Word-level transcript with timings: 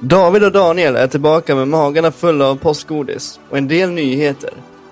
David 0.00 0.44
och 0.44 0.52
Daniel 0.52 0.96
är 0.96 1.06
tillbaka 1.06 1.54
med 1.54 1.68
magarna 1.68 2.10
fulla 2.10 2.48
av 2.48 2.56
påskgodis 2.56 3.40
och 3.50 3.58
en 3.58 3.68
del 3.68 3.90
nyheter. 3.90 4.50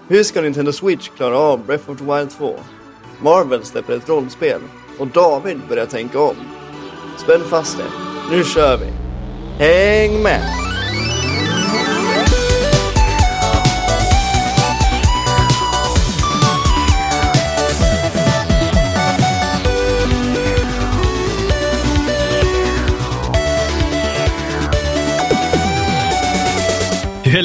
Hur 0.08 0.22
ska 0.22 0.40
Nintendo 0.40 0.72
Switch 0.72 1.08
klara 1.16 1.38
av 1.38 1.66
Breath 1.66 1.90
of 1.90 1.98
the 1.98 2.04
Wild 2.04 2.30
2? 2.30 2.54
Marvel 3.20 3.64
släpper 3.64 3.96
ett 3.96 4.08
rollspel 4.08 4.60
och 4.98 5.06
David 5.06 5.60
börjar 5.68 5.86
tänka 5.86 6.20
om. 6.20 6.36
Spänn 7.18 7.44
fast 7.50 7.78
er, 7.78 7.86
nu 8.30 8.44
kör 8.44 8.76
vi! 8.76 8.92
Häng 9.64 10.22
med! 10.22 10.65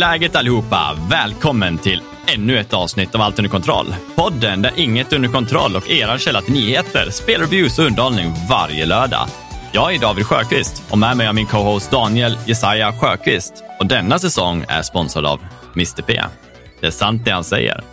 Läget 0.02 0.36
allihopa? 0.36 0.98
Välkommen 1.10 1.78
till 1.78 2.02
ännu 2.36 2.60
ett 2.60 2.74
avsnitt 2.74 3.16
av 3.16 3.22
Allt 3.22 3.40
under 3.40 3.50
kontroll. 3.50 3.96
Podden 4.16 4.62
där 4.62 4.72
inget 4.76 5.12
är 5.12 5.16
under 5.16 5.30
kontroll 5.30 5.76
och 5.76 5.90
era 5.90 6.18
källa 6.18 6.42
till 6.42 6.54
nyheter, 6.54 7.10
spelreviews 7.12 7.80
och 7.80 7.86
underhållning 7.86 8.34
varje 8.50 8.86
lördag. 8.86 9.28
Jag 9.72 9.96
är 9.96 10.00
David 10.00 10.26
Sjöqvist 10.26 10.84
och 10.92 10.98
med 10.98 11.18
mig 11.18 11.26
har 11.26 11.34
min 11.34 11.46
co-host 11.46 11.92
Daniel 11.92 12.38
Jesaja 12.46 12.94
Sjöqvist. 12.94 13.64
Och 13.80 13.88
denna 13.88 14.20
säsong 14.20 14.66
är 14.68 14.82
sponsrad 14.82 15.26
av 15.26 15.40
Mr 15.74 16.02
P. 16.02 16.22
Det 16.80 16.88
är 16.88 16.92
sant 16.92 17.26
det 17.26 17.32
han 17.32 17.44
säger. 17.44 17.84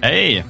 Hej! 0.00 0.44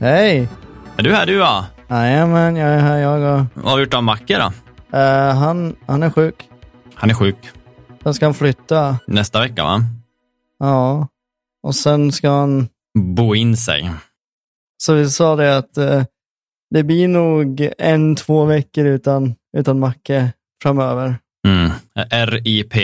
Hej! 0.00 0.48
Är 0.96 1.02
du 1.02 1.14
här 1.14 1.26
du 1.26 1.34
ja? 1.34 1.66
Jajamän, 1.88 2.56
jag 2.56 2.70
är 2.70 2.78
här 2.78 2.98
jag 2.98 3.40
och... 3.40 3.46
Vad 3.54 3.70
har 3.70 3.76
du 3.76 3.84
gjort 3.84 3.94
av 3.94 4.02
Macke 4.02 4.38
då? 4.38 4.52
Uh, 4.98 5.34
han, 5.34 5.76
han 5.86 6.02
är 6.02 6.10
sjuk. 6.10 6.34
Han 6.94 7.10
är 7.10 7.14
sjuk. 7.14 7.36
Sen 8.02 8.14
ska 8.14 8.26
han 8.26 8.34
flytta. 8.34 8.98
Nästa 9.06 9.40
vecka 9.40 9.64
va? 9.64 9.80
Ja. 10.58 11.08
Och 11.62 11.74
sen 11.74 12.12
ska 12.12 12.30
han... 12.30 12.68
Bo 12.98 13.34
in 13.34 13.56
sig. 13.56 13.90
Så 14.82 14.94
vi 14.94 15.10
sa 15.10 15.36
det 15.36 15.56
att 15.56 15.78
uh, 15.78 16.04
det 16.70 16.82
blir 16.82 17.08
nog 17.08 17.68
en, 17.78 18.16
två 18.16 18.44
veckor 18.44 18.86
utan, 18.86 19.34
utan 19.56 19.78
Macke 19.78 20.32
framöver. 20.62 21.18
Mm. 21.46 21.70
RIP. 22.26 22.74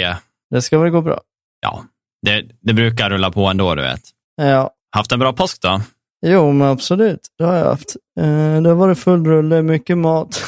Det 0.50 0.62
ska 0.62 0.78
väl 0.78 0.90
gå 0.90 1.02
bra. 1.02 1.20
Ja, 1.60 1.84
det, 2.22 2.44
det 2.60 2.72
brukar 2.72 3.10
rulla 3.10 3.30
på 3.30 3.46
ändå 3.46 3.74
du 3.74 3.82
vet. 3.82 4.02
Ja. 4.36 4.70
Haft 4.90 5.12
en 5.12 5.18
bra 5.18 5.32
påsk 5.32 5.62
då? 5.62 5.80
Jo, 6.26 6.52
men 6.52 6.68
absolut. 6.68 7.20
Det 7.38 7.44
har 7.44 7.54
jag 7.54 7.64
haft. 7.64 7.96
Uh, 8.20 8.62
det 8.62 8.68
har 8.68 8.76
varit 8.76 8.98
full 8.98 9.24
rulle, 9.24 9.62
mycket 9.62 9.98
mat. 9.98 10.44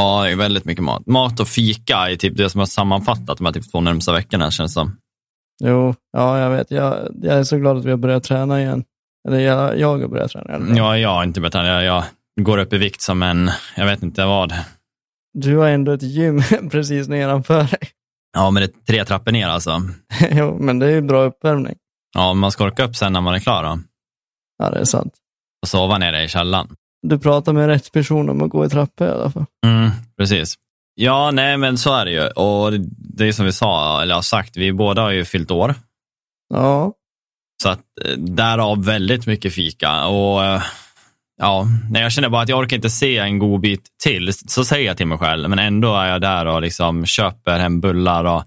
Ja, 0.00 0.24
det 0.24 0.30
är 0.30 0.36
väldigt 0.36 0.64
mycket 0.64 0.84
mat. 0.84 1.06
Mat 1.06 1.40
och 1.40 1.48
fika 1.48 1.96
är 1.96 2.16
typ 2.16 2.36
det 2.36 2.50
som 2.50 2.58
har 2.58 2.66
sammanfattat 2.66 3.38
de 3.38 3.46
här 3.46 3.52
typ 3.52 3.72
två 3.72 3.80
närmsta 3.80 4.12
veckorna 4.12 4.50
känns 4.50 4.72
som. 4.74 4.96
Jo, 5.62 5.94
ja, 6.12 6.38
jag 6.38 6.50
vet. 6.50 6.70
Jag, 6.70 7.08
jag 7.22 7.38
är 7.38 7.44
så 7.44 7.58
glad 7.58 7.78
att 7.78 7.84
vi 7.84 7.90
har 7.90 7.96
börjat 7.96 8.24
träna 8.24 8.60
igen. 8.60 8.84
Eller 9.28 9.38
jag, 9.38 9.78
jag 9.78 9.88
har 9.88 10.08
börjat 10.08 10.30
träna. 10.30 10.54
Eller? 10.54 10.76
Ja, 10.76 10.98
jag 10.98 11.08
har 11.08 11.24
inte 11.24 11.40
börjat 11.40 11.52
träna. 11.52 11.68
Jag, 11.68 12.04
jag 12.34 12.44
går 12.44 12.58
upp 12.58 12.72
i 12.72 12.78
vikt 12.78 13.00
som 13.00 13.22
en, 13.22 13.50
jag 13.76 13.86
vet 13.86 14.02
inte 14.02 14.24
vad. 14.24 14.54
Du 15.38 15.56
har 15.56 15.68
ändå 15.68 15.92
ett 15.92 16.02
gym 16.02 16.42
precis 16.70 17.08
nedanför 17.08 17.62
dig. 17.62 17.90
Ja, 18.32 18.50
men 18.50 18.62
det 18.62 18.66
är 18.66 18.86
tre 18.86 19.04
trappor 19.04 19.32
ner 19.32 19.48
alltså. 19.48 19.82
jo, 20.30 20.58
men 20.60 20.78
det 20.78 20.86
är 20.86 20.90
ju 20.90 21.00
bra 21.00 21.24
uppvärmning. 21.24 21.76
Ja, 22.14 22.34
man 22.34 22.52
ska 22.52 22.64
orka 22.64 22.84
upp 22.84 22.96
sen 22.96 23.12
när 23.12 23.20
man 23.20 23.34
är 23.34 23.38
klar 23.40 23.64
då. 23.64 23.78
Ja, 24.58 24.70
det 24.70 24.78
är 24.78 24.84
sant. 24.84 25.12
Och 25.62 25.68
sova 25.68 25.98
nere 25.98 26.22
i 26.22 26.28
källaren. 26.28 26.76
Du 27.02 27.18
pratar 27.18 27.52
med 27.52 27.66
rätt 27.66 27.92
person 27.92 28.30
om 28.30 28.42
att 28.42 28.50
gå 28.50 28.66
i 28.66 28.68
trappor 28.68 29.06
i 29.06 29.10
alla 29.10 29.30
fall. 29.30 29.44
Mm, 29.66 29.90
precis. 30.18 30.54
Ja, 30.94 31.30
nej, 31.30 31.56
men 31.56 31.78
så 31.78 31.94
är 31.94 32.04
det 32.04 32.10
ju. 32.10 32.26
Och 32.26 32.72
det 32.98 33.28
är 33.28 33.32
som 33.32 33.44
vi 33.46 33.52
sa, 33.52 34.02
eller 34.02 34.14
har 34.14 34.22
sagt, 34.22 34.56
vi 34.56 34.72
båda 34.72 35.02
har 35.02 35.10
ju 35.10 35.24
fyllt 35.24 35.50
år. 35.50 35.74
Ja. 36.54 36.92
Så 37.62 37.68
att 37.68 37.80
eh, 38.04 38.12
därav 38.16 38.84
väldigt 38.84 39.26
mycket 39.26 39.54
fika. 39.54 40.06
Och 40.06 40.44
eh, 40.44 40.62
ja, 41.40 41.66
nej, 41.90 42.02
jag 42.02 42.12
känner 42.12 42.28
bara 42.28 42.42
att 42.42 42.48
jag 42.48 42.58
orkar 42.58 42.76
inte 42.76 42.90
se 42.90 43.18
en 43.18 43.38
god 43.38 43.60
bit 43.60 43.82
till. 44.02 44.32
Så 44.32 44.64
säger 44.64 44.86
jag 44.86 44.96
till 44.96 45.06
mig 45.06 45.18
själv, 45.18 45.50
men 45.50 45.58
ändå 45.58 45.94
är 45.94 46.08
jag 46.08 46.20
där 46.20 46.46
och 46.46 46.62
liksom 46.62 47.06
köper 47.06 47.58
hem 47.58 47.80
bullar. 47.80 48.24
Och, 48.24 48.44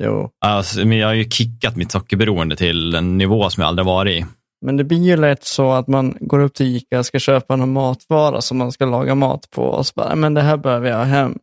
Jo. 0.00 0.30
alltså, 0.44 0.86
men 0.86 0.98
jag 0.98 1.06
har 1.06 1.14
ju 1.14 1.30
kickat 1.30 1.76
mitt 1.76 1.92
sockerberoende 1.92 2.56
till 2.56 2.94
en 2.94 3.18
nivå 3.18 3.50
som 3.50 3.60
jag 3.60 3.68
aldrig 3.68 3.86
varit 3.86 4.22
i. 4.22 4.26
Men 4.64 4.76
det 4.76 4.84
blir 4.84 4.98
ju 5.04 5.16
lätt 5.16 5.44
så 5.44 5.72
att 5.72 5.86
man 5.88 6.16
går 6.20 6.38
upp 6.38 6.54
till 6.54 6.76
Ica 6.76 6.98
och 6.98 7.06
ska 7.06 7.18
köpa 7.18 7.56
någon 7.56 7.72
matvara 7.72 8.40
som 8.40 8.58
man 8.58 8.72
ska 8.72 8.86
laga 8.86 9.14
mat 9.14 9.50
på 9.50 9.62
och 9.62 9.86
så 9.86 9.92
bara, 9.96 10.14
men 10.14 10.34
det 10.34 10.42
här 10.42 10.56
behöver 10.56 10.90
jag 10.90 11.04
hem. 11.04 11.38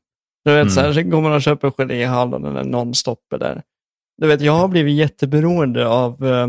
Du 0.46 0.52
vet, 0.52 0.62
Mm. 0.62 0.70
så 0.70 0.82
här 0.82 0.94
så 0.94 1.02
går 1.02 1.22
man 1.22 1.32
och 1.34 1.42
köper 1.42 1.72
geléhallon 1.72 2.46
eller 2.46 2.64
nonstopper 2.64 3.38
där. 3.38 3.62
Du 4.22 4.28
vet, 4.28 4.42
jag 4.42 4.54
har 4.54 4.68
blivit 4.68 4.96
jätteberoende 4.96 5.88
av, 5.88 6.12
eh, 6.26 6.48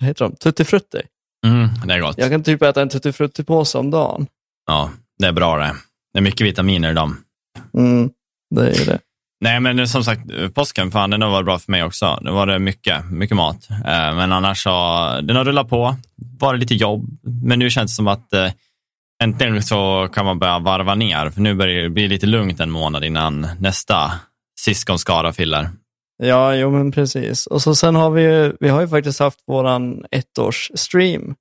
vad 0.00 0.08
heter 0.08 0.24
de, 0.28 0.36
tuttifrutti. 0.36 1.02
Mm, 1.46 1.68
det 1.86 1.94
är 1.94 2.00
gott. 2.00 2.18
Jag 2.18 2.30
kan 2.30 2.42
typ 2.42 2.62
äta 2.62 2.82
en 2.82 2.88
tuttifruttipåse 2.88 3.78
om 3.78 3.90
dagen. 3.90 4.26
Ja, 4.66 4.90
det 5.18 5.26
är 5.26 5.32
bra 5.32 5.56
det. 5.58 5.74
Det 6.12 6.18
är 6.18 6.22
mycket 6.22 6.46
vitaminer 6.46 6.90
i 6.90 6.94
dem. 6.94 7.16
Mm, 7.78 8.10
det 8.54 8.60
är 8.70 8.78
ju 8.78 8.84
det. 8.84 8.98
Nej, 9.42 9.60
men 9.60 9.88
som 9.88 10.04
sagt, 10.04 10.20
påsken, 10.54 10.90
fan, 10.90 11.10
den 11.10 11.22
har 11.22 11.30
varit 11.30 11.44
bra 11.44 11.58
för 11.58 11.70
mig 11.70 11.84
också. 11.84 12.18
Nu 12.20 12.30
var 12.30 12.46
det 12.46 12.58
mycket, 12.58 13.10
mycket 13.10 13.36
mat. 13.36 13.70
Eh, 13.70 14.14
men 14.14 14.32
annars 14.32 14.62
så, 14.62 14.70
den 15.22 15.36
har 15.36 15.44
rullat 15.44 15.68
på. 15.68 15.96
Bara 16.16 16.56
lite 16.56 16.74
jobb. 16.74 17.06
Men 17.44 17.58
nu 17.58 17.70
känns 17.70 17.92
det 17.92 17.94
som 17.94 18.08
att 18.08 18.32
eh, 18.32 18.50
äntligen 19.22 19.62
så 19.62 20.08
kan 20.12 20.24
man 20.24 20.38
börja 20.38 20.58
varva 20.58 20.94
ner. 20.94 21.30
För 21.30 21.40
nu 21.40 21.54
börjar 21.54 21.82
det 21.82 21.90
bli 21.90 22.08
lite 22.08 22.26
lugnt 22.26 22.60
en 22.60 22.70
månad 22.70 23.04
innan 23.04 23.46
nästa 23.60 24.12
syskonskara 24.60 25.32
fyller. 25.32 25.70
Ja, 26.22 26.54
jo 26.54 26.70
men 26.70 26.92
precis. 26.92 27.46
Och 27.46 27.62
så 27.62 27.74
sen 27.74 27.94
har 27.94 28.10
vi 28.10 28.22
ju, 28.22 28.56
vi 28.60 28.68
har 28.68 28.80
ju 28.80 28.88
faktiskt 28.88 29.20
haft 29.20 29.38
våran 29.46 30.04
ettårsstream 30.10 31.34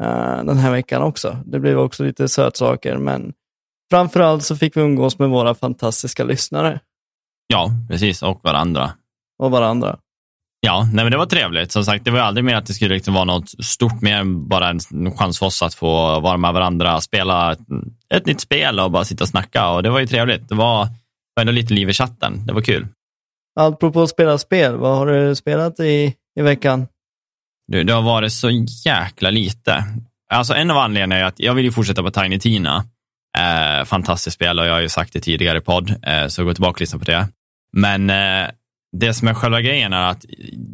uh, 0.00 0.44
den 0.44 0.56
här 0.56 0.70
veckan 0.70 1.02
också. 1.02 1.38
Det 1.44 1.60
blev 1.60 1.78
också 1.78 2.04
lite 2.04 2.28
sötsaker, 2.28 2.96
men 2.96 3.32
framförallt 3.90 4.44
så 4.44 4.56
fick 4.56 4.76
vi 4.76 4.80
umgås 4.80 5.18
med 5.18 5.28
våra 5.28 5.54
fantastiska 5.54 6.24
lyssnare 6.24 6.80
Ja, 7.46 7.70
precis. 7.88 8.22
Och 8.22 8.40
varandra. 8.44 8.92
och 9.38 9.50
varandra. 9.50 9.98
Ja, 10.60 10.88
nej, 10.92 11.04
men 11.04 11.10
det 11.10 11.16
var 11.16 11.26
trevligt. 11.26 11.72
Som 11.72 11.84
sagt, 11.84 12.04
det 12.04 12.10
var 12.10 12.20
aldrig 12.20 12.44
mer 12.44 12.54
att 12.54 12.66
det 12.66 12.72
skulle 12.74 12.94
liksom 12.94 13.14
vara 13.14 13.24
något 13.24 13.64
stort, 13.64 14.02
mer 14.02 14.16
än 14.16 14.48
bara 14.48 14.68
en 14.68 14.80
chans 15.16 15.38
för 15.38 15.46
oss 15.46 15.62
att 15.62 15.74
få 15.74 16.20
vara 16.20 16.36
med 16.36 16.52
varandra, 16.52 17.00
spela 17.00 17.52
ett, 17.52 17.58
ett 18.14 18.26
nytt 18.26 18.40
spel 18.40 18.80
och 18.80 18.90
bara 18.90 19.04
sitta 19.04 19.24
och 19.24 19.28
snacka. 19.28 19.68
Och 19.68 19.82
det 19.82 19.90
var 19.90 20.00
ju 20.00 20.06
trevligt. 20.06 20.48
Det 20.48 20.54
var, 20.54 20.88
var 21.34 21.40
ändå 21.40 21.52
lite 21.52 21.74
liv 21.74 21.90
i 21.90 21.92
chatten. 21.92 22.46
Det 22.46 22.52
var 22.52 22.60
kul. 22.60 22.86
Apropå 23.60 24.02
att 24.02 24.10
spela 24.10 24.38
spel, 24.38 24.76
vad 24.76 24.96
har 24.96 25.06
du 25.06 25.34
spelat 25.34 25.80
i, 25.80 26.14
i 26.40 26.42
veckan? 26.42 26.86
Du, 27.66 27.84
det 27.84 27.92
har 27.92 28.02
varit 28.02 28.32
så 28.32 28.50
jäkla 28.84 29.30
lite. 29.30 29.84
Alltså 30.30 30.54
en 30.54 30.70
av 30.70 30.76
anledningarna 30.76 31.16
är 31.16 31.24
att 31.24 31.40
jag 31.40 31.54
vill 31.54 31.64
ju 31.64 31.72
fortsätta 31.72 32.02
på 32.02 32.10
Tiny 32.10 32.38
Tina. 32.38 32.84
Eh, 33.38 33.84
fantastiskt 33.84 34.34
spel 34.34 34.58
och 34.58 34.66
jag 34.66 34.72
har 34.72 34.80
ju 34.80 34.88
sagt 34.88 35.12
det 35.12 35.20
tidigare 35.20 35.58
i 35.58 35.60
podd, 35.60 35.94
eh, 36.02 36.26
så 36.26 36.44
gå 36.44 36.54
tillbaka 36.54 36.70
och 36.70 36.80
lyssna 36.80 36.98
på 36.98 37.04
det. 37.04 37.28
Men 37.72 38.10
eh, 38.10 38.50
det 38.96 39.14
som 39.14 39.28
är 39.28 39.34
själva 39.34 39.60
grejen 39.60 39.92
är 39.92 40.10
att 40.10 40.24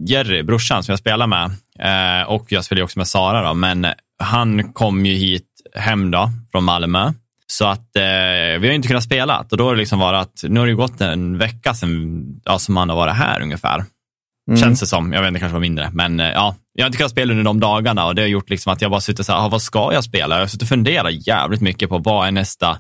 Jerry, 0.07 0.43
brorsan 0.43 0.83
som 0.83 0.93
jag 0.93 0.99
spelar 0.99 1.27
med, 1.27 1.51
eh, 1.79 2.29
och 2.29 2.53
jag 2.53 2.65
spelar 2.65 2.81
ju 2.81 2.85
också 2.85 2.99
med 2.99 3.09
Sara, 3.09 3.49
då, 3.49 3.55
men 3.55 3.87
han 4.19 4.73
kom 4.73 5.07
ju 5.07 5.15
hit 5.15 5.47
hem 5.75 6.11
då, 6.11 6.31
från 6.53 6.65
Malmö. 6.65 7.13
Så 7.47 7.67
att 7.67 7.97
eh, 7.97 8.61
vi 8.61 8.67
har 8.67 8.71
inte 8.71 8.89
kunnat 8.89 9.05
spela. 9.05 9.47
Och 9.51 9.57
då 9.57 9.65
har 9.65 9.75
det 9.75 9.79
liksom 9.79 9.99
varit 9.99 10.21
att, 10.21 10.51
nu 10.51 10.61
har 10.61 10.67
det 10.67 10.71
ju 10.71 10.77
gått 10.77 11.01
en 11.01 11.39
vecka 11.39 11.75
sedan 11.75 12.25
ja, 12.45 12.59
som 12.59 12.77
han 12.77 12.89
har 12.89 12.97
varit 12.97 13.15
här 13.15 13.43
ungefär. 13.43 13.85
Känns 14.61 14.81
det 14.81 14.87
som. 14.87 15.13
Jag 15.13 15.21
vet 15.21 15.29
inte, 15.29 15.37
det 15.37 15.41
kanske 15.41 15.55
var 15.55 15.61
mindre. 15.61 15.91
Men 15.93 16.21
eh, 16.21 16.29
ja, 16.29 16.57
jag 16.73 16.85
har 16.85 16.87
inte 16.87 16.97
kunnat 16.99 17.11
spela 17.11 17.33
under 17.33 17.45
de 17.45 17.61
dagarna 17.61 18.07
och 18.07 18.15
det 18.15 18.23
har 18.23 18.29
gjort 18.29 18.51
liksom 18.51 18.73
att 18.73 18.83
jag 18.83 18.91
bara 18.91 19.01
suttit 19.01 19.27
så 19.27 19.33
här, 19.33 19.45
ah, 19.45 19.49
vad 19.49 19.63
ska 19.63 19.93
jag 19.93 20.05
spela? 20.05 20.35
Jag 20.35 20.43
har 20.43 20.47
suttit 20.47 20.63
och 20.63 20.69
funderat 20.69 21.27
jävligt 21.27 21.61
mycket 21.61 21.89
på 21.89 21.99
vad 21.99 22.27
är 22.27 22.31
nästa 22.33 22.79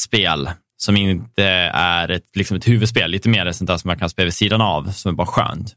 spel 0.00 0.50
som 0.76 0.96
inte 0.96 1.44
är 1.74 2.08
ett, 2.08 2.36
liksom 2.36 2.56
ett 2.56 2.68
huvudspel, 2.68 3.10
lite 3.10 3.28
mer 3.28 3.52
sånt 3.52 3.68
där 3.68 3.76
som 3.76 3.88
man 3.88 3.98
kan 3.98 4.08
spela 4.10 4.24
vid 4.24 4.34
sidan 4.34 4.60
av, 4.60 4.90
som 4.92 5.08
är 5.12 5.16
bara 5.16 5.26
skönt. 5.26 5.74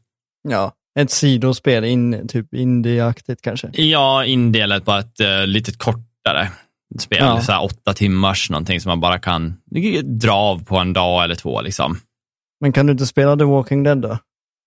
Ja, 0.48 0.72
ett 0.98 1.10
sidospel, 1.10 1.84
in, 1.84 2.28
typ 2.28 2.54
indieaktigt 2.54 3.42
kanske. 3.42 3.70
Ja, 3.72 4.24
indelat 4.24 4.84
på 4.84 4.92
ett 4.92 5.20
uh, 5.20 5.46
litet 5.46 5.78
kortare 5.78 6.50
spel, 6.98 7.18
Ja. 7.20 7.40
så 7.40 7.52
här 7.52 7.64
åtta 7.64 7.94
timmars 7.94 8.50
någonting 8.50 8.80
som 8.80 8.90
man 8.90 9.00
bara 9.00 9.18
kan 9.18 9.56
dra 10.04 10.34
av 10.34 10.64
på 10.64 10.76
en 10.76 10.92
dag 10.92 11.24
eller 11.24 11.34
två. 11.34 11.60
Liksom. 11.60 11.98
Men 12.60 12.72
kan 12.72 12.86
du 12.86 12.92
inte 12.92 13.06
spela 13.06 13.36
The 13.36 13.44
Walking 13.44 13.82
Dead 13.82 13.98
då? 13.98 14.18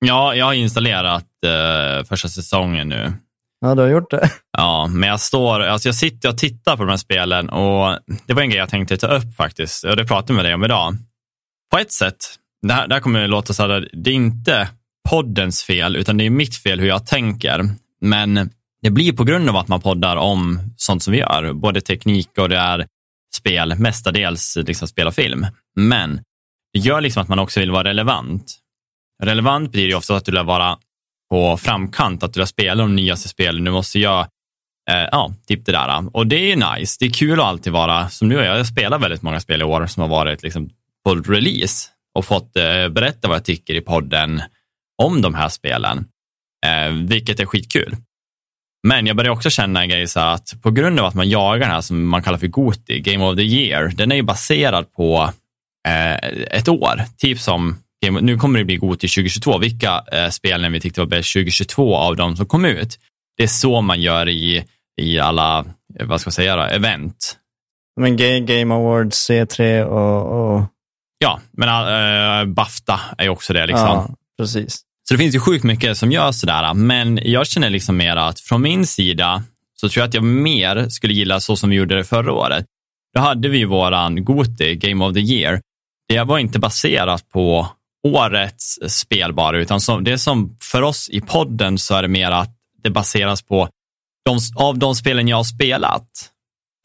Ja, 0.05 0.35
jag 0.35 0.45
har 0.45 0.53
installerat 0.53 1.25
uh, 1.45 2.05
första 2.05 2.27
säsongen 2.27 2.89
nu. 2.89 3.13
Ja, 3.61 3.75
du 3.75 3.81
har 3.81 3.89
gjort 3.89 4.11
det. 4.11 4.29
Ja, 4.57 4.87
men 4.87 5.09
jag 5.09 5.19
står, 5.19 5.59
alltså 5.59 5.87
jag 5.87 5.95
sitter 5.95 6.29
och 6.29 6.37
tittar 6.37 6.77
på 6.77 6.83
de 6.83 6.89
här 6.89 6.97
spelen 6.97 7.49
och 7.49 7.99
det 8.27 8.33
var 8.33 8.41
en 8.41 8.49
grej 8.49 8.59
jag 8.59 8.69
tänkte 8.69 8.97
ta 8.97 9.07
upp 9.07 9.35
faktiskt 9.37 9.83
och 9.83 9.95
det 9.95 10.05
pratade 10.05 10.33
jag 10.33 10.35
med 10.35 10.45
dig 10.45 10.53
om 10.53 10.63
idag. 10.63 10.95
På 11.71 11.77
ett 11.77 11.91
sätt, 11.91 12.17
det 12.61 12.73
här, 12.73 12.87
det 12.87 12.93
här 12.95 13.01
kommer 13.01 13.23
att 13.23 13.29
låta 13.29 13.53
så 13.53 13.67
här, 13.67 13.89
det 13.93 14.09
är 14.09 14.15
inte 14.15 14.67
poddens 15.09 15.63
fel 15.63 15.95
utan 15.95 16.17
det 16.17 16.25
är 16.25 16.29
mitt 16.29 16.55
fel 16.55 16.79
hur 16.79 16.87
jag 16.87 17.05
tänker. 17.05 17.69
Men 18.01 18.49
det 18.81 18.89
blir 18.89 19.13
på 19.13 19.23
grund 19.23 19.49
av 19.49 19.55
att 19.55 19.67
man 19.67 19.81
poddar 19.81 20.15
om 20.15 20.59
sånt 20.77 21.03
som 21.03 21.11
vi 21.11 21.19
gör, 21.19 21.53
både 21.53 21.81
teknik 21.81 22.29
och 22.37 22.49
det 22.49 22.57
är 22.57 22.85
spel, 23.35 23.75
mestadels 23.79 24.57
liksom 24.61 24.87
spel 24.87 25.07
och 25.07 25.15
film. 25.15 25.47
Men 25.75 26.21
det 26.73 26.79
gör 26.79 27.01
liksom 27.01 27.23
att 27.23 27.29
man 27.29 27.39
också 27.39 27.59
vill 27.59 27.71
vara 27.71 27.83
relevant 27.83 28.60
relevant 29.21 29.71
blir 29.71 29.87
ju 29.87 29.95
ofta 29.95 30.15
att 30.15 30.25
du 30.25 30.31
lär 30.31 30.43
vara 30.43 30.77
på 31.29 31.57
framkant, 31.57 32.23
att 32.23 32.33
du 32.33 32.39
lär 32.39 32.45
spela 32.45 32.83
de 32.83 32.95
nyaste 32.95 33.29
spelen. 33.29 33.63
Du 33.63 33.71
måste 33.71 33.99
göra, 33.99 34.21
eh, 34.91 35.07
ja, 35.11 35.33
typ 35.47 35.65
det 35.65 35.71
där. 35.71 36.15
Och 36.15 36.27
det 36.27 36.35
är 36.35 36.47
ju 36.47 36.55
nice. 36.55 36.97
Det 36.99 37.05
är 37.05 37.09
kul 37.09 37.39
att 37.39 37.45
alltid 37.45 37.73
vara, 37.73 38.09
som 38.09 38.27
nu 38.27 38.35
jag, 38.35 38.59
jag 38.59 38.67
spelar 38.67 38.99
väldigt 38.99 39.21
många 39.21 39.39
spel 39.39 39.61
i 39.61 39.63
år 39.63 39.87
som 39.87 40.01
har 40.01 40.09
varit 40.09 40.43
liksom 40.43 40.69
på 41.05 41.15
release 41.15 41.89
och 42.15 42.25
fått 42.25 42.57
eh, 42.57 42.89
berätta 42.89 43.27
vad 43.27 43.37
jag 43.37 43.45
tycker 43.45 43.73
i 43.73 43.81
podden 43.81 44.41
om 45.03 45.21
de 45.21 45.33
här 45.33 45.49
spelen, 45.49 46.05
eh, 46.65 46.91
vilket 46.91 47.39
är 47.39 47.45
skitkul. 47.45 47.95
Men 48.87 49.07
jag 49.07 49.15
börjar 49.15 49.31
också 49.31 49.49
känna 49.49 49.81
en 49.81 49.89
grej 49.89 50.07
så 50.07 50.19
att 50.19 50.61
på 50.61 50.71
grund 50.71 50.99
av 50.99 51.05
att 51.05 51.13
man 51.13 51.29
jagar 51.29 51.59
den 51.59 51.75
här 51.75 51.81
som 51.81 52.07
man 52.07 52.23
kallar 52.23 52.37
för 52.37 52.47
Goti, 52.47 52.99
Game 52.99 53.25
of 53.25 53.35
the 53.35 53.43
Year, 53.43 53.91
den 53.95 54.11
är 54.11 54.15
ju 54.15 54.21
baserad 54.21 54.93
på 54.93 55.31
eh, 55.87 56.15
ett 56.57 56.67
år. 56.67 57.01
Typ 57.17 57.39
som, 57.39 57.77
nu 58.09 58.37
kommer 58.37 58.59
det 58.59 58.65
bli 58.65 58.77
Goti 58.77 59.07
2022, 59.07 59.57
vilka 59.57 60.03
eh, 60.11 60.29
spelen 60.29 60.71
vi 60.71 60.79
tyckte 60.79 61.01
var 61.01 61.07
bäst 61.07 61.33
2022 61.33 61.95
av 61.95 62.15
de 62.15 62.35
som 62.35 62.45
kom 62.45 62.65
ut. 62.65 62.99
Det 63.37 63.43
är 63.43 63.47
så 63.47 63.81
man 63.81 64.01
gör 64.01 64.29
i, 64.29 64.65
i 65.01 65.19
alla, 65.19 65.65
vad 65.99 66.21
ska 66.21 66.27
man 66.27 66.31
säga, 66.31 66.55
då, 66.55 66.61
event. 66.61 67.37
Men 67.99 68.17
Game 68.45 68.75
Awards, 68.75 69.29
C3 69.29 69.83
och... 69.83 70.55
och... 70.55 70.63
Ja, 71.17 71.39
men 71.51 71.69
äh, 71.69 72.53
Bafta 72.53 72.99
är 73.17 73.29
också 73.29 73.53
det. 73.53 73.65
Liksom. 73.65 73.87
Ja, 73.87 74.15
precis. 74.37 74.81
Så 75.07 75.13
det 75.13 75.17
finns 75.17 75.35
ju 75.35 75.39
sjukt 75.39 75.63
mycket 75.63 75.97
som 75.97 76.11
gör 76.11 76.31
sådär, 76.31 76.73
men 76.73 77.19
jag 77.23 77.47
känner 77.47 77.69
liksom 77.69 77.97
mer 77.97 78.15
att 78.15 78.39
från 78.39 78.61
min 78.61 78.85
sida 78.85 79.43
så 79.81 79.89
tror 79.89 80.01
jag 80.01 80.07
att 80.07 80.13
jag 80.13 80.23
mer 80.23 80.89
skulle 80.89 81.13
gilla 81.13 81.39
så 81.39 81.55
som 81.55 81.69
vi 81.69 81.75
gjorde 81.75 81.95
det 81.95 82.03
förra 82.03 82.33
året. 82.33 82.65
Då 83.13 83.21
hade 83.21 83.49
vi 83.49 83.65
våran 83.65 84.25
Goti, 84.25 84.75
Game 84.75 85.05
of 85.05 85.13
the 85.13 85.19
Year. 85.19 85.61
Det 86.07 86.23
var 86.23 86.39
inte 86.39 86.59
baserat 86.59 87.29
på 87.29 87.67
årets 88.03 88.79
spel 88.87 89.33
bara, 89.33 89.57
utan 89.57 89.81
som, 89.81 90.03
det 90.03 90.17
som 90.17 90.57
för 90.61 90.81
oss 90.81 91.09
i 91.09 91.21
podden 91.21 91.77
så 91.77 91.95
är 91.95 92.01
det 92.01 92.07
mer 92.07 92.31
att 92.31 92.49
det 92.83 92.89
baseras 92.89 93.41
på 93.41 93.69
de, 94.25 94.39
av 94.55 94.77
de 94.77 94.95
spelen 94.95 95.27
jag 95.27 95.37
har 95.37 95.43
spelat. 95.43 96.07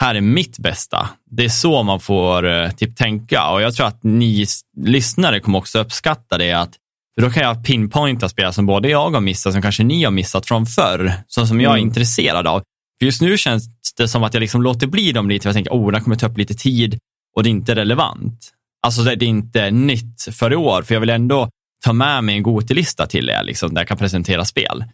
Här 0.02 0.14
är 0.14 0.20
mitt 0.20 0.58
bästa. 0.58 1.08
Det 1.30 1.44
är 1.44 1.48
så 1.48 1.82
man 1.82 2.00
får 2.00 2.44
uh, 2.44 2.70
typ 2.70 2.96
tänka 2.96 3.48
och 3.48 3.62
jag 3.62 3.74
tror 3.74 3.86
att 3.86 4.04
ni 4.04 4.46
lyssnare 4.76 5.40
kommer 5.40 5.58
också 5.58 5.78
uppskatta 5.78 6.38
det 6.38 6.52
att 6.52 6.74
för 7.14 7.26
då 7.26 7.30
kan 7.30 7.42
jag 7.42 7.64
pinpointa 7.64 8.28
spel 8.28 8.52
som 8.52 8.66
både 8.66 8.88
jag 8.88 9.10
har 9.10 9.20
missat, 9.20 9.52
som 9.52 9.62
kanske 9.62 9.84
ni 9.84 10.04
har 10.04 10.10
missat 10.10 10.46
från 10.46 10.66
förr, 10.66 11.12
så 11.26 11.46
som 11.46 11.60
jag 11.60 11.70
är 11.70 11.76
mm. 11.76 11.88
intresserad 11.88 12.46
av. 12.46 12.62
För 12.98 13.06
just 13.06 13.20
nu 13.22 13.38
känns 13.38 13.68
det 13.96 14.08
som 14.08 14.22
att 14.22 14.34
jag 14.34 14.40
liksom 14.40 14.62
låter 14.62 14.86
bli 14.86 15.12
dem 15.12 15.28
lite, 15.28 15.42
för 15.42 15.48
jag 15.48 15.54
tänker, 15.54 15.70
oh, 15.70 15.92
det 15.92 16.00
kommer 16.00 16.16
ta 16.16 16.26
upp 16.26 16.38
lite 16.38 16.54
tid 16.54 16.98
och 17.36 17.42
det 17.42 17.48
är 17.48 17.50
inte 17.50 17.74
relevant. 17.74 18.52
Alltså 18.86 19.02
det 19.02 19.12
är 19.12 19.22
inte 19.22 19.70
nytt 19.70 20.28
för 20.32 20.52
i 20.52 20.56
år, 20.56 20.82
för 20.82 20.94
jag 20.94 21.00
vill 21.00 21.10
ändå 21.10 21.48
ta 21.84 21.92
med 21.92 22.24
mig 22.24 22.36
en 22.36 22.42
gotilista 22.42 23.06
till 23.06 23.30
er, 23.30 23.42
liksom, 23.42 23.74
där 23.74 23.80
jag 23.80 23.88
kan 23.88 23.96
presentera 23.96 24.44
spel. 24.44 24.84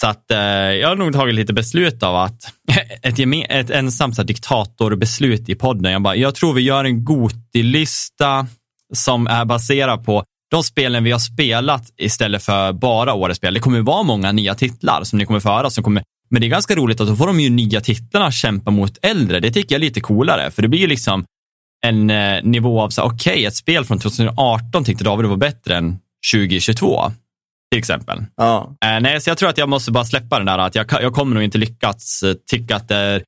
Så 0.00 0.06
att 0.06 0.30
eh, 0.30 0.38
jag 0.38 0.88
har 0.88 0.96
nog 0.96 1.12
tagit 1.12 1.34
lite 1.34 1.52
beslut 1.52 2.02
av 2.02 2.16
att, 2.16 2.42
ett, 3.02 3.18
ett 3.48 3.70
ensamt 3.70 4.26
diktatorbeslut 4.26 5.48
i 5.48 5.54
podden. 5.54 5.92
Jag 5.92 6.02
bara, 6.02 6.16
jag 6.16 6.34
tror 6.34 6.52
vi 6.52 6.62
gör 6.62 6.84
en 6.84 7.04
Gotilista 7.04 8.46
som 8.94 9.26
är 9.26 9.44
baserad 9.44 10.04
på 10.04 10.24
de 10.50 10.62
spelen 10.62 11.04
vi 11.04 11.12
har 11.12 11.18
spelat 11.18 11.92
istället 11.96 12.42
för 12.42 12.72
bara 12.72 13.14
årets 13.14 13.36
spel. 13.36 13.54
Det 13.54 13.60
kommer 13.60 13.80
vara 13.80 14.02
många 14.02 14.32
nya 14.32 14.54
titlar 14.54 15.04
som 15.04 15.18
ni 15.18 15.26
kommer 15.26 15.40
få 15.40 15.48
höra. 15.48 15.70
Som 15.70 15.84
kommer, 15.84 16.02
men 16.30 16.40
det 16.40 16.46
är 16.46 16.48
ganska 16.48 16.74
roligt 16.74 17.00
att 17.00 17.08
då 17.08 17.16
får 17.16 17.26
de 17.26 17.40
ju 17.40 17.50
nya 17.50 17.80
titlarna 17.80 18.30
kämpa 18.32 18.70
mot 18.70 18.98
äldre. 19.02 19.40
Det 19.40 19.52
tycker 19.52 19.74
jag 19.74 19.82
är 19.82 19.86
lite 19.86 20.00
coolare, 20.00 20.50
för 20.50 20.62
det 20.62 20.68
blir 20.68 20.80
ju 20.80 20.86
liksom 20.86 21.24
en 21.86 22.10
eh, 22.10 22.42
nivå 22.42 22.80
av, 22.80 22.90
okej, 22.98 23.32
okay, 23.32 23.44
ett 23.44 23.56
spel 23.56 23.84
från 23.84 23.98
2018 23.98 24.84
tyckte 24.84 25.04
David 25.04 25.26
var 25.26 25.36
bättre 25.36 25.76
än 25.76 25.98
2022 26.32 27.10
till 27.70 27.78
exempel. 27.78 28.24
Ja. 28.36 28.76
Eh, 28.84 29.00
nej, 29.00 29.20
så 29.20 29.30
jag 29.30 29.38
tror 29.38 29.48
att 29.48 29.58
jag 29.58 29.68
måste 29.68 29.92
bara 29.92 30.04
släppa 30.04 30.36
den 30.36 30.46
där 30.46 30.58
att 30.58 30.74
jag, 30.74 30.86
jag 30.90 31.12
kommer 31.12 31.34
nog 31.34 31.42
inte 31.42 31.58
lyckats 31.58 32.22
eh, 32.22 32.34
tycka 32.50 32.76
att 32.76 32.88
det 32.88 32.96
är 32.96 33.22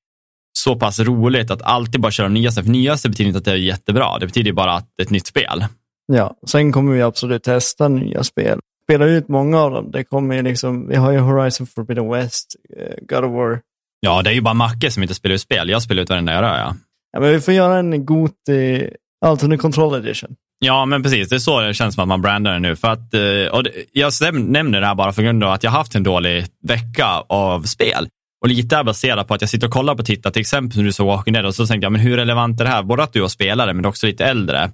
så 0.58 0.76
pass 0.76 1.00
roligt 1.00 1.50
att 1.50 1.62
alltid 1.62 2.00
bara 2.00 2.12
köra 2.12 2.28
de 2.28 2.34
nyaste. 2.34 2.62
För 2.62 2.70
nyaste 2.70 3.08
betyder 3.08 3.28
inte 3.28 3.38
att 3.38 3.44
det 3.44 3.50
är 3.50 3.56
jättebra. 3.56 4.18
Det 4.18 4.26
betyder 4.26 4.52
bara 4.52 4.74
att 4.74 4.88
det 4.96 5.02
är 5.02 5.04
ett 5.04 5.10
nytt 5.10 5.26
spel. 5.26 5.64
Ja, 6.06 6.36
sen 6.46 6.72
kommer 6.72 6.92
vi 6.92 7.02
absolut 7.02 7.42
testa 7.42 7.88
nya 7.88 8.24
spel. 8.24 8.60
Spela 8.84 9.04
ut 9.04 9.28
många 9.28 9.58
av 9.58 9.70
dem. 9.70 9.90
Det 9.90 10.04
kommer 10.04 10.42
liksom, 10.42 10.88
vi 10.88 10.96
har 10.96 11.12
ju 11.12 11.18
Horizon 11.18 11.66
Forbidden 11.66 12.10
West, 12.10 12.56
uh, 12.76 13.06
God 13.08 13.24
of 13.24 13.32
War. 13.32 13.60
Ja, 14.00 14.22
det 14.22 14.30
är 14.30 14.34
ju 14.34 14.40
bara 14.40 14.54
Macke 14.54 14.90
som 14.90 15.02
inte 15.02 15.14
spelar 15.14 15.34
ut 15.34 15.40
spel. 15.40 15.68
Jag 15.68 15.82
spelar 15.82 16.02
ut 16.02 16.10
varenda 16.10 16.32
jag 16.32 16.42
rör, 16.42 16.58
ja. 16.58 16.74
Ja, 17.12 17.20
men 17.20 17.30
vi 17.30 17.40
får 17.40 17.54
göra 17.54 17.78
en 17.78 18.06
Goti 18.06 18.90
Alternate 19.24 19.60
Control 19.60 19.94
Edition. 19.94 20.36
Ja, 20.64 20.86
men 20.86 21.02
precis. 21.02 21.28
Det 21.28 21.34
är 21.34 21.38
så 21.38 21.60
det 21.60 21.74
känns 21.74 21.94
som 21.94 22.02
att 22.02 22.08
man 22.08 22.22
brandar 22.22 22.52
det 22.52 22.58
nu. 22.58 22.76
För 22.76 22.88
att, 22.88 23.14
eh, 23.14 23.52
och 23.52 23.64
jag 23.92 24.12
nämner 24.32 24.80
det 24.80 24.86
här 24.86 24.94
bara 24.94 25.12
för 25.12 25.22
grund 25.22 25.44
av 25.44 25.52
att 25.52 25.64
jag 25.64 25.70
haft 25.70 25.94
en 25.94 26.02
dålig 26.02 26.46
vecka 26.62 27.06
av 27.28 27.62
spel. 27.62 28.08
Och 28.42 28.48
lite 28.48 28.76
är 28.76 28.84
baserat 28.84 29.28
på 29.28 29.34
att 29.34 29.40
jag 29.40 29.50
sitter 29.50 29.66
och 29.66 29.72
kollar 29.72 29.94
på 29.94 30.02
Titta, 30.02 30.30
till 30.30 30.40
exempel 30.40 30.78
när 30.78 30.84
du 30.84 30.92
såg 30.92 31.06
Walking 31.06 31.34
Dead 31.34 31.46
och 31.46 31.54
så 31.54 31.66
tänkte 31.66 31.84
jag, 31.84 31.92
men 31.92 32.00
hur 32.00 32.16
relevant 32.16 32.60
är 32.60 32.64
det 32.64 32.70
här? 32.70 32.82
Både 32.82 33.02
att 33.02 33.12
du 33.12 33.20
har 33.20 33.28
spelare, 33.28 33.74
men 33.74 33.86
också 33.86 34.06
lite 34.06 34.24
äldre. 34.24 34.70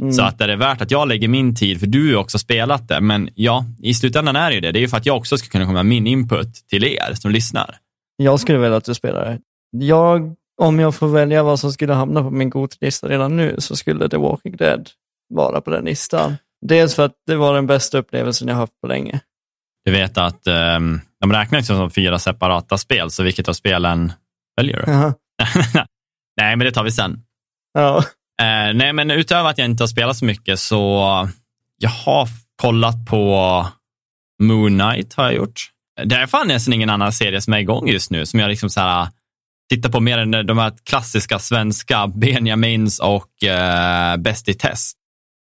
Mm. 0.00 0.12
Så 0.12 0.22
att 0.22 0.40
är 0.40 0.48
det 0.48 0.56
värt 0.56 0.80
att 0.80 0.90
jag 0.90 1.08
lägger 1.08 1.28
min 1.28 1.54
tid, 1.54 1.80
för 1.80 1.86
du 1.86 2.14
har 2.14 2.20
också 2.20 2.38
spelat 2.38 2.88
det, 2.88 3.00
men 3.00 3.30
ja, 3.34 3.64
i 3.82 3.94
slutändan 3.94 4.36
är 4.36 4.48
det 4.48 4.54
ju 4.54 4.60
det. 4.60 4.72
Det 4.72 4.78
är 4.78 4.80
ju 4.80 4.88
för 4.88 4.96
att 4.96 5.06
jag 5.06 5.16
också 5.16 5.38
ska 5.38 5.48
kunna 5.48 5.64
komma 5.64 5.82
med 5.82 5.86
min 5.86 6.06
input 6.06 6.54
till 6.68 6.84
er 6.84 7.14
som 7.14 7.30
lyssnar. 7.30 7.76
Jag 8.16 8.40
skulle 8.40 8.58
vilja 8.58 8.76
att 8.76 8.84
du 8.84 8.94
spelar 8.94 9.24
det. 9.24 9.38
Jag, 9.86 10.34
om 10.60 10.78
jag 10.78 10.94
får 10.94 11.08
välja 11.08 11.42
vad 11.42 11.60
som 11.60 11.72
skulle 11.72 11.92
hamna 11.92 12.22
på 12.22 12.30
min 12.30 12.50
godlista 12.50 13.08
redan 13.08 13.36
nu, 13.36 13.54
så 13.58 13.76
skulle 13.76 14.08
The 14.08 14.16
Walking 14.16 14.56
Dead 14.56 14.90
vara 15.34 15.60
på 15.60 15.70
den 15.70 15.84
listan. 15.84 16.36
Dels 16.66 16.94
för 16.94 17.04
att 17.04 17.14
det 17.26 17.36
var 17.36 17.54
den 17.54 17.66
bästa 17.66 17.98
upplevelsen 17.98 18.48
jag 18.48 18.54
haft 18.54 18.80
på 18.80 18.86
länge. 18.86 19.20
Du 19.84 19.90
vet 19.90 20.18
att 20.18 20.46
um, 20.46 21.00
de 21.20 21.32
räknar 21.32 21.58
inte 21.58 21.66
som 21.66 21.90
fyra 21.90 22.18
separata 22.18 22.78
spel, 22.78 23.10
så 23.10 23.22
vilket 23.22 23.48
av 23.48 23.52
spelen 23.52 24.12
väljer 24.56 24.76
du? 24.76 24.92
Nej, 26.40 26.56
men 26.56 26.58
det 26.58 26.72
tar 26.72 26.84
vi 26.84 26.90
sen. 26.90 27.22
Ja. 27.72 27.98
Eh, 28.42 28.74
nej, 28.74 28.92
men 28.92 29.10
utöver 29.10 29.50
att 29.50 29.58
jag 29.58 29.64
inte 29.64 29.82
har 29.82 29.88
spelat 29.88 30.16
så 30.16 30.24
mycket 30.24 30.58
så 30.58 31.28
jag 31.78 31.90
har 31.90 32.28
kollat 32.62 33.06
på 33.06 33.66
Moon 34.42 34.78
Knight 34.78 35.14
har 35.14 35.24
jag 35.24 35.34
gjort. 35.34 35.60
Det 36.04 36.16
är 36.16 36.26
fan 36.26 36.48
nästan 36.48 36.74
ingen 36.74 36.90
annan 36.90 37.12
serie 37.12 37.40
som 37.40 37.52
är 37.52 37.58
igång 37.58 37.88
just 37.88 38.10
nu 38.10 38.26
som 38.26 38.40
jag 38.40 38.48
liksom 38.48 38.70
så 38.70 38.80
här, 38.80 39.08
tittar 39.70 39.90
på 39.90 40.00
mer 40.00 40.18
än 40.18 40.30
de 40.30 40.58
här 40.58 40.72
klassiska 40.84 41.38
svenska 41.38 42.06
Benjamins 42.06 42.98
och 42.98 43.44
eh, 43.44 44.16
Bäst 44.16 44.48
i 44.48 44.54
test. 44.54 44.96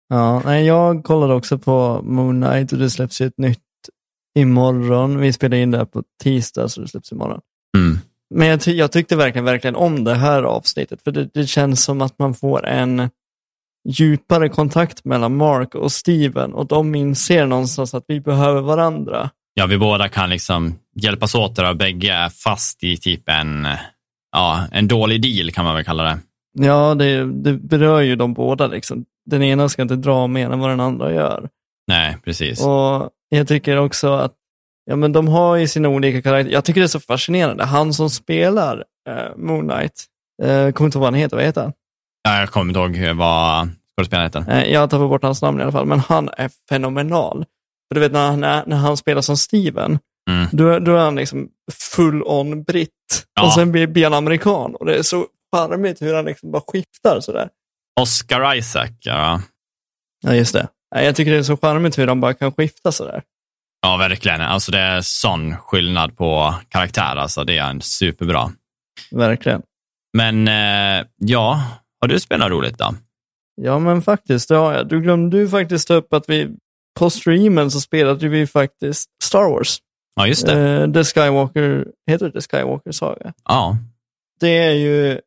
Ja, 0.10 0.60
jag 0.60 1.04
kollade 1.04 1.34
också 1.34 1.58
på 1.58 2.02
Moon 2.04 2.42
Knight 2.42 2.72
och 2.72 2.78
det 2.78 2.90
släpps 2.90 3.22
ju 3.22 3.26
ett 3.26 3.38
nytt 3.38 3.60
imorgon. 4.40 5.20
Vi 5.20 5.34
spelar 5.34 5.58
in 5.58 5.72
det 5.72 5.78
här 5.78 5.86
på 5.86 6.04
tisdag 6.24 6.70
så 6.70 6.82
det 6.82 6.88
släpps 6.88 7.12
imorgon. 7.12 7.40
Mm. 7.78 8.00
Men 8.36 8.48
jag, 8.48 8.62
ty 8.62 8.76
jag, 8.76 8.92
tyckte 8.92 9.16
verkligen, 9.16 9.46
verkligen 9.46 9.76
om 9.76 10.04
det 10.04 10.16
här 10.16 10.44
avsnittet, 10.44 11.04
för 11.04 11.12
det, 11.12 11.30
det, 11.34 11.48
känns 11.48 11.84
som 11.84 12.02
att 12.02 12.20
man 12.20 12.34
får 12.34 12.66
en 12.68 13.10
djupare 13.90 14.50
kontakt 14.50 15.06
mellan 15.06 15.38
Mark 15.38 15.76
och 15.76 15.92
Steven 15.92 16.54
och 16.54 16.68
de 16.68 16.96
inser 16.96 17.46
någonstans 17.46 17.94
att 17.94 18.06
vi 18.08 18.22
behöver 18.22 18.62
varandra. 18.62 19.30
Ja, 19.54 19.66
vi 19.66 19.78
båda 19.78 20.10
kan 20.10 20.30
liksom 20.30 20.80
hjälpas 20.96 21.36
åt 21.36 21.56
där 21.56 21.70
och 21.70 21.78
bägge 21.78 22.14
är 22.14 22.30
fast 22.30 22.84
i 22.84 22.98
typ 22.98 23.30
en, 23.30 23.68
ja, 24.32 24.68
en 24.72 24.88
dålig 24.88 25.22
deal 25.22 25.52
kan 25.52 25.66
man 25.66 25.76
väl 25.76 25.84
kalla 25.84 26.04
det. 26.04 26.20
Ja, 26.54 26.96
det, 26.96 27.26
det 27.44 27.54
berör 27.54 28.02
ju 28.02 28.16
de 28.16 28.34
båda. 28.34 28.68
Liksom. 28.68 29.06
Den 29.26 29.44
ena 29.44 29.70
ska 29.70 29.82
inte 29.82 29.96
dra 29.96 30.28
mer 30.28 30.50
än 30.50 30.60
vad 30.60 30.70
den 30.70 30.80
andra 30.80 31.14
gör. 31.14 31.50
Nej, 31.88 32.18
precis. 32.26 32.66
Och 32.66 33.10
Jag 33.30 33.48
tycker 33.48 33.78
också 33.78 34.14
att 34.14 34.34
Ja, 34.86 34.96
men 34.96 35.12
de 35.12 35.28
har 35.28 35.56
ju 35.56 35.68
sina 35.68 35.90
olika 35.90 36.22
karaktärer. 36.22 36.54
Jag 36.54 36.66
tycker 36.66 36.82
det 36.82 36.86
är 36.86 36.88
så 36.88 37.00
fascinerande. 37.00 37.64
Han 37.64 37.94
som 37.94 38.10
spelar 38.10 38.78
uh, 39.10 39.38
Moon 39.38 39.70
Knight, 39.70 40.06
uh, 40.44 40.72
kommer 40.72 40.88
inte 40.88 40.98
ihåg 40.98 41.02
vad 41.02 41.04
han 41.04 41.14
heter, 41.14 41.36
vad 41.36 41.46
heter 41.46 41.62
han? 41.62 41.74
Ja, 42.24 42.40
jag 42.40 42.50
kommer 42.50 42.86
inte 42.86 43.00
ihåg 43.00 43.16
vad 43.16 43.70
skådespelaren 43.96 44.26
heter. 44.26 44.64
Uh, 44.64 44.72
jag 44.74 44.90
tar 44.90 45.08
bort 45.08 45.24
hans 45.24 45.42
namn 45.42 45.60
i 45.60 45.64
alla 45.64 45.72
fall, 45.72 45.86
men 45.86 46.00
han 46.00 46.30
är 46.38 46.52
fenomenal. 46.70 47.46
För 47.88 47.96
du 47.96 48.00
vet 48.00 48.12
när 48.12 48.28
han, 48.28 48.40
när 48.40 48.78
han 48.78 48.98
spelar 48.98 49.22
som 49.22 49.38
Steven, 49.38 50.00
mm. 50.30 50.48
då, 50.52 50.80
då 50.80 50.96
är 50.96 51.04
han 51.04 51.16
liksom 51.16 51.50
full 51.72 52.24
on 52.24 52.64
britt. 52.64 52.90
Ja. 53.36 53.46
Och 53.46 53.54
sen 53.54 53.72
blir, 53.72 53.88
blir 53.88 54.04
han 54.04 54.14
amerikan. 54.14 54.76
Och 54.76 54.86
det 54.86 54.96
är 54.96 55.04
så 55.04 55.26
charmigt 55.56 56.02
hur 56.02 56.14
han 56.14 56.26
liksom 56.26 56.52
bara 56.52 56.64
skiftar 56.68 57.20
sådär. 57.20 57.50
Oscar 58.02 58.56
Isaac, 58.56 58.90
ja. 59.00 59.42
Ja, 60.24 60.36
just 60.36 60.54
det. 60.54 60.68
Jag 60.96 61.16
tycker 61.16 61.32
det 61.32 61.38
är 61.38 61.44
så 61.44 61.58
charmigt 61.58 61.98
hur 61.98 62.08
han 62.08 62.22
bara 62.22 62.34
kan 62.34 62.52
skifta 62.52 62.92
sådär. 62.92 63.24
Ja, 63.82 63.98
verkligen. 63.98 64.42
Alltså 64.42 64.72
det 64.72 64.80
är 64.80 65.02
sån 65.02 65.58
skillnad 65.58 66.18
på 66.18 66.56
karaktär. 66.70 67.16
Alltså 67.16 67.44
det 67.44 67.58
är 67.58 67.70
en 67.70 67.82
superbra. 67.82 68.52
Verkligen. 69.12 69.62
Men 70.18 70.48
eh, 70.48 71.06
ja, 71.18 71.64
har 72.02 72.08
du 72.08 72.20
spelat 72.20 72.50
roligt 72.50 72.78
då? 72.78 72.96
Ja, 73.62 73.80
men 73.80 74.02
faktiskt, 74.02 74.50
det 74.50 74.56
har 74.56 74.74
jag. 74.74 74.88
Du 74.88 75.02
glömde 75.02 75.38
ju 75.38 75.50
faktiskt 75.50 75.88
ta 75.88 75.94
upp 75.94 76.14
att 76.14 76.30
vi 76.30 76.50
på 77.00 77.10
streamen 77.10 77.72
så 77.72 77.82
spelade 77.82 78.28
vi 78.28 78.48
faktiskt 78.48 79.10
Star 79.24 79.50
Wars. 79.50 79.80
Ja, 80.16 80.28
just 80.28 80.46
det. 80.46 80.82
Eh, 80.82 80.92
The 80.92 81.04
Skywalker, 81.04 81.88
heter 82.08 82.26
det 82.26 82.42
The 82.42 82.58
Skywalker 82.58 82.92
Saga? 82.92 83.34
Ja. 83.46 83.78
Det 84.40 84.58
är 84.58 84.72
ju 84.74 85.20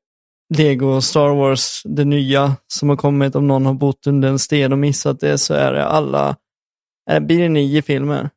Lego 0.54 1.00
Star 1.00 1.28
Wars, 1.28 1.82
det 1.84 2.04
nya 2.04 2.56
som 2.72 2.88
har 2.88 2.96
kommit. 2.96 3.34
Om 3.36 3.46
någon 3.48 3.66
har 3.66 3.74
bott 3.74 4.06
under 4.06 4.28
en 4.28 4.38
sten 4.38 4.72
och 4.72 4.78
missat 4.78 5.20
det 5.20 5.38
så 5.38 5.54
är 5.54 5.72
det 5.72 5.84
alla 5.84 6.36
Äh, 7.10 7.20
blir 7.20 7.38
det 7.38 7.48
nio 7.48 7.82
filmer? 7.82 8.30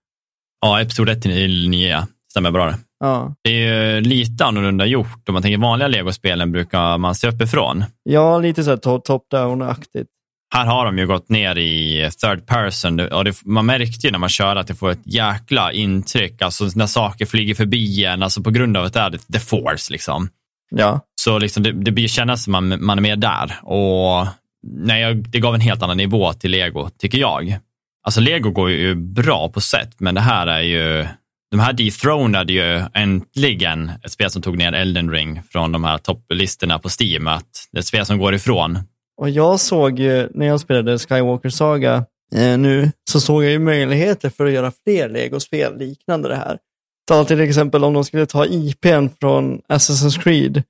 Ja, 0.62 0.82
episod 0.82 1.10
1 1.10 1.22
till 1.22 1.70
9 1.70 2.08
stämmer 2.32 2.52
bra 2.52 2.66
det. 2.66 2.78
Ja. 3.00 3.34
Det 3.44 3.50
är 3.50 3.96
ju 3.96 4.02
lite 4.02 4.46
annorlunda 4.46 4.86
gjort. 4.86 5.30
Om 5.30 5.34
man 5.34 5.42
tänker 5.42 5.58
vanliga 5.58 5.88
legospelen 5.88 6.52
brukar 6.52 6.98
man 6.98 7.16
se 7.16 7.28
uppifrån. 7.28 7.86
Ja, 8.04 8.40
lite 8.40 8.64
så 8.64 8.70
här 8.70 8.78
to- 8.78 9.02
top-down-aktigt. 9.02 10.08
Här 10.54 10.66
har 10.66 10.86
de 10.86 10.98
ju 10.98 11.08
gått 11.08 11.30
ner 11.30 11.58
i 11.58 12.10
third 12.22 12.46
person 12.46 13.00
och 13.00 13.24
det, 13.24 13.46
man 13.46 13.66
märkte 13.66 14.08
ju 14.08 14.12
när 14.12 14.20
man 14.20 14.30
kör 14.30 14.56
att 14.56 14.68
det 14.68 14.76
får 14.76 14.92
ett 14.92 15.02
jäkla 15.06 15.72
intryck. 15.72 16.42
Alltså 16.42 16.70
när 16.76 16.88
saker 16.88 17.26
flyger 17.26 17.56
förbi 17.56 18.06
en, 18.06 18.24
alltså 18.24 18.44
på 18.44 18.52
grund 18.52 18.78
av 18.78 18.86
att 18.86 18.94
det 18.94 19.00
är 19.00 19.20
the 19.34 19.40
force 19.40 19.92
liksom. 19.94 20.30
Ja. 20.70 21.00
Så 21.16 21.40
liksom 21.40 21.64
det, 21.64 21.72
det 21.72 21.92
blir 21.92 22.08
kännas 22.08 22.44
som 22.44 22.52
man, 22.52 22.86
man 22.86 22.98
är 22.98 23.02
med 23.02 23.20
där. 23.20 23.60
Och 23.64 24.28
nej, 24.68 25.14
det 25.16 25.40
gav 25.40 25.56
en 25.56 25.62
helt 25.62 25.84
annan 25.84 25.98
nivå 25.98 26.34
till 26.34 26.52
lego, 26.52 26.90
tycker 26.98 27.18
jag. 27.18 27.60
Alltså 28.04 28.22
lego 28.22 28.52
går 28.52 28.72
ju 28.72 28.96
bra 28.96 29.50
på 29.50 29.62
sätt, 29.62 29.96
men 29.98 30.16
det 30.16 30.22
här 30.22 30.48
är 30.48 30.62
ju 30.62 31.08
de 31.52 31.60
här 31.60 31.74
dethronade 31.74 32.54
ju 32.54 32.84
äntligen 32.94 33.92
ett 34.04 34.12
spel 34.12 34.32
som 34.32 34.42
tog 34.42 34.58
ner 34.58 34.74
Elden 34.74 35.12
Ring 35.12 35.42
från 35.52 35.72
de 35.72 35.84
här 35.84 35.98
topplistorna 35.98 36.80
på 36.80 36.90
Steam. 37.00 37.28
Att 37.28 37.68
det 37.72 37.78
är 37.78 37.80
ett 37.80 37.86
spel 37.86 38.06
som 38.06 38.18
går 38.18 38.34
ifrån. 38.34 38.80
Och 39.18 39.30
jag 39.30 39.60
såg 39.60 40.00
ju, 40.00 40.30
när 40.34 40.46
jag 40.46 40.60
spelade 40.60 41.00
Skywalker 41.00 41.50
Saga 41.50 42.06
eh, 42.36 42.58
nu, 42.58 42.92
så 43.10 43.20
såg 43.22 43.44
jag 43.44 43.52
ju 43.52 43.60
möjligheter 43.60 44.30
för 44.30 44.46
att 44.46 44.52
göra 44.52 44.72
fler 44.84 45.10
legospel 45.10 45.78
liknande 45.78 46.30
det 46.30 46.36
här. 46.36 46.58
Ta 47.08 47.26
till 47.26 47.40
exempel 47.40 47.84
om 47.84 47.94
de 47.94 48.04
skulle 48.04 48.26
ta 48.26 48.46
IPn 48.46 49.08
från 49.20 49.60
Assassin's 49.70 50.22
Creed 50.24 50.64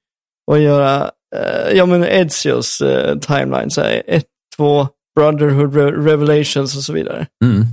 och 0.48 0.60
göra, 0.60 1.12
eh, 1.36 1.78
ja 1.78 1.86
men 1.86 2.04
Ezios 2.04 2.82
eh, 2.82 3.20
timeline, 3.20 3.72
så 3.72 3.82
här, 3.82 4.04
1, 4.08 4.26
2, 4.58 4.88
Brotherhood 5.16 5.76
Re- 5.76 6.06
Revelations 6.06 6.78
och 6.78 6.84
så 6.84 6.94
vidare. 6.94 7.28
Mm. 7.44 7.66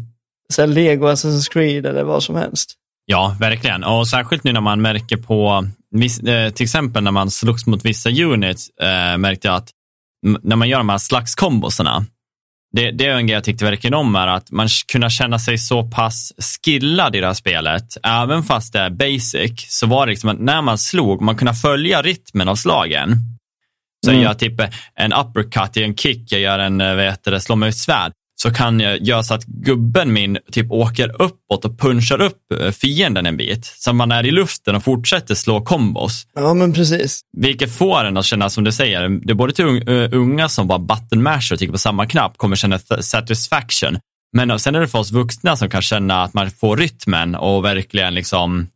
Så 0.52 0.62
här, 0.62 0.66
Lego 0.66 1.06
Assassin's 1.06 1.52
Creed 1.52 1.86
eller 1.86 2.02
vad 2.02 2.22
som 2.22 2.36
helst. 2.36 2.74
Ja, 3.06 3.36
verkligen. 3.40 3.84
Och 3.84 4.08
särskilt 4.08 4.44
nu 4.44 4.52
när 4.52 4.60
man 4.60 4.82
märker 4.82 5.16
på, 5.16 5.66
eh, 6.26 6.52
till 6.52 6.64
exempel 6.64 7.02
när 7.02 7.10
man 7.10 7.30
slogs 7.30 7.66
mot 7.66 7.84
vissa 7.84 8.10
units, 8.10 8.68
eh, 8.68 9.18
märkte 9.18 9.48
jag 9.48 9.56
att 9.56 9.70
när 10.42 10.56
man 10.56 10.68
gör 10.68 10.78
de 10.78 10.88
här 10.88 10.98
slagskombosarna, 10.98 12.04
det, 12.72 12.90
det 12.90 13.06
är 13.06 13.16
en 13.16 13.26
grej 13.26 13.34
jag 13.34 13.44
tyckte 13.44 13.64
verkligen 13.64 13.94
om 13.94 14.16
är 14.16 14.26
att 14.26 14.50
man 14.50 14.68
kunna 14.92 15.10
känna 15.10 15.38
sig 15.38 15.58
så 15.58 15.90
pass 15.90 16.32
skillad 16.64 17.16
i 17.16 17.20
det 17.20 17.26
här 17.26 17.34
spelet, 17.34 17.96
även 18.02 18.42
fast 18.42 18.72
det 18.72 18.78
är 18.78 18.90
basic, 18.90 19.66
så 19.68 19.86
var 19.86 20.06
det 20.06 20.10
liksom 20.10 20.30
att 20.30 20.40
när 20.40 20.62
man 20.62 20.78
slog, 20.78 21.20
man 21.22 21.36
kunde 21.36 21.54
följa 21.54 22.02
rytmen 22.02 22.48
av 22.48 22.56
slagen. 22.56 23.16
Så 24.04 24.10
Mm. 24.10 24.22
jag 24.22 24.30
gör 24.30 24.34
typ 24.38 24.60
en 24.94 25.12
uppercut, 25.12 25.70
jag 25.76 25.76
gör 25.76 25.88
en 25.88 25.96
kick, 25.96 26.32
jag 26.32 26.40
gör 26.40 26.58
en, 26.58 26.80
eh, 26.80 26.94
vad 26.94 27.04
heter 27.04 27.30
det, 27.30 27.40
slår 27.40 27.56
med 27.56 27.68
ett 27.68 27.76
svärd. 27.76 28.12
Så 28.36 28.50
kan 28.50 28.80
jag 28.80 29.02
göra 29.02 29.22
så 29.22 29.34
att 29.34 29.44
gubben 29.44 30.12
min 30.12 30.38
typ 30.52 30.70
åker 30.70 31.22
uppåt 31.22 31.64
och 31.64 31.78
punchar 31.78 32.20
upp 32.20 32.52
eh, 32.60 32.70
fienden 32.70 33.26
en 33.26 33.36
bit. 33.36 33.64
Så 33.64 33.92
man 33.92 34.12
är 34.12 34.26
i 34.26 34.30
luften 34.30 34.76
och 34.76 34.84
fortsätter 34.84 35.34
slå 35.34 35.60
kombos. 35.60 36.26
Ja, 36.34 36.54
men 36.54 36.72
precis. 36.72 37.20
Vilket 37.36 37.72
får 37.72 38.04
en 38.04 38.16
att 38.16 38.24
känna, 38.24 38.50
som 38.50 38.64
du 38.64 38.72
säger, 38.72 39.08
det 39.08 39.32
är 39.32 39.34
både 39.34 39.52
till 39.52 39.88
eh, 39.88 40.18
unga 40.18 40.48
som 40.48 40.66
bara 40.66 40.78
button 40.78 41.26
och 41.26 41.58
trycker 41.58 41.72
på 41.72 41.78
samma 41.78 42.06
knapp 42.06 42.36
kommer 42.36 42.56
känna 42.56 42.78
satisfaction. 42.78 43.98
Men 44.32 44.58
sen 44.58 44.74
är 44.74 44.80
det 44.80 44.88
för 44.88 44.98
oss 44.98 45.12
vuxna 45.12 45.56
som 45.56 45.70
kan 45.70 45.82
känna 45.82 46.22
att 46.22 46.34
man 46.34 46.50
får 46.50 46.76
rytmen 46.76 47.34
och 47.34 47.64
verkligen 47.64 48.14
liksom 48.14 48.66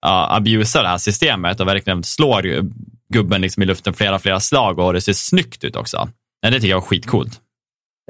ja, 0.00 0.36
abusar 0.36 0.82
det 0.82 0.88
här 0.88 0.98
systemet 0.98 1.60
och 1.60 1.68
verkligen 1.68 2.04
slår 2.04 2.42
gubben 3.12 3.40
liksom 3.40 3.62
i 3.62 3.66
luften 3.66 3.94
flera, 3.94 4.18
flera 4.18 4.40
slag 4.40 4.78
och 4.78 4.92
det 4.92 5.00
ser 5.00 5.12
snyggt 5.12 5.64
ut 5.64 5.76
också. 5.76 6.08
Det 6.42 6.52
tycker 6.52 6.68
jag 6.68 6.76
var 6.76 6.86
skitcoolt. 6.86 7.40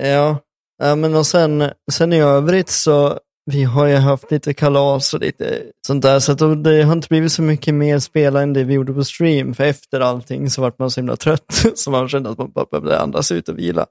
Ja, 0.03 0.41
ja 0.79 0.95
men 0.97 1.15
och 1.15 1.27
sen, 1.27 1.71
sen 1.93 2.13
i 2.13 2.21
övrigt 2.21 2.69
så 2.69 3.19
vi 3.51 3.65
har 3.65 3.87
ju 3.87 3.97
haft 3.97 4.31
lite 4.31 4.55
kalas 4.55 5.15
och 5.15 5.21
lite 5.21 5.63
sånt 5.87 6.03
där, 6.03 6.19
så 6.19 6.33
att 6.33 6.65
det 6.65 6.83
har 6.83 6.93
inte 6.93 7.09
blivit 7.09 7.33
så 7.33 7.43
mycket 7.43 7.75
mer 7.75 7.99
spela 7.99 8.43
än 8.43 8.53
det 8.53 8.65
vi 8.65 8.75
gjorde 8.75 8.93
på 8.93 9.05
stream, 9.05 9.55
för 9.55 9.65
efter 9.65 10.01
allting 10.01 10.51
så 10.51 10.63
vart 10.63 10.79
man 10.79 10.91
så 10.91 11.01
himla 11.01 11.17
trött, 11.17 11.63
så 11.75 11.91
man 11.91 12.09
kände 12.09 12.31
att 12.31 12.39
man 12.39 12.51
bara 12.55 12.67
behövde 12.71 13.01
andas 13.01 13.33
ut 13.33 13.49
och 13.49 13.59
vila. 13.59 13.87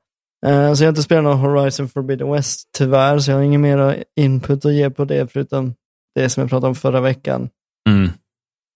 Eh, 0.45 0.73
Så 0.73 0.83
jag 0.83 0.87
har 0.87 0.91
inte 0.91 1.03
spelat 1.03 1.23
någon 1.23 1.37
Horizon 1.39 1.89
Forbidden 1.89 2.31
West 2.31 2.69
tyvärr, 2.77 3.19
så 3.19 3.31
jag 3.31 3.37
har 3.37 3.43
ingen 3.43 3.61
mer 3.61 4.03
input 4.19 4.65
att 4.65 4.73
ge 4.73 4.89
på 4.89 5.05
det, 5.05 5.31
förutom 5.31 5.73
det 6.15 6.29
som 6.29 6.41
jag 6.41 6.49
pratade 6.49 6.67
om 6.67 6.75
förra 6.75 7.01
veckan. 7.01 7.49
Mm. 7.89 8.09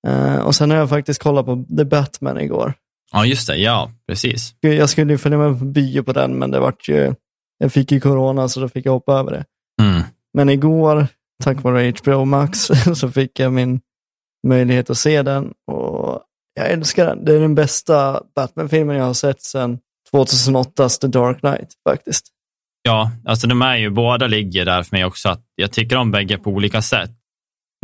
Eh, 0.08 0.39
Och 0.46 0.56
sen 0.56 0.72
har 0.72 0.77
jag 0.77 0.89
faktiskt 0.89 1.24
kollat 1.24 1.46
på 1.46 1.65
The 1.77 1.86
Batman 1.86 2.39
igår. 2.39 2.74
Ja, 3.12 3.25
just 3.25 3.48
det. 3.48 3.56
Ja, 3.58 3.91
precis. 4.08 4.53
Jag 4.60 4.89
skulle 4.89 5.13
ju 5.13 5.18
följa 5.18 5.38
med 5.38 5.60
på 5.60 5.65
bio 5.65 6.03
på 6.03 6.13
den, 6.13 6.39
men 6.39 6.51
det 6.51 6.60
vart 6.60 6.88
ju, 6.89 7.13
jag 7.62 7.74
fick 7.74 7.91
ju 7.91 8.00
corona 8.00 8.48
så 8.48 8.60
då 8.60 8.70
fick 8.70 8.86
jag 8.86 8.91
hoppa 8.91 9.13
över 9.13 9.32
det. 9.32 9.46
Mm. 9.82 10.03
Men 10.34 10.50
igår, 10.50 11.08
tack 11.44 11.63
vare 11.63 11.94
HBO 12.03 12.25
Max, 12.25 12.60
så 12.96 13.12
fick 13.12 13.39
jag 13.39 13.53
min 13.53 13.80
möjlighet 14.48 14.89
att 14.89 14.98
se 14.98 15.22
den. 15.22 15.53
Och 15.72 16.22
jag 16.53 16.72
älskar 16.72 17.06
den. 17.06 17.25
Det 17.25 17.36
är 17.36 17.39
den 17.39 17.56
bästa 17.56 18.22
Batman-filmen 18.36 18.96
jag 18.96 19.03
har 19.03 19.13
sett 19.13 19.41
sedan 19.41 19.80
2008s 20.13 21.00
The 21.01 21.08
Dark 21.08 21.39
Knight 21.39 21.70
faktiskt. 21.89 22.27
Ja, 22.84 23.12
alltså 23.25 23.48
de 23.48 23.62
är 23.62 23.75
ju, 23.75 23.89
båda 23.89 24.27
ligger 24.27 24.65
där 24.65 24.84
för 24.84 24.96
mig 24.96 25.06
också. 25.06 25.30
Att 25.30 25.44
jag 25.56 25.72
tycker 25.72 25.98
om 25.98 26.12
bägge 26.12 26.38
på 26.38 26.50
olika 26.50 26.82
sätt. 26.82 27.12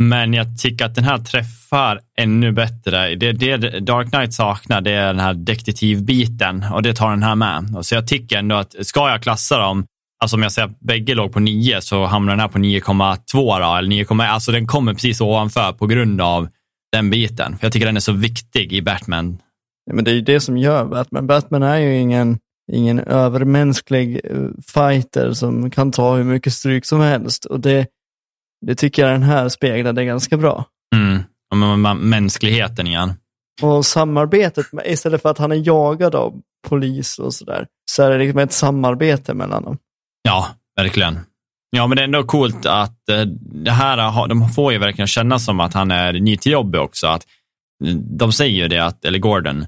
Men 0.02 0.34
jag 0.34 0.58
tycker 0.58 0.84
att 0.84 0.94
den 0.94 1.04
här 1.04 1.18
träffar 1.18 2.00
ännu 2.18 2.52
bättre. 2.52 3.14
Det, 3.14 3.32
det 3.32 3.80
Dark 3.80 4.10
Knight 4.10 4.34
saknar, 4.34 4.80
det 4.80 4.92
är 4.92 5.06
den 5.06 5.20
här 5.20 5.34
detektivbiten 5.34 6.64
och 6.72 6.82
det 6.82 6.94
tar 6.94 7.10
den 7.10 7.22
här 7.22 7.34
med. 7.34 7.86
Så 7.86 7.94
jag 7.94 8.06
tycker 8.06 8.38
ändå 8.38 8.56
att, 8.56 8.74
ska 8.86 9.10
jag 9.10 9.22
klassa 9.22 9.58
dem, 9.58 9.86
alltså 10.22 10.36
om 10.36 10.42
jag 10.42 10.52
säger 10.52 10.68
att 10.68 10.80
bägge 10.80 11.14
låg 11.14 11.32
på 11.32 11.40
9 11.40 11.80
så 11.80 12.04
hamnar 12.04 12.32
den 12.32 12.40
här 12.40 12.48
på 12.48 12.58
9,2 12.58 13.60
då, 13.60 13.76
eller 13.76 13.88
9, 13.88 14.06
alltså 14.22 14.52
den 14.52 14.66
kommer 14.66 14.94
precis 14.94 15.20
ovanför 15.20 15.72
på 15.72 15.86
grund 15.86 16.20
av 16.20 16.48
den 16.92 17.10
biten. 17.10 17.58
För 17.58 17.66
jag 17.66 17.72
tycker 17.72 17.86
den 17.86 17.96
är 17.96 18.00
så 18.00 18.12
viktig 18.12 18.72
i 18.72 18.82
Batman. 18.82 19.38
Ja, 19.84 19.94
Men 19.94 20.04
det 20.04 20.10
är 20.10 20.14
ju 20.14 20.20
det 20.20 20.40
som 20.40 20.56
gör 20.56 20.84
Batman. 20.84 21.26
Batman 21.26 21.62
är 21.62 21.76
ju 21.76 21.98
ingen, 21.98 22.38
ingen 22.72 23.00
övermänsklig 23.00 24.20
eh, 24.24 24.48
fighter 24.74 25.32
som 25.32 25.70
kan 25.70 25.92
ta 25.92 26.16
hur 26.16 26.24
mycket 26.24 26.52
stryk 26.52 26.86
som 26.86 27.00
helst. 27.00 27.44
Och 27.44 27.60
det, 27.60 27.86
det 28.66 28.74
tycker 28.74 29.02
jag 29.02 29.12
den 29.12 29.22
här 29.22 29.48
speglade 29.48 30.04
ganska 30.04 30.36
bra. 30.36 30.64
Mm. 30.94 31.22
Med 31.82 31.96
Mänskligheten 31.96 32.86
igen. 32.86 33.14
Och 33.62 33.86
samarbetet, 33.86 34.72
med, 34.72 34.86
istället 34.86 35.22
för 35.22 35.28
att 35.28 35.38
han 35.38 35.52
är 35.52 35.66
jagad 35.66 36.14
av 36.14 36.40
polis 36.68 37.18
och 37.18 37.34
sådär, 37.34 37.66
så 37.90 38.02
är 38.02 38.10
det 38.10 38.18
liksom 38.18 38.38
ett 38.38 38.52
samarbete 38.52 39.34
mellan 39.34 39.64
dem. 39.64 39.78
Ja, 40.22 40.48
verkligen. 40.76 41.20
Ja, 41.70 41.86
men 41.86 41.96
det 41.96 42.02
är 42.02 42.04
ändå 42.04 42.24
coolt 42.24 42.66
att 42.66 43.08
eh, 43.08 43.20
det 43.64 43.70
här, 43.70 44.28
de 44.28 44.48
får 44.48 44.72
ju 44.72 44.78
verkligen 44.78 45.06
känna 45.06 45.38
som 45.38 45.60
att 45.60 45.74
han 45.74 45.90
är 45.90 46.12
ny 46.12 46.36
till 46.36 46.52
jobbet 46.52 46.80
också. 46.80 47.06
Att, 47.06 47.26
eh, 47.84 47.94
de 47.94 48.32
säger 48.32 48.62
ju 48.62 48.68
det, 48.68 48.84
att, 48.84 49.04
eller 49.04 49.18
Gordon, 49.18 49.66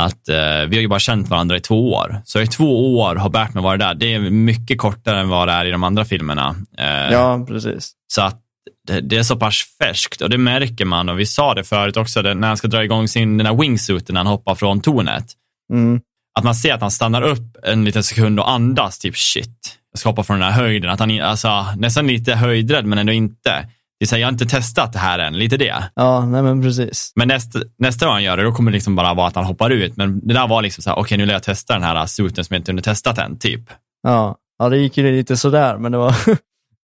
att 0.00 0.28
eh, 0.28 0.68
vi 0.68 0.76
har 0.76 0.80
ju 0.80 0.88
bara 0.88 1.00
känt 1.00 1.28
varandra 1.28 1.56
i 1.56 1.60
två 1.60 1.92
år. 1.92 2.22
Så 2.24 2.40
i 2.40 2.46
två 2.46 2.98
år 2.98 3.14
har 3.14 3.30
Batman 3.30 3.64
varit 3.64 3.80
där. 3.80 3.94
Det 3.94 4.14
är 4.14 4.18
mycket 4.30 4.78
kortare 4.78 5.20
än 5.20 5.28
vad 5.28 5.48
det 5.48 5.52
är 5.52 5.64
i 5.64 5.70
de 5.70 5.84
andra 5.84 6.04
filmerna. 6.04 6.56
Eh, 6.78 7.12
Ja, 7.12 7.44
precis. 7.48 7.92
Så 8.12 8.22
att 8.22 8.40
det, 8.86 9.00
det 9.00 9.16
är 9.16 9.22
så 9.22 9.36
pass 9.36 9.62
färskt 9.78 10.20
och 10.20 10.30
det 10.30 10.38
märker 10.38 10.84
man. 10.84 11.08
Och 11.08 11.18
vi 11.18 11.26
sa 11.26 11.54
det 11.54 11.64
förut 11.64 11.96
också, 11.96 12.22
det, 12.22 12.34
när 12.34 12.48
han 12.48 12.56
ska 12.56 12.68
dra 12.68 12.84
igång 12.84 13.08
sin, 13.08 13.38
den 13.38 13.46
här 13.46 13.54
wingsuiten 13.54 14.14
när 14.14 14.20
han 14.20 14.26
hoppar 14.26 14.54
från 14.54 14.80
tornet. 14.80 15.26
Mm. 15.72 16.00
Att 16.38 16.44
man 16.44 16.54
ser 16.54 16.74
att 16.74 16.80
han 16.80 16.90
stannar 16.90 17.22
upp 17.22 17.56
en 17.62 17.84
liten 17.84 18.02
sekund 18.02 18.40
och 18.40 18.50
andas, 18.50 18.98
typ 18.98 19.16
shit, 19.16 19.78
jag 19.92 20.00
ska 20.00 20.08
hoppa 20.08 20.22
från 20.22 20.40
den 20.40 20.52
här 20.52 20.62
höjden. 20.62 20.90
Att 20.90 21.00
han 21.00 21.20
alltså, 21.20 21.66
nästan 21.76 22.06
lite 22.06 22.34
höjdrädd 22.34 22.84
men 22.84 22.98
ändå 22.98 23.12
inte. 23.12 23.66
Det 24.00 24.04
är 24.04 24.06
så 24.06 24.14
här, 24.14 24.20
jag 24.20 24.26
har 24.26 24.32
inte 24.32 24.46
testat 24.46 24.92
det 24.92 24.98
här 24.98 25.18
än, 25.18 25.38
lite 25.38 25.56
det. 25.56 25.84
Ja, 25.94 26.26
nej 26.26 26.42
men 26.42 26.62
precis. 26.62 27.12
Men 27.16 27.28
nästa, 27.28 27.58
nästa 27.78 28.06
gång 28.06 28.12
han 28.12 28.22
gör 28.22 28.36
det, 28.36 28.42
då 28.42 28.52
kommer 28.52 28.70
det 28.70 28.74
liksom 28.74 28.96
bara 28.96 29.14
vara 29.14 29.26
att 29.26 29.34
han 29.34 29.44
hoppar 29.44 29.70
ut. 29.70 29.96
Men 29.96 30.28
det 30.28 30.34
där 30.34 30.48
var 30.48 30.62
liksom 30.62 30.82
så 30.82 30.90
här, 30.90 30.98
okej 30.98 31.18
nu 31.18 31.22
vill 31.24 31.32
jag 31.32 31.42
testa 31.42 31.74
den 31.74 31.82
här 31.82 32.06
suiten 32.06 32.44
som 32.44 32.54
jag 32.54 32.60
inte 32.60 32.72
hunnit 32.72 32.84
testat 32.84 33.18
än, 33.18 33.38
typ. 33.38 33.60
Ja, 34.02 34.36
ja 34.58 34.68
det 34.68 34.76
gick 34.76 34.96
ju 34.96 35.12
lite 35.12 35.36
sådär, 35.36 35.78
men 35.78 35.92
det 35.92 35.98
var... 35.98 36.14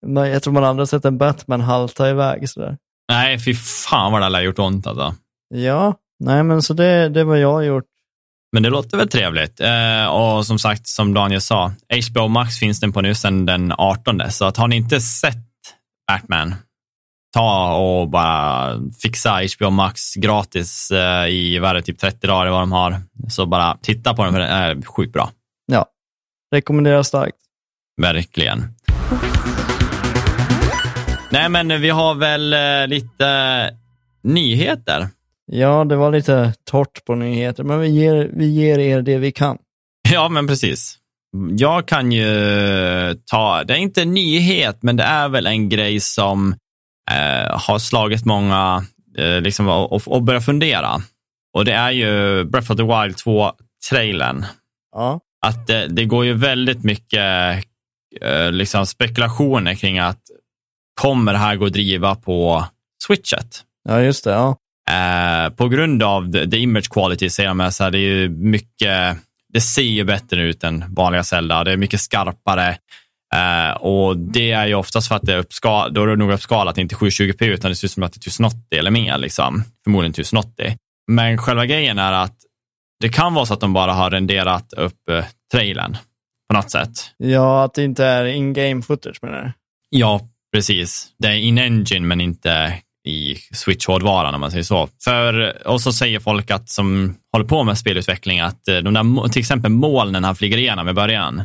jag 0.27 0.43
tror 0.43 0.53
man 0.53 0.65
aldrig 0.65 0.81
har 0.81 0.87
sett 0.87 1.05
en 1.05 1.19
Batman 1.19 1.61
halta 1.61 2.11
iväg 2.11 2.49
sådär. 2.49 2.77
Nej, 3.09 3.39
fy 3.39 3.55
fan 3.55 4.13
vad 4.13 4.21
det 4.21 4.37
har 4.37 4.43
gjort 4.43 4.59
ont 4.59 4.87
alltså. 4.87 5.15
Ja, 5.55 5.95
nej 6.25 6.43
men 6.43 6.63
så 6.63 6.75
det, 6.75 7.09
det 7.09 7.25
var 7.25 7.37
jag 7.37 7.53
har 7.53 7.63
gjort. 7.63 7.85
Men 8.53 8.63
det 8.63 8.71
låter 8.71 8.97
väl 8.97 9.09
trevligt. 9.09 9.61
Eh, 9.61 10.07
och 10.07 10.47
som 10.47 10.59
sagt, 10.59 10.87
som 10.87 11.15
Daniel 11.15 11.41
sa, 11.41 11.73
HBO 12.11 12.29
Max 12.29 12.59
finns 12.59 12.81
den 12.81 12.93
på 12.93 13.01
nu 13.01 13.15
sedan 13.15 13.47
den 13.47 13.73
18. 13.79 14.23
Så 14.31 14.45
att 14.45 14.57
har 14.57 14.69
ni 14.69 14.77
inte 14.77 15.01
sett 15.01 15.37
Batman, 16.09 16.55
ta 17.35 17.77
och 17.77 18.09
bara 18.09 18.81
fixa 19.03 19.41
HBO 19.57 19.71
Max 19.71 20.15
gratis 20.15 20.91
eh, 20.91 21.29
i 21.29 21.59
vad 21.59 21.71
är 21.71 21.75
det, 21.75 21.83
typ 21.83 21.99
30 21.99 22.27
dagar 22.27 22.51
vad 22.51 22.61
de 22.61 22.73
har. 22.73 22.97
Så 23.29 23.47
bara 23.47 23.77
titta 23.83 24.15
på 24.15 24.25
den 24.25 24.33
för 24.33 24.41
den 24.41 24.51
är 24.51 24.83
sjukt 24.83 25.13
bra. 25.13 25.31
Ja, 25.67 25.87
rekommenderar 26.55 27.03
starkt. 27.03 27.37
Verkligen. 28.03 28.75
Nej, 31.31 31.49
men 31.49 31.81
vi 31.81 31.91
har 31.91 32.15
väl 32.15 32.53
eh, 32.53 32.87
lite 32.87 33.71
nyheter. 34.23 35.09
Ja, 35.53 35.85
det 35.85 35.97
var 35.97 36.13
lite 36.13 36.55
torrt 36.71 37.05
på 37.05 37.15
nyheter, 37.15 37.65
men 37.65 37.81
vi 37.81 37.89
ger, 37.89 38.31
vi 38.33 38.47
ger 38.47 38.79
er 38.79 39.03
det 39.03 39.19
vi 39.19 39.33
kan. 39.33 39.59
Ja, 40.13 40.29
men 40.29 40.47
precis. 40.47 40.99
Jag 41.51 41.89
kan 41.89 42.13
ju 42.13 42.27
ta, 43.31 43.65
det 43.65 43.75
är 43.75 43.79
inte 43.79 44.03
en 44.03 44.15
nyhet, 44.15 44.79
men 44.81 44.97
det 44.97 45.03
är 45.03 45.29
väl 45.29 45.47
en 45.47 45.69
grej 45.69 46.01
som 46.01 46.55
eh, 47.11 47.61
har 47.61 47.79
slagit 47.79 48.25
många 48.25 48.85
eh, 49.19 49.41
liksom, 49.41 49.69
och, 49.69 50.09
och 50.09 50.23
börja 50.23 50.41
fundera. 50.41 51.03
Och 51.55 51.65
det 51.65 51.73
är 51.73 51.91
ju 51.91 52.45
Breath 52.45 52.71
of 52.71 52.77
the 52.77 52.83
Wild 52.83 53.17
2-trailern. 53.17 54.45
Ja. 54.93 55.21
Att 55.47 55.67
det, 55.67 55.87
det, 55.87 56.05
går 56.05 56.25
ju 56.25 56.33
väldigt 56.33 56.85
mycket 56.85 57.65
eh, 58.21 58.53
liksom 58.53 58.87
spekulationer 58.87 59.75
kring 59.75 59.99
att 59.99 60.21
kommer 61.01 61.33
det 61.33 61.39
här 61.39 61.57
gå 61.57 61.67
att 61.67 61.73
driva 61.73 62.15
på 62.15 62.65
switchet? 63.07 63.63
Ja, 63.89 64.01
just 64.01 64.25
det. 64.25 64.31
Ja. 64.31 64.57
Eh, 64.91 65.51
på 65.51 65.69
grund 65.69 66.03
av 66.03 66.33
the, 66.33 66.51
the 66.51 66.59
image 66.59 66.89
quality 66.91 67.31
ser 67.31 67.45
jag 67.45 67.57
med 67.57 67.75
så 67.75 67.85
här, 67.85 67.91
det 67.91 67.99
är 67.99 68.15
ju 68.15 68.29
mycket, 68.29 69.17
det 69.53 69.61
ser 69.61 69.83
ju 69.83 70.05
bättre 70.05 70.43
ut 70.43 70.65
än 70.65 70.85
vanliga 70.95 71.25
Zelda. 71.25 71.65
Det 71.65 71.73
är 71.73 71.77
mycket 71.77 72.01
skarpare. 72.01 72.77
Uh, 73.35 73.77
och 73.77 74.17
det 74.17 74.51
är 74.51 74.67
ju 74.67 74.75
oftast 74.75 75.09
för 75.09 75.15
att 75.15 75.23
det 75.23 75.35
är, 75.35 75.39
uppskal 75.39 75.95
då 75.95 76.03
är 76.03 76.07
det 76.07 76.17
nog 76.17 76.33
uppskalat, 76.33 76.79
inte 76.79 76.95
720p, 76.95 77.45
utan 77.45 77.71
det 77.71 77.77
ser 77.77 77.87
ut 77.87 77.93
som 77.93 78.03
att 78.03 78.13
det 78.13 78.19
är 78.19 78.31
1080 78.31 78.59
eller 78.79 78.91
mer. 78.91 79.19
Liksom. 79.19 79.65
Förmodligen 79.85 80.11
1080. 80.11 80.77
Men 81.13 81.39
själva 81.39 81.67
grejen 81.67 81.99
är 81.99 82.13
att 82.13 82.37
det 83.01 83.09
kan 83.09 83.35
vara 83.35 83.47
så 83.47 83.55
att 83.55 83.61
de 83.61 83.73
bara 83.73 83.93
har 83.93 84.11
renderat 84.11 84.73
upp 84.73 85.11
uh, 85.11 85.25
trailern 85.53 85.97
på 86.49 86.55
något 86.55 86.71
sätt. 86.71 86.91
Ja, 87.17 87.65
att 87.65 87.75
det 87.75 87.85
inte 87.85 88.05
är 88.05 88.25
in-game 88.25 88.83
footage 88.83 89.23
menar 89.23 89.43
du? 89.43 89.53
Ja, 89.91 90.21
precis. 90.55 91.09
Det 91.19 91.29
är 91.29 91.35
in-engine 91.35 92.07
men 92.07 92.21
inte 92.21 92.81
i 93.05 93.37
Switch-hårdvaran 93.55 94.35
om 94.35 94.41
man 94.41 94.51
säger 94.51 94.65
så. 94.65 94.89
För, 95.05 95.57
och 95.69 95.81
så 95.81 95.93
säger 95.93 96.21
folk 96.21 96.51
att, 96.51 96.69
som 96.69 97.15
håller 97.33 97.47
på 97.47 97.65
med 97.65 97.79
spelutveckling 97.79 98.41
att 98.41 98.69
eh, 98.69 98.77
de 98.77 98.95
där, 98.95 99.29
till 99.29 99.41
exempel 99.41 99.71
molnen 99.71 100.25
han 100.25 100.37
flyger 100.37 100.59
igenom 100.59 100.89
i 100.89 100.93
början 100.93 101.43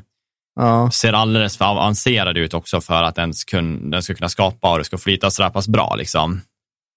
ja. 0.59 0.91
ser 0.91 1.13
alldeles 1.13 1.57
för 1.57 1.65
avancerade 1.65 2.39
ut 2.39 2.53
också 2.53 2.81
för 2.81 3.03
att 3.03 3.15
den, 3.15 3.33
kun, 3.51 3.89
den 3.89 4.03
ska 4.03 4.13
kunna 4.13 4.29
skapa 4.29 4.71
och 4.71 4.77
det 4.77 4.83
ska 4.83 4.97
flyta 4.97 5.31
så 5.31 5.49
pass 5.49 5.67
bra. 5.67 5.95
Liksom. 5.95 6.41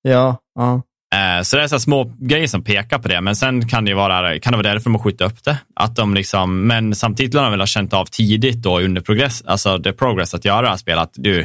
Ja, 0.03 0.37
ja. 0.55 0.83
Eh, 1.15 1.43
så 1.43 1.57
det 1.57 1.63
är 1.63 1.69
så 1.69 1.81
små 1.81 2.13
grejer 2.19 2.47
som 2.47 2.65
pekar 2.65 2.99
på 2.99 3.09
det, 3.09 3.21
men 3.21 3.37
sen 3.37 3.69
kan 3.69 3.85
det 3.85 3.95
vara, 3.95 4.39
kan 4.39 4.53
det 4.53 4.57
vara 4.57 4.73
därför 4.73 4.85
de 4.85 4.95
har 4.95 5.03
skjutit 5.03 5.21
upp 5.21 5.45
det. 5.45 5.59
Att 5.77 5.97
de 5.97 6.15
liksom, 6.15 6.67
men 6.67 6.95
samtidigt 6.95 7.35
har 7.35 7.43
de 7.43 7.51
väl 7.51 7.61
ha 7.61 7.67
känt 7.67 7.93
av 7.93 8.07
tidigt 8.07 8.63
då 8.63 8.81
under 8.81 9.01
progress, 9.01 9.43
alltså 9.47 9.79
det 9.79 9.93
progress 9.93 10.35
att 10.35 10.45
göra 10.45 10.79
spelet, 10.79 11.03
att 11.03 11.15
du, 11.15 11.41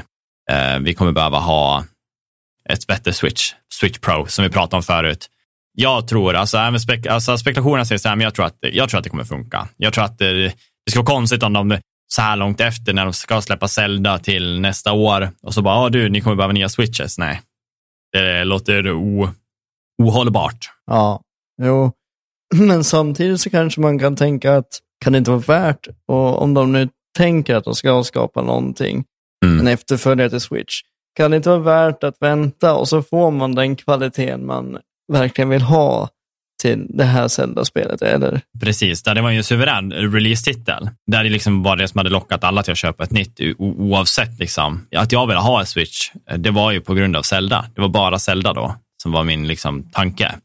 eh, 0.52 0.80
vi 0.82 0.94
kommer 0.94 1.12
behöva 1.12 1.40
ha 1.40 1.84
ett 2.70 2.88
bättre 2.88 3.14
Switch, 3.14 3.54
Switch 3.74 4.00
Pro, 4.00 4.26
som 4.28 4.44
vi 4.44 4.50
pratade 4.50 4.76
om 4.76 4.84
förut. 4.84 5.28
Jag 5.74 6.08
tror, 6.08 6.36
alltså, 6.36 6.58
även 6.58 6.80
spek 6.80 7.06
alltså 7.06 7.38
spekulationerna 7.38 7.86
säger 7.86 8.00
så 8.00 8.10
här, 8.10 8.16
men 8.16 8.24
jag 8.24 8.36
tror, 8.36 8.46
att, 8.46 8.58
jag 8.62 8.90
tror 8.90 8.98
att 8.98 9.04
det 9.04 9.10
kommer 9.10 9.24
funka. 9.24 9.68
Jag 9.78 9.94
tror 9.94 10.04
att 10.04 10.18
det, 10.18 10.34
det 10.86 10.92
ska 10.92 11.00
vara 11.00 11.06
konstigt 11.06 11.44
om 11.44 11.54
de 11.54 11.78
så 12.08 12.22
här 12.22 12.36
långt 12.36 12.62
efter 12.62 12.94
när 12.94 13.04
de 13.04 13.14
ska 13.14 13.42
släppa 13.42 13.68
Zelda 13.68 14.20
till 14.20 14.60
nästa 14.60 14.94
år 14.94 15.30
och 15.42 15.54
så 15.54 15.62
bara, 15.62 15.84
ja 15.84 15.90
du, 15.90 16.10
ni 16.10 16.22
kommer 16.22 16.36
behöva 16.36 16.54
nya 16.54 16.70
switches. 16.70 17.18
Nej, 17.18 17.42
det 18.14 18.44
låter 18.44 18.92
o, 18.92 19.30
ohållbart. 20.04 20.70
Ja, 20.86 21.22
jo, 21.62 21.92
men 22.56 22.84
samtidigt 22.84 23.42
så 23.42 23.50
kanske 23.50 23.82
man 23.82 24.00
kan 24.00 24.16
tänka 24.16 24.56
att 24.56 24.80
kan 25.04 25.14
det 25.14 25.18
inte 25.20 25.32
vara 25.32 25.40
värt, 25.40 25.88
och 26.08 26.42
om 26.42 26.54
de 26.54 26.72
nu 26.72 26.90
tänker 27.18 27.56
att 27.56 27.64
de 27.64 27.76
ska 27.76 28.04
skapa 28.04 28.42
någonting, 28.42 29.04
mm. 29.46 29.60
en 29.60 29.68
efterföljare 29.68 30.30
till 30.30 30.42
Switch, 30.42 30.82
kan 31.18 31.32
det 31.32 31.38
inte 31.38 31.50
vara 31.50 31.60
värt 31.60 32.04
att 32.04 32.16
vänta 32.20 32.76
och 32.76 32.88
så 32.88 33.04
får 33.04 33.32
man 33.32 33.56
den 33.56 33.76
kvaliteten 33.76 34.46
man 34.46 34.78
verkligen 35.14 35.50
vill 35.50 35.62
ha 35.62 36.10
till 36.62 36.86
det 36.90 37.04
här 37.04 37.28
Zelda-spelet, 37.28 38.02
eller? 38.02 38.42
Precis, 38.60 39.04
det 39.04 39.22
var 39.22 39.30
ju 39.30 39.38
en 39.38 39.44
suverän 39.44 39.94
release-titel. 39.94 40.90
Där 41.08 41.24
det 41.24 41.30
liksom 41.30 41.64
var 41.64 41.76
det 41.76 41.88
som 41.88 41.98
hade 41.98 42.10
lockat 42.10 42.44
alla 42.44 42.64
till 42.64 42.72
att 42.72 42.78
köpa 42.78 43.04
ett 43.04 43.12
nytt, 43.12 43.40
oavsett 43.58 44.40
liksom. 44.40 44.88
Att 44.96 45.12
jag 45.12 45.28
ville 45.28 45.40
ha 45.40 45.60
en 45.60 45.66
Switch, 45.66 46.12
det 46.38 46.52
var 46.52 46.72
ju 46.72 46.82
på 46.82 46.94
grund 46.94 47.16
av 47.16 47.22
Zelda. 47.22 47.66
Det 47.76 47.82
var 47.82 47.90
bara 47.90 48.20
Zelda 48.20 48.54
då, 48.54 48.76
som 49.04 49.12
var 49.12 49.24
min 49.24 49.48
liksom, 49.48 49.90
tanke. 49.92 50.36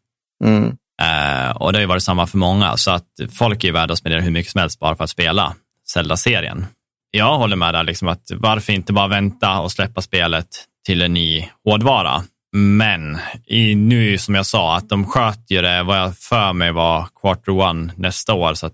Mm. 0.44 0.64
Uh, 1.02 1.56
och 1.56 1.72
det 1.72 1.78
har 1.78 1.80
ju 1.80 1.86
varit 1.86 2.02
samma 2.02 2.26
för 2.26 2.38
många, 2.38 2.76
så 2.76 2.90
att 2.90 3.06
folk 3.32 3.64
är 3.64 3.68
ju 3.68 3.72
värda 3.72 3.92
att 3.92 3.98
spendera 3.98 4.20
hur 4.20 4.30
mycket 4.30 4.52
som 4.52 4.60
helst 4.60 4.80
bara 4.80 4.96
för 4.96 5.04
att 5.04 5.10
spela 5.10 5.54
Zelda-serien. 5.92 6.66
Jag 7.10 7.38
håller 7.38 7.56
med 7.56 7.74
där, 7.74 7.84
liksom 7.84 8.08
att 8.08 8.22
varför 8.34 8.72
inte 8.72 8.92
bara 8.92 9.08
vänta 9.08 9.60
och 9.60 9.72
släppa 9.72 10.02
spelet 10.02 10.46
till 10.86 11.02
en 11.02 11.14
ny 11.14 11.48
hårdvara? 11.64 12.22
Men 12.52 13.18
i, 13.46 13.74
nu 13.74 14.18
som 14.18 14.34
jag 14.34 14.46
sa, 14.46 14.76
att 14.76 14.88
de 14.88 15.06
sköt 15.06 15.50
ju 15.50 15.62
det, 15.62 15.82
vad 15.82 15.98
jag 15.98 16.18
för 16.18 16.52
mig 16.52 16.72
var 16.72 17.08
quarter 17.20 17.52
one 17.52 17.92
nästa 17.96 18.34
år, 18.34 18.54
så 18.54 18.66
att 18.66 18.72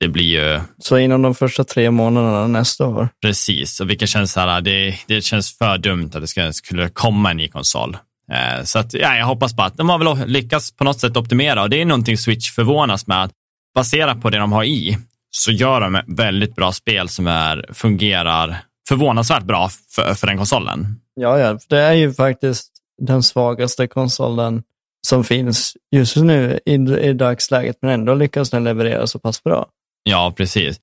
det 0.00 0.08
blir 0.08 0.24
ju... 0.24 0.60
Så 0.78 0.98
inom 0.98 1.22
de 1.22 1.34
första 1.34 1.64
tre 1.64 1.90
månaderna 1.90 2.46
nästa 2.46 2.86
år? 2.86 3.08
Precis, 3.22 3.80
och 3.80 3.90
vilket 3.90 4.08
känns 4.08 4.32
så 4.32 4.40
här, 4.40 4.60
det, 4.60 4.94
det 5.06 5.20
känns 5.20 5.58
för 5.58 5.78
dumt 5.78 6.10
att 6.14 6.20
det 6.20 6.26
ska, 6.26 6.52
skulle 6.52 6.88
komma 6.88 7.30
en 7.30 7.36
ny 7.36 7.48
konsol. 7.48 7.96
Eh, 8.32 8.64
så 8.64 8.78
att, 8.78 8.94
ja, 8.94 9.16
jag 9.16 9.26
hoppas 9.26 9.56
bara 9.56 9.66
att 9.66 9.76
de 9.76 9.88
har 9.88 9.98
väl 9.98 10.28
lyckats 10.28 10.76
på 10.76 10.84
något 10.84 11.00
sätt 11.00 11.16
optimera 11.16 11.62
och 11.62 11.70
det 11.70 11.80
är 11.80 11.84
någonting 11.84 12.18
Switch 12.18 12.50
förvånas 12.50 13.06
med, 13.06 13.22
att 13.22 13.32
baserat 13.74 14.22
på 14.22 14.30
det 14.30 14.38
de 14.38 14.52
har 14.52 14.64
i, 14.64 14.98
så 15.30 15.50
gör 15.50 15.80
de 15.80 16.00
väldigt 16.06 16.54
bra 16.54 16.72
spel 16.72 17.08
som 17.08 17.26
är, 17.26 17.66
fungerar 17.72 18.56
förvånansvärt 18.88 19.42
bra 19.42 19.70
för, 19.90 20.14
för 20.14 20.26
den 20.26 20.36
konsolen. 20.36 21.00
Ja, 21.14 21.38
ja, 21.38 21.58
det 21.68 21.78
är 21.78 21.92
ju 21.92 22.14
faktiskt 22.14 22.73
den 23.04 23.22
svagaste 23.22 23.86
konsolen 23.86 24.62
som 25.06 25.24
finns 25.24 25.76
just 25.90 26.16
nu 26.16 26.60
i, 26.66 26.74
i 26.74 27.12
dagsläget, 27.12 27.76
men 27.82 27.90
ändå 27.90 28.14
lyckas 28.14 28.50
den 28.50 28.64
leverera 28.64 29.06
så 29.06 29.18
pass 29.18 29.42
bra. 29.42 29.66
Ja, 30.02 30.32
precis. 30.36 30.80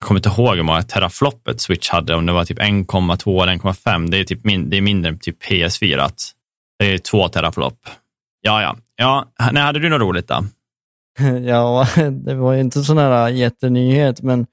Jag 0.00 0.08
kommer 0.08 0.18
inte 0.18 0.28
ihåg 0.28 0.56
hur 0.56 0.62
många 0.62 0.82
terafloppet 0.82 1.60
Switch 1.60 1.88
hade, 1.88 2.14
om 2.14 2.26
det 2.26 2.32
var 2.32 2.44
typ 2.44 2.58
1,2 2.58 3.42
eller 3.42 3.52
1,5. 3.52 4.10
Det 4.10 4.18
är, 4.18 4.24
typ 4.24 4.44
min, 4.44 4.70
det 4.70 4.76
är 4.76 4.80
mindre 4.80 5.08
än 5.08 5.18
typ 5.18 5.42
PS4. 5.42 6.10
Det 6.78 6.92
är 6.92 6.98
två 6.98 7.28
teraflopp. 7.28 7.78
Ja, 8.40 8.62
ja. 8.62 8.76
ja 8.96 9.26
när 9.52 9.62
hade 9.62 9.78
du 9.78 9.88
något 9.88 10.00
roligt 10.00 10.28
då? 10.28 10.44
ja, 11.46 11.86
det 12.10 12.34
var 12.34 12.52
ju 12.52 12.60
inte 12.60 12.82
sån 12.82 12.98
här 12.98 13.28
jättenyhet, 13.28 14.22
men 14.22 14.46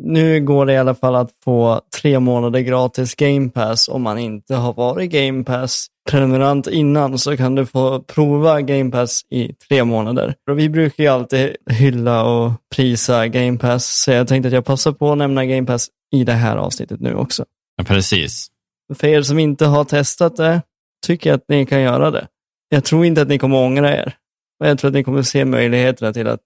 nu 0.00 0.40
går 0.40 0.66
det 0.66 0.72
i 0.72 0.76
alla 0.76 0.94
fall 0.94 1.14
att 1.14 1.30
få 1.44 1.80
tre 2.00 2.20
månader 2.20 2.60
gratis 2.60 3.14
Game 3.14 3.48
Pass 3.48 3.88
om 3.88 4.02
man 4.02 4.18
inte 4.18 4.54
har 4.54 4.72
varit 4.72 5.10
Game 5.10 5.44
Pass 5.44 5.86
prenumerant 6.10 6.66
innan 6.66 7.18
så 7.18 7.36
kan 7.36 7.54
du 7.54 7.66
få 7.66 8.02
prova 8.02 8.60
Game 8.60 8.90
Pass 8.90 9.22
i 9.30 9.52
tre 9.52 9.84
månader. 9.84 10.34
Och 10.50 10.58
vi 10.58 10.68
brukar 10.68 11.04
ju 11.04 11.10
alltid 11.10 11.56
hylla 11.70 12.24
och 12.24 12.52
prisa 12.76 13.28
Game 13.28 13.58
Pass 13.58 14.02
så 14.02 14.10
jag 14.10 14.28
tänkte 14.28 14.46
att 14.46 14.54
jag 14.54 14.64
passar 14.64 14.92
på 14.92 15.12
att 15.12 15.18
nämna 15.18 15.46
Game 15.46 15.66
Pass 15.66 15.88
i 16.14 16.24
det 16.24 16.32
här 16.32 16.56
avsnittet 16.56 17.00
nu 17.00 17.14
också. 17.14 17.44
Ja, 17.76 17.84
precis. 17.84 18.46
För 18.94 19.06
er 19.06 19.22
som 19.22 19.38
inte 19.38 19.66
har 19.66 19.84
testat 19.84 20.36
det 20.36 20.62
tycker 21.06 21.30
jag 21.30 21.36
att 21.36 21.48
ni 21.48 21.66
kan 21.66 21.80
göra 21.80 22.10
det. 22.10 22.26
Jag 22.68 22.84
tror 22.84 23.04
inte 23.04 23.22
att 23.22 23.28
ni 23.28 23.38
kommer 23.38 23.56
ångra 23.56 23.96
er. 23.96 24.14
Och 24.60 24.68
jag 24.68 24.78
tror 24.78 24.88
att 24.88 24.94
ni 24.94 25.04
kommer 25.04 25.22
se 25.22 25.44
möjligheterna 25.44 26.12
till 26.12 26.28
att 26.28 26.40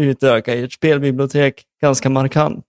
utöka 0.00 0.54
ert 0.54 0.72
spelbibliotek 0.72 1.62
ganska 1.82 2.10
markant. 2.10 2.64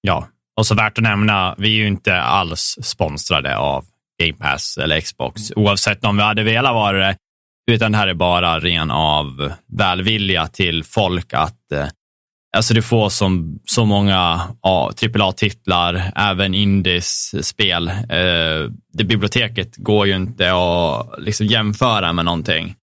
Ja, 0.00 0.28
och 0.56 0.66
så 0.66 0.74
värt 0.74 0.98
att 0.98 1.04
nämna, 1.04 1.54
vi 1.58 1.68
är 1.68 1.80
ju 1.80 1.86
inte 1.86 2.20
alls 2.20 2.78
sponsrade 2.82 3.56
av 3.56 3.84
Game 4.24 4.38
Pass 4.38 4.78
eller 4.78 5.00
Xbox, 5.00 5.52
oavsett 5.56 6.04
om 6.04 6.16
vi 6.16 6.22
hade 6.22 6.42
velat 6.42 6.74
vara 6.74 7.06
det, 7.06 7.16
utan 7.70 7.92
det 7.92 7.98
här 7.98 8.08
är 8.08 8.14
bara 8.14 8.60
ren 8.60 8.90
av 8.90 9.52
välvilja 9.78 10.46
till 10.46 10.84
folk 10.84 11.34
att 11.34 11.72
eh, 11.72 11.86
Alltså 12.56 12.74
du 12.74 12.82
får 12.82 13.08
som, 13.08 13.60
så 13.64 13.84
många 13.84 14.40
AAA-titlar, 14.60 16.12
även 16.16 16.54
indies-spel. 16.54 17.88
Eh, 17.88 18.70
det 18.92 19.04
biblioteket 19.04 19.76
går 19.76 20.06
ju 20.06 20.16
inte 20.16 20.52
att 20.52 21.22
liksom 21.22 21.46
jämföra 21.46 22.12
med 22.12 22.24
någonting. 22.24 22.74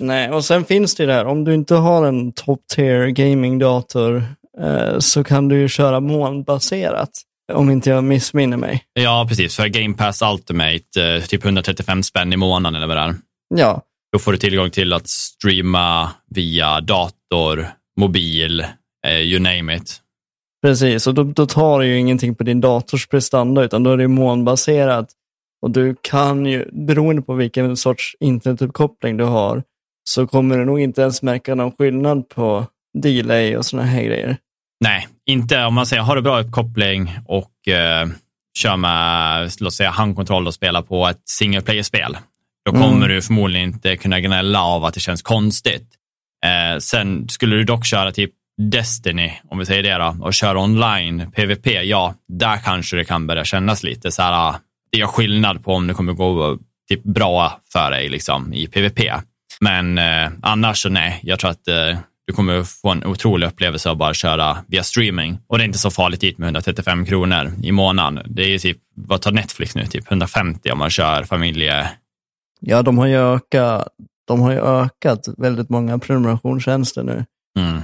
Nej, 0.00 0.30
och 0.30 0.44
sen 0.44 0.64
finns 0.64 0.94
det 0.94 1.02
ju 1.02 1.06
det 1.06 1.12
här 1.12 1.26
om 1.26 1.44
du 1.44 1.54
inte 1.54 1.74
har 1.74 2.06
en 2.06 2.32
top 2.32 2.60
tier 2.74 3.06
gaming-dator 3.06 4.22
Eh, 4.60 4.98
så 4.98 5.24
kan 5.24 5.48
du 5.48 5.60
ju 5.60 5.68
köra 5.68 6.00
molnbaserat. 6.00 7.10
Om 7.52 7.70
inte 7.70 7.90
jag 7.90 8.04
missminner 8.04 8.56
mig. 8.56 8.84
Ja, 8.92 9.26
precis. 9.28 9.56
För 9.56 9.66
Game 9.66 9.94
Pass 9.94 10.22
Ultimate, 10.22 11.02
eh, 11.02 11.22
typ 11.22 11.44
135 11.44 12.02
spänn 12.02 12.32
i 12.32 12.36
månaden 12.36 12.76
eller 12.76 12.86
vad 12.86 12.96
det 12.96 13.02
är. 13.02 13.14
Ja. 13.54 13.82
Då 14.12 14.18
får 14.18 14.32
du 14.32 14.38
tillgång 14.38 14.70
till 14.70 14.92
att 14.92 15.08
streama 15.08 16.10
via 16.30 16.80
dator, 16.80 17.68
mobil, 18.00 18.60
eh, 19.06 19.20
you 19.20 19.40
name 19.40 19.76
it. 19.76 20.02
Precis, 20.62 21.06
och 21.06 21.14
då, 21.14 21.22
då 21.22 21.46
tar 21.46 21.80
du 21.80 21.86
ju 21.86 21.98
ingenting 21.98 22.34
på 22.34 22.44
din 22.44 22.60
dators 22.60 23.06
prestanda, 23.06 23.64
utan 23.64 23.82
då 23.82 23.92
är 23.92 23.96
det 23.96 24.08
molnbaserat. 24.08 25.08
Och 25.62 25.70
du 25.70 25.96
kan 26.00 26.46
ju, 26.46 26.68
beroende 26.72 27.22
på 27.22 27.34
vilken 27.34 27.76
sorts 27.76 28.16
internetuppkoppling 28.20 29.16
du 29.16 29.24
har, 29.24 29.62
så 30.04 30.26
kommer 30.26 30.58
du 30.58 30.64
nog 30.64 30.80
inte 30.80 31.02
ens 31.02 31.22
märka 31.22 31.54
någon 31.54 31.72
skillnad 31.72 32.28
på 32.28 32.66
delay 32.98 33.56
och 33.56 33.66
sådana 33.66 33.88
här 33.88 34.02
grejer. 34.02 34.36
Nej, 34.84 35.08
inte 35.28 35.64
om 35.64 35.74
man 35.74 35.86
säger 35.86 36.02
har 36.02 36.16
du 36.16 36.22
bra 36.22 36.40
uppkoppling 36.40 37.18
och 37.26 37.68
eh, 37.68 38.08
kör 38.58 38.76
med 38.76 39.50
låt 39.60 39.74
säga, 39.74 39.90
handkontroll 39.90 40.46
och 40.46 40.54
spelar 40.54 40.82
på 40.82 41.08
ett 41.08 41.22
single 41.24 41.60
player-spel. 41.60 42.16
Då 42.64 42.72
kommer 42.72 42.96
mm. 42.96 43.08
du 43.08 43.22
förmodligen 43.22 43.68
inte 43.68 43.96
kunna 43.96 44.20
gnälla 44.20 44.62
av 44.62 44.84
att 44.84 44.94
det 44.94 45.00
känns 45.00 45.22
konstigt. 45.22 45.88
Eh, 46.46 46.78
sen 46.78 47.28
skulle 47.28 47.56
du 47.56 47.64
dock 47.64 47.86
köra 47.86 48.12
typ 48.12 48.30
Destiny, 48.72 49.32
om 49.50 49.58
vi 49.58 49.66
säger 49.66 49.82
det 49.82 49.94
då, 49.94 50.24
och 50.24 50.34
kör 50.34 50.56
online 50.56 51.30
PVP, 51.30 51.66
ja, 51.84 52.14
där 52.28 52.56
kanske 52.56 52.96
det 52.96 53.04
kan 53.04 53.26
börja 53.26 53.44
kännas 53.44 53.82
lite 53.82 54.10
så 54.10 54.22
här, 54.22 54.54
det 54.92 54.98
gör 54.98 55.06
skillnad 55.06 55.64
på 55.64 55.74
om 55.74 55.86
det 55.86 55.94
kommer 55.94 56.12
gå 56.12 56.58
typ 56.88 57.02
bra 57.02 57.60
för 57.72 57.90
dig 57.90 58.08
liksom, 58.08 58.52
i 58.52 58.66
PVP. 58.66 59.00
Men 59.60 59.98
eh, 59.98 60.30
annars 60.42 60.78
så 60.78 60.88
nej, 60.88 61.20
jag 61.22 61.38
tror 61.38 61.50
att 61.50 61.68
eh, 61.68 61.98
du 62.28 62.34
kommer 62.34 62.62
få 62.62 62.88
en 62.88 63.06
otrolig 63.06 63.46
upplevelse 63.46 63.90
av 63.90 63.96
bara 63.96 64.14
köra 64.14 64.58
via 64.66 64.82
streaming. 64.82 65.38
Och 65.46 65.58
det 65.58 65.64
är 65.64 65.66
inte 65.66 65.78
så 65.78 65.90
farligt 65.90 66.20
dit 66.20 66.38
med 66.38 66.46
135 66.46 67.06
kronor 67.06 67.52
i 67.62 67.72
månaden. 67.72 68.22
Det 68.26 68.42
är 68.42 68.48
ju 68.48 68.58
typ, 68.58 68.78
vad 68.94 69.20
tar 69.20 69.32
Netflix 69.32 69.74
nu? 69.74 69.86
Typ 69.86 70.10
150 70.10 70.70
om 70.70 70.78
man 70.78 70.90
kör 70.90 71.24
familje... 71.24 71.90
Ja, 72.60 72.82
de 72.82 72.98
har 72.98 73.06
ju 73.06 73.16
ökat, 73.16 73.88
de 74.26 74.40
har 74.40 74.52
ju 74.52 74.58
ökat 74.58 75.28
väldigt 75.36 75.68
många 75.68 75.98
prenumerationstjänster 75.98 77.02
nu. 77.02 77.24
Mm. 77.58 77.80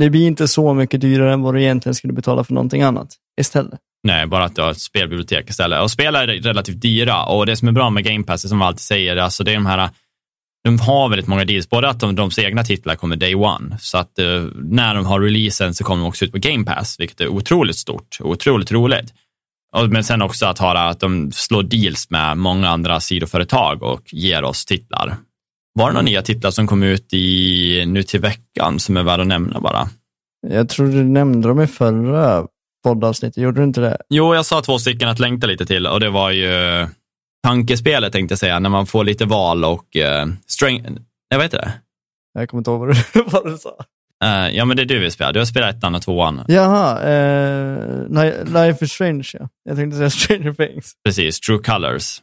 Det 0.00 0.10
blir 0.10 0.26
inte 0.26 0.48
så 0.48 0.74
mycket 0.74 1.00
dyrare 1.00 1.32
än 1.32 1.42
vad 1.42 1.54
du 1.54 1.62
egentligen 1.62 1.94
skulle 1.94 2.12
betala 2.12 2.44
för 2.44 2.54
någonting 2.54 2.82
annat 2.82 3.14
istället. 3.40 3.80
Nej, 4.02 4.26
bara 4.26 4.44
att 4.44 4.56
du 4.56 4.62
har 4.62 4.70
ett 4.70 4.80
spelbibliotek 4.80 5.50
istället. 5.50 5.82
Och 5.82 5.90
spel 5.90 6.14
är 6.14 6.26
relativt 6.26 6.82
dyra 6.82 7.24
och 7.24 7.46
det 7.46 7.56
som 7.56 7.68
är 7.68 7.72
bra 7.72 7.90
med 7.90 8.04
Game 8.04 8.24
Pass, 8.24 8.48
som 8.48 8.58
vi 8.58 8.64
alltid 8.64 8.80
säger, 8.80 9.16
alltså 9.16 9.44
det 9.44 9.50
är 9.50 9.54
de 9.54 9.66
här 9.66 9.90
de 10.64 10.78
har 10.78 11.08
väldigt 11.08 11.28
många 11.28 11.44
deals, 11.44 11.70
både 11.70 11.88
att 11.88 12.00
de, 12.00 12.14
de 12.14 12.30
egna 12.38 12.64
titlar 12.64 12.94
kommer 12.94 13.16
day 13.16 13.34
one, 13.34 13.78
så 13.80 13.98
att 13.98 14.18
uh, 14.20 14.48
när 14.54 14.94
de 14.94 15.06
har 15.06 15.20
releasen 15.20 15.74
så 15.74 15.84
kommer 15.84 16.02
de 16.02 16.08
också 16.08 16.24
ut 16.24 16.32
på 16.32 16.38
Game 16.38 16.64
Pass, 16.64 17.00
vilket 17.00 17.20
är 17.20 17.28
otroligt 17.28 17.76
stort 17.76 18.18
och 18.20 18.30
otroligt 18.30 18.72
roligt. 18.72 19.14
Och, 19.76 19.88
men 19.88 20.04
sen 20.04 20.22
också 20.22 20.46
att 20.46 20.58
höra 20.58 20.88
att 20.88 21.00
de 21.00 21.32
slår 21.32 21.62
deals 21.62 22.10
med 22.10 22.36
många 22.36 22.68
andra 22.68 23.00
sidoföretag 23.00 23.82
och 23.82 24.02
ger 24.12 24.44
oss 24.44 24.64
titlar. 24.64 25.16
Var 25.74 25.86
det 25.86 25.92
några 25.92 26.04
nya 26.04 26.22
titlar 26.22 26.50
som 26.50 26.66
kom 26.66 26.82
ut 26.82 27.12
i, 27.12 27.84
nu 27.86 28.02
till 28.02 28.20
veckan 28.20 28.78
som 28.78 28.96
är 28.96 29.02
värda 29.02 29.22
att 29.22 29.28
nämna 29.28 29.60
bara? 29.60 29.88
Jag 30.46 30.68
tror 30.68 30.86
du 30.86 31.04
nämnde 31.04 31.48
dem 31.48 31.60
i 31.60 31.66
förra 31.66 32.46
poddavsnittet, 32.84 33.42
gjorde 33.42 33.60
du 33.60 33.64
inte 33.64 33.80
det? 33.80 33.98
Jo, 34.08 34.34
jag 34.34 34.46
sa 34.46 34.62
två 34.62 34.78
stycken 34.78 35.08
att 35.08 35.18
längta 35.18 35.46
lite 35.46 35.66
till 35.66 35.86
och 35.86 36.00
det 36.00 36.10
var 36.10 36.30
ju 36.30 36.86
tankespelet 37.42 38.12
tänkte 38.12 38.32
jag 38.32 38.38
säga, 38.38 38.58
när 38.58 38.70
man 38.70 38.86
får 38.86 39.04
lite 39.04 39.24
val 39.24 39.64
och 39.64 39.96
uh, 39.96 40.34
sträng... 40.46 40.98
Jag 41.28 41.38
vet 41.38 41.50
det. 41.50 41.72
Jag 42.34 42.48
kommer 42.48 42.60
inte 42.60 42.70
ihåg 42.70 42.80
vad 42.80 42.88
du, 42.88 43.22
vad 43.26 43.44
du 43.44 43.58
sa. 43.58 43.76
Uh, 44.24 44.56
ja, 44.56 44.64
men 44.64 44.76
det 44.76 44.82
är 44.82 44.86
du 44.86 44.98
vill 44.98 45.12
spela. 45.12 45.32
Du 45.32 45.38
har 45.38 45.46
spelat 45.46 45.76
ettan 45.76 45.94
och 45.94 46.02
tvåan. 46.02 46.44
Jaha, 46.48 46.98
uh, 46.98 48.44
Life 48.44 48.84
is 48.84 48.92
Strange 48.92 49.30
ja. 49.32 49.48
Jag 49.64 49.76
tänkte 49.76 49.96
säga 49.96 50.10
Stranger 50.10 50.52
Things. 50.52 50.92
Precis, 51.04 51.40
True 51.40 51.58
Colors. 51.58 52.20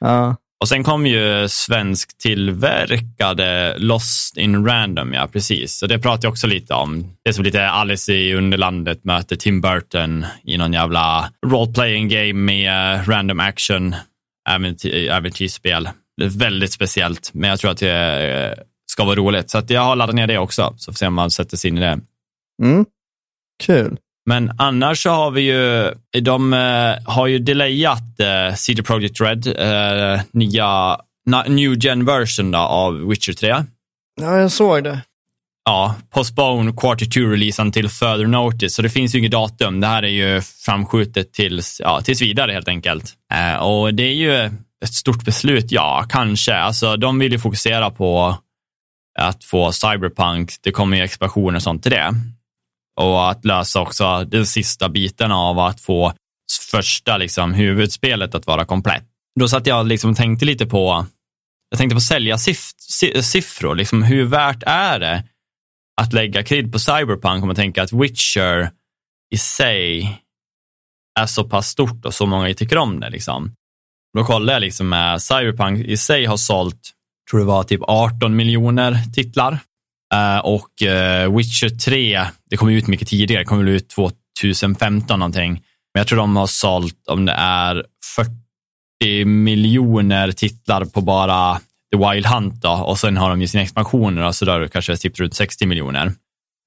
Ja. 0.00 0.36
Och 0.62 0.68
sen 0.68 0.84
kom 0.84 1.06
ju 1.06 1.48
svensk 1.48 2.18
tillverkade 2.18 3.74
Lost 3.78 4.36
in 4.36 4.66
Random, 4.66 5.12
ja 5.12 5.28
precis. 5.32 5.78
Så 5.78 5.86
det 5.86 5.98
pratar 5.98 6.26
jag 6.26 6.30
också 6.30 6.46
lite 6.46 6.74
om. 6.74 7.16
Det 7.24 7.28
är 7.28 7.32
som 7.32 7.44
lite 7.44 7.68
Alice 7.68 8.12
i 8.12 8.34
Underlandet 8.34 9.04
möter 9.04 9.36
Tim 9.36 9.60
Burton 9.60 10.26
i 10.44 10.56
någon 10.56 10.72
jävla 10.72 11.30
role-playing 11.46 12.08
game 12.08 12.32
med 12.32 13.08
random 13.08 13.40
action 13.40 13.94
äventyrsspel. 15.10 15.88
Det 16.16 16.24
är 16.24 16.38
väldigt 16.38 16.72
speciellt, 16.72 17.30
men 17.34 17.50
jag 17.50 17.60
tror 17.60 17.70
att 17.70 17.78
det 17.78 18.64
ska 18.86 19.04
vara 19.04 19.16
roligt. 19.16 19.50
Så 19.50 19.62
jag 19.68 19.80
har 19.80 19.96
laddat 19.96 20.14
ner 20.14 20.26
det 20.26 20.38
också, 20.38 20.74
så 20.76 20.92
får 20.92 20.96
se 20.96 21.06
om 21.06 21.14
man 21.14 21.30
sätter 21.30 21.56
sig 21.56 21.70
in 21.70 21.78
i 21.78 21.80
det. 21.80 22.00
Mm. 22.62 22.86
Kul. 23.64 23.98
Men 24.26 24.52
annars 24.58 25.02
så 25.02 25.10
har 25.10 25.30
vi 25.30 25.40
ju, 25.40 25.90
de 26.20 26.52
uh, 26.52 26.94
har 27.04 27.26
ju 27.26 27.38
delayat 27.38 28.02
uh, 28.20 28.54
CD 28.54 28.82
Projekt 28.82 29.20
Red, 29.20 29.56
nya 30.30 30.98
New 31.46 31.84
Gen 31.84 32.04
version 32.04 32.54
av 32.54 33.08
Witcher 33.08 33.32
3. 33.32 33.48
Ja, 34.20 34.38
jag 34.38 34.52
såg 34.52 34.84
det. 34.84 35.00
Ja, 35.64 35.94
postpone 36.10 36.72
quarter 36.72 37.06
two-releasen 37.06 37.72
till 37.72 37.88
further 37.88 38.26
notice, 38.26 38.74
så 38.74 38.82
det 38.82 38.90
finns 38.90 39.14
ju 39.14 39.18
inget 39.18 39.30
datum. 39.30 39.80
Det 39.80 39.86
här 39.86 40.02
är 40.02 40.08
ju 40.08 40.40
framskjutet 40.40 41.32
tills, 41.32 41.80
ja, 41.84 42.00
tills 42.00 42.22
vidare 42.22 42.52
helt 42.52 42.68
enkelt. 42.68 43.14
Eh, 43.34 43.56
och 43.56 43.94
det 43.94 44.02
är 44.02 44.14
ju 44.14 44.50
ett 44.84 44.94
stort 44.94 45.24
beslut, 45.24 45.72
ja, 45.72 46.06
kanske. 46.08 46.54
Alltså, 46.54 46.96
de 46.96 47.18
vill 47.18 47.32
ju 47.32 47.38
fokusera 47.38 47.90
på 47.90 48.36
att 49.18 49.44
få 49.44 49.72
Cyberpunk, 49.72 50.50
det 50.62 50.70
kommer 50.70 50.96
ju 50.96 51.02
expansioner 51.02 51.56
och 51.56 51.62
sånt 51.62 51.82
till 51.82 51.92
det 51.92 52.14
och 53.00 53.30
att 53.30 53.44
lösa 53.44 53.80
också 53.80 54.24
den 54.24 54.46
sista 54.46 54.88
biten 54.88 55.32
av 55.32 55.58
att 55.58 55.80
få 55.80 56.12
första 56.70 57.16
liksom, 57.16 57.54
huvudspelet 57.54 58.34
att 58.34 58.46
vara 58.46 58.64
komplett. 58.64 59.04
Då 59.40 59.48
satt 59.48 59.66
jag 59.66 59.86
liksom 59.86 60.10
och 60.10 60.16
tänkte 60.16 60.44
lite 60.44 60.66
på, 60.66 61.06
jag 61.70 61.78
tänkte 61.78 61.94
på 61.94 62.00
sälja 62.00 62.38
siff 62.38 62.70
siffror, 63.22 63.74
liksom, 63.74 64.02
hur 64.02 64.24
värt 64.24 64.62
är 64.66 64.98
det 64.98 65.24
att 66.00 66.12
lägga 66.12 66.42
krid 66.42 66.72
på 66.72 66.78
Cyberpunk 66.78 67.42
om 67.42 67.46
man 67.46 67.56
tänker 67.56 67.82
att 67.82 67.92
Witcher 67.92 68.70
i 69.34 69.38
sig 69.38 70.18
är 71.20 71.26
så 71.26 71.44
pass 71.44 71.68
stort 71.68 72.04
och 72.04 72.14
så 72.14 72.26
många 72.26 72.54
tycker 72.54 72.78
om 72.78 73.00
det. 73.00 73.10
Liksom. 73.10 73.54
Då 74.18 74.24
kollade 74.24 74.52
jag 74.52 74.60
liksom 74.60 74.88
med 74.88 75.22
Cyberpunk 75.22 75.86
i 75.86 75.96
sig 75.96 76.26
har 76.26 76.36
sålt, 76.36 76.90
tror 77.30 77.40
det 77.40 77.46
var 77.46 77.64
typ 77.64 77.80
18 77.82 78.36
miljoner 78.36 79.12
titlar 79.14 79.58
Uh, 80.14 80.38
och 80.38 80.82
uh, 80.82 81.36
Witcher 81.36 81.68
3, 81.68 82.26
det 82.50 82.56
kom 82.56 82.68
ut 82.68 82.86
mycket 82.86 83.08
tidigare, 83.08 83.42
det 83.42 83.46
kom 83.46 83.68
ut 83.68 83.94
2015 84.40 85.18
någonting. 85.18 85.52
Men 85.94 86.00
jag 86.00 86.06
tror 86.06 86.18
de 86.18 86.36
har 86.36 86.46
sålt, 86.46 87.08
om 87.08 87.24
det 87.24 87.32
är 87.32 87.84
40 88.16 89.24
miljoner 89.24 90.32
titlar 90.32 90.84
på 90.84 91.00
bara 91.00 91.60
The 91.92 92.10
Wild 92.10 92.26
Hunt 92.26 92.62
då, 92.62 92.70
och 92.70 92.98
sen 92.98 93.16
har 93.16 93.30
de 93.30 93.40
ju 93.40 93.46
sina 93.46 93.62
expansioner, 93.62 94.32
så 94.32 94.44
då 94.44 94.52
är 94.52 94.60
det 94.60 94.68
kanske 94.68 94.96
typ 94.96 95.18
runt 95.18 95.34
60 95.34 95.66
miljoner. 95.66 96.12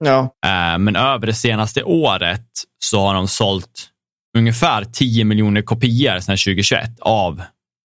Ja. 0.06 0.20
Uh, 0.20 0.78
men 0.78 0.96
över 0.96 1.28
det 1.28 1.34
senaste 1.34 1.84
året 1.84 2.46
så 2.86 3.00
har 3.00 3.14
de 3.14 3.28
sålt 3.28 3.90
ungefär 4.38 4.84
10 4.84 5.26
miljoner 5.26 5.62
kopior 5.62 6.20
sedan 6.20 6.38
2021 6.38 7.00
av 7.00 7.42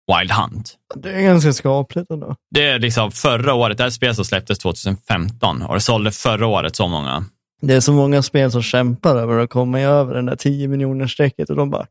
Wild 0.08 0.32
Hunt. 0.32 0.76
Det 0.96 1.14
är 1.14 1.22
ganska 1.22 1.54
skapligt 1.54 2.12
ändå. 2.12 2.36
Det 2.56 2.68
är 2.68 2.80
liksom 2.80 3.12
förra 3.12 3.54
året, 3.54 3.78
det 3.78 3.84
här 3.84 3.92
spelet 3.92 4.16
som 4.16 4.26
släpptes 4.26 4.60
2015 4.60 5.62
och 5.62 5.74
det 5.74 5.82
sålde 5.82 6.12
förra 6.12 6.48
året 6.48 6.76
så 6.76 6.88
många. 6.88 7.26
Det 7.62 7.74
är 7.74 7.80
så 7.80 7.94
många 7.94 8.22
spel 8.22 8.52
som 8.52 8.62
kämpar 8.62 9.16
över 9.16 9.40
att 9.40 9.50
komma 9.50 9.80
över 9.80 10.16
den 10.16 10.26
där 10.26 10.36
10 10.36 10.68
miljoner 10.68 11.08
strecket 11.08 11.50
och 11.50 11.56
de 11.56 11.70
bara... 11.70 11.86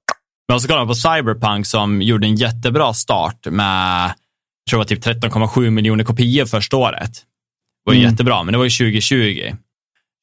Men 0.48 0.60
så 0.60 0.68
kollar 0.68 0.80
man 0.80 0.88
på 0.88 0.94
Cyberpunk 0.94 1.66
som 1.66 2.02
gjorde 2.02 2.26
en 2.26 2.36
jättebra 2.36 2.94
start 2.94 3.46
med, 3.46 4.14
tror 4.70 4.84
det 4.84 4.96
var 4.96 5.12
typ 5.12 5.24
13,7 5.24 5.70
miljoner 5.70 6.04
kopior 6.04 6.46
första 6.46 6.76
året. 6.76 7.12
Det 7.84 7.90
var 7.90 7.94
mm. 7.94 8.10
jättebra, 8.10 8.42
men 8.42 8.52
det 8.52 8.58
var 8.58 8.64
ju 8.64 8.70
2020. 8.70 9.54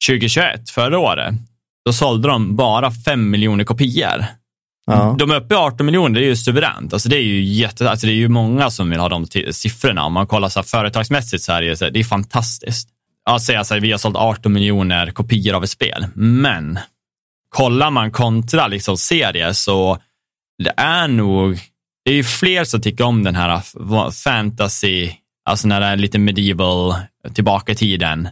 2021, 0.08 0.70
förra 0.70 1.00
året, 1.00 1.36
då 1.86 1.94
sålde 1.94 2.28
de 2.28 2.56
bara 2.56 2.92
5 2.92 3.30
miljoner 3.30 3.64
kopior. 3.64 4.26
Ja. 4.86 5.16
De 5.20 5.32
är 5.32 5.36
uppe 5.36 5.54
i 5.54 5.58
18 5.58 5.86
miljoner, 5.86 6.20
det 6.20 6.26
är 6.26 6.30
ju 6.30 6.36
suveränt. 6.36 6.94
Alltså 6.94 7.10
det 7.10 7.18
är 7.18 7.24
ju 7.24 7.44
jätte, 7.44 7.90
alltså 7.90 8.08
det 8.08 8.14
är 8.14 8.16
ju 8.16 8.28
många 8.28 8.70
som 8.70 8.90
vill 8.90 9.00
ha 9.00 9.10
de 9.10 9.26
siffrorna. 9.52 10.04
Om 10.04 10.14
man 10.14 10.28
kollar 10.28 10.50
så 10.50 10.60
här 10.60 10.66
företagsmässigt 10.66 11.44
så 11.44 11.52
är 11.52 11.62
det, 11.62 11.78
så 11.78 11.90
det 11.90 12.00
är 12.00 12.04
fantastiskt. 12.04 12.90
Att 13.26 13.42
säga 13.42 13.64
så 13.64 13.74
här, 13.74 13.82
vi 13.82 13.92
har 13.92 13.98
sålt 13.98 14.16
18 14.16 14.54
miljoner 14.54 15.12
kopior 15.12 15.56
av 15.56 15.64
ett 15.64 15.70
spel, 15.70 16.08
men 16.16 16.80
kollar 17.50 17.92
man 17.92 18.12
kontra 18.12 18.68
liksom 18.68 18.98
serier 18.98 19.54
så 19.54 19.98
det 20.64 20.74
är 20.78 21.08
nog, 21.08 21.60
det 22.10 22.14
är 22.14 22.18
ju 22.18 22.24
fler 22.24 22.64
som 22.64 22.82
tycker 22.82 23.04
om 23.04 23.24
den 23.24 23.36
här 23.36 23.62
fantasy, 24.24 25.12
alltså 25.46 25.68
när 25.68 25.80
det 25.80 25.86
är 25.86 25.96
lite 25.96 26.20
medieval, 26.20 26.96
tillbaka 27.34 27.72
i 27.72 27.76
tiden, 27.76 28.30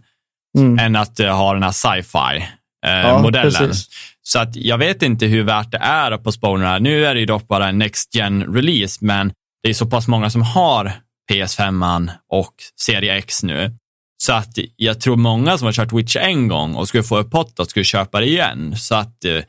mm. 0.58 0.80
än 0.80 0.96
att 0.96 1.18
ha 1.18 1.54
den 1.54 1.64
här 1.64 1.72
sci-fi 1.72 2.48
eh, 2.86 2.92
ja, 2.92 3.22
modellen. 3.22 3.52
Precis. 3.52 3.90
Så 4.22 4.40
att 4.40 4.56
jag 4.56 4.78
vet 4.78 5.02
inte 5.02 5.26
hur 5.26 5.44
värt 5.44 5.72
det 5.72 5.78
är 5.78 6.12
att 6.12 6.24
postpona. 6.24 6.80
Nu 6.80 7.06
är 7.06 7.14
det 7.14 7.20
ju 7.20 7.26
dock 7.26 7.48
bara 7.48 7.68
en 7.68 7.78
Next 7.78 8.16
Gen 8.16 8.54
release, 8.54 8.98
men 9.02 9.32
det 9.64 9.70
är 9.70 9.74
så 9.74 9.86
pass 9.86 10.08
många 10.08 10.30
som 10.30 10.42
har 10.42 10.92
PS5 11.32 12.10
och 12.30 12.54
Serie 12.82 13.18
X 13.18 13.44
nu. 13.44 13.76
Så 14.24 14.34
att 14.34 14.58
jag 14.76 15.02
tror 15.02 15.16
många 15.16 15.58
som 15.58 15.66
har 15.66 15.74
kört 15.74 15.94
Witch 15.94 16.16
en 16.16 16.48
gång 16.48 16.76
och 16.76 16.88
skulle 16.88 17.04
få 17.04 17.18
upp 17.18 17.32
pottot 17.32 17.70
skulle 17.70 17.86
köpa 17.86 18.20
det 18.20 18.28
igen. 18.28 18.76
Så 18.76 18.96
att 18.96 19.26
eh, 19.26 19.42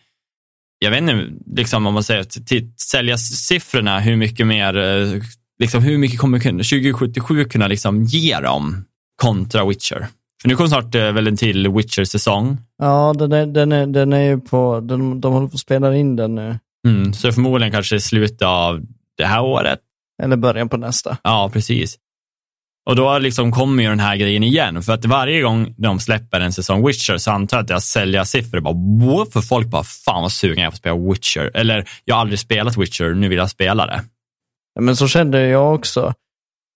jag 0.78 0.90
vet 0.90 1.00
inte, 1.00 1.26
liksom 1.46 1.86
om 1.86 1.94
man 1.94 2.02
säger 2.02 2.24
till 2.24 2.72
sälja 2.90 3.18
siffrorna, 3.18 4.00
hur 4.00 4.16
mycket 4.16 4.46
mer, 4.46 4.76
eh, 4.76 5.22
liksom 5.58 5.82
hur 5.82 5.98
mycket 5.98 6.18
kommer 6.18 6.38
2077 6.38 7.44
kunna 7.44 7.66
liksom 7.66 8.02
ge 8.02 8.40
dem 8.40 8.84
kontra 9.22 9.64
Witcher? 9.64 10.06
För 10.42 10.48
nu 10.48 10.56
kommer 10.56 10.68
snart 10.68 10.94
eh, 10.94 11.12
väl 11.12 11.26
en 11.26 11.36
till 11.36 11.68
Witcher-säsong. 11.68 12.58
Ja, 12.78 13.14
den 13.18 13.32
är, 13.32 13.46
den, 13.46 13.72
är, 13.72 13.86
den 13.86 14.12
är 14.12 14.22
ju 14.22 14.40
på, 14.40 14.80
den, 14.80 15.20
de 15.20 15.32
håller 15.32 15.48
på 15.48 15.54
att 15.54 15.60
spela 15.60 15.96
in 15.96 16.16
den 16.16 16.34
nu. 16.34 16.58
Mm, 16.86 17.12
så 17.12 17.32
förmodligen 17.32 17.72
kanske 17.72 17.96
i 17.96 18.00
slutet 18.00 18.42
av 18.42 18.80
det 19.16 19.26
här 19.26 19.42
året. 19.42 19.80
Eller 20.22 20.36
början 20.36 20.68
på 20.68 20.76
nästa. 20.76 21.16
Ja, 21.22 21.50
precis. 21.52 21.98
Och 22.88 22.96
då 22.96 23.18
liksom 23.18 23.52
kommer 23.52 23.82
ju 23.82 23.88
den 23.88 24.00
här 24.00 24.16
grejen 24.16 24.42
igen, 24.42 24.82
för 24.82 24.92
att 24.92 25.04
varje 25.04 25.42
gång 25.42 25.74
de 25.76 26.00
släpper 26.00 26.40
en 26.40 26.52
säsong 26.52 26.86
Witcher 26.86 27.16
så 27.16 27.30
antar 27.30 27.56
jag 27.56 27.62
att 27.62 27.68
deras 27.68 27.84
säljarsiffror 27.84 28.60
bara 28.60 28.74
wow, 28.74 29.24
för 29.24 29.40
folk 29.40 29.66
bara 29.66 29.84
fan 29.84 30.22
vad 30.22 30.32
sugen 30.32 30.62
jag 30.62 30.66
är 30.66 30.70
på 30.70 30.74
att 30.74 30.78
spela 30.78 31.10
Witcher. 31.12 31.50
Eller 31.54 31.88
jag 32.04 32.14
har 32.14 32.20
aldrig 32.20 32.38
spelat 32.38 32.76
Witcher, 32.76 33.14
nu 33.14 33.28
vill 33.28 33.38
jag 33.38 33.50
spela 33.50 33.86
det. 33.86 34.04
Men 34.80 34.96
så 34.96 35.08
kände 35.08 35.46
jag 35.46 35.74
också 35.74 36.14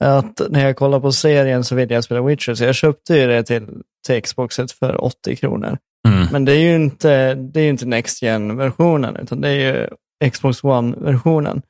att 0.04 0.40
när 0.50 0.64
jag 0.64 0.76
kollar 0.76 1.00
på 1.00 1.12
serien 1.12 1.64
så 1.64 1.74
vill 1.74 1.90
jag 1.90 2.04
spela 2.04 2.22
Witcher, 2.22 2.54
så 2.54 2.64
jag 2.64 2.74
köpte 2.74 3.14
ju 3.14 3.26
det 3.26 3.42
till, 3.42 3.66
till 4.06 4.22
Xboxet 4.22 4.72
för 4.72 5.04
80 5.04 5.36
kronor. 5.36 5.78
Mm. 6.08 6.28
Men 6.32 6.44
det 6.44 6.52
är 6.52 6.60
ju 6.60 6.74
inte, 6.74 7.34
det 7.34 7.60
är 7.60 7.68
inte 7.68 7.86
Next 7.86 8.22
Gen-versionen, 8.22 9.16
utan 9.16 9.40
det 9.40 9.48
är 9.48 9.88
ju 10.22 10.30
Xbox 10.30 10.64
One-versionen. 10.64 11.62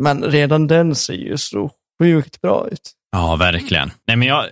Men 0.00 0.22
redan 0.22 0.66
den 0.66 0.94
ser 0.94 1.14
ju 1.14 1.36
så 1.36 1.70
sjukt 2.02 2.40
bra 2.40 2.68
ut. 2.72 2.96
Ja, 3.12 3.36
verkligen. 3.36 3.90
Nej, 4.06 4.16
men 4.16 4.28
jag, 4.28 4.46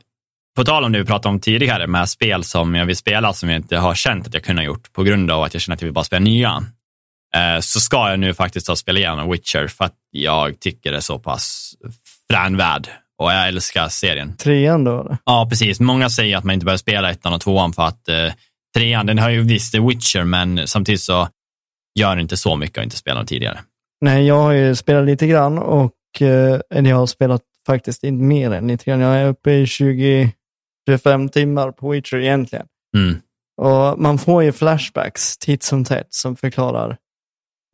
på 0.56 0.64
tal 0.64 0.84
om 0.84 0.92
det 0.92 0.98
vi 0.98 1.04
pratade 1.04 1.34
om 1.34 1.40
tidigare 1.40 1.86
med 1.86 2.08
spel 2.08 2.44
som 2.44 2.74
jag 2.74 2.86
vill 2.86 2.96
spela 2.96 3.32
som 3.32 3.48
jag 3.48 3.58
inte 3.58 3.76
har 3.76 3.94
känt 3.94 4.26
att 4.26 4.34
jag 4.34 4.44
kunnat 4.44 4.64
gjort 4.64 4.92
på 4.92 5.02
grund 5.02 5.30
av 5.30 5.42
att 5.42 5.54
jag 5.54 5.60
känner 5.62 5.74
att 5.74 5.80
jag 5.80 5.86
vill 5.86 5.94
bara 5.94 6.04
spela 6.04 6.20
nya. 6.20 6.64
Eh, 7.34 7.60
så 7.60 7.80
ska 7.80 8.10
jag 8.10 8.20
nu 8.20 8.34
faktiskt 8.34 8.66
ta 8.66 8.76
spela 8.76 8.98
igenom 8.98 9.30
Witcher 9.30 9.66
för 9.66 9.84
att 9.84 9.94
jag 10.10 10.60
tycker 10.60 10.90
det 10.90 10.96
är 10.96 11.00
så 11.00 11.18
pass 11.18 11.74
fränvärd 12.30 12.88
och 13.18 13.32
jag 13.32 13.48
älskar 13.48 13.88
serien. 13.88 14.36
Trean 14.36 14.84
då? 14.84 15.00
Eller? 15.00 15.16
Ja, 15.24 15.46
precis. 15.50 15.80
Många 15.80 16.10
säger 16.10 16.36
att 16.36 16.44
man 16.44 16.54
inte 16.54 16.66
börjar 16.66 16.76
spela 16.76 17.10
ettan 17.10 17.32
och 17.32 17.40
tvåan 17.40 17.72
för 17.72 17.82
att 17.82 18.08
eh, 18.08 18.32
trean, 18.76 19.06
den 19.06 19.18
har 19.18 19.30
ju 19.30 19.42
visst 19.42 19.72
The 19.72 19.80
Witcher, 19.80 20.24
men 20.24 20.68
samtidigt 20.68 21.00
så 21.00 21.28
gör 21.98 22.16
det 22.16 22.22
inte 22.22 22.36
så 22.36 22.56
mycket 22.56 22.78
att 22.78 22.84
inte 22.84 22.96
spela 22.96 23.24
tidigare. 23.24 23.58
Nej, 24.00 24.26
jag 24.26 24.42
har 24.42 24.52
ju 24.52 24.74
spelat 24.74 25.06
lite 25.06 25.26
grann 25.26 25.58
och 25.58 25.92
eh, 26.20 26.60
eller 26.74 26.90
jag 26.90 26.96
har 26.96 27.06
spelat 27.06 27.42
faktiskt 27.72 28.04
inte 28.04 28.24
mer 28.24 28.50
än 28.50 28.68
lite 28.68 28.84
grann. 28.84 29.00
Jag 29.00 29.16
är 29.16 29.28
uppe 29.28 29.50
i 29.50 29.64
20-25 29.64 31.28
timmar 31.28 31.72
på 31.72 31.90
Witcher 31.90 32.16
egentligen. 32.16 32.66
Mm. 32.96 33.20
Och 33.60 33.98
man 33.98 34.18
får 34.18 34.42
ju 34.42 34.52
flashbacks 34.52 35.38
titt 35.38 35.62
som 35.62 35.84
tätt 35.84 36.06
som 36.10 36.36
förklarar 36.36 36.96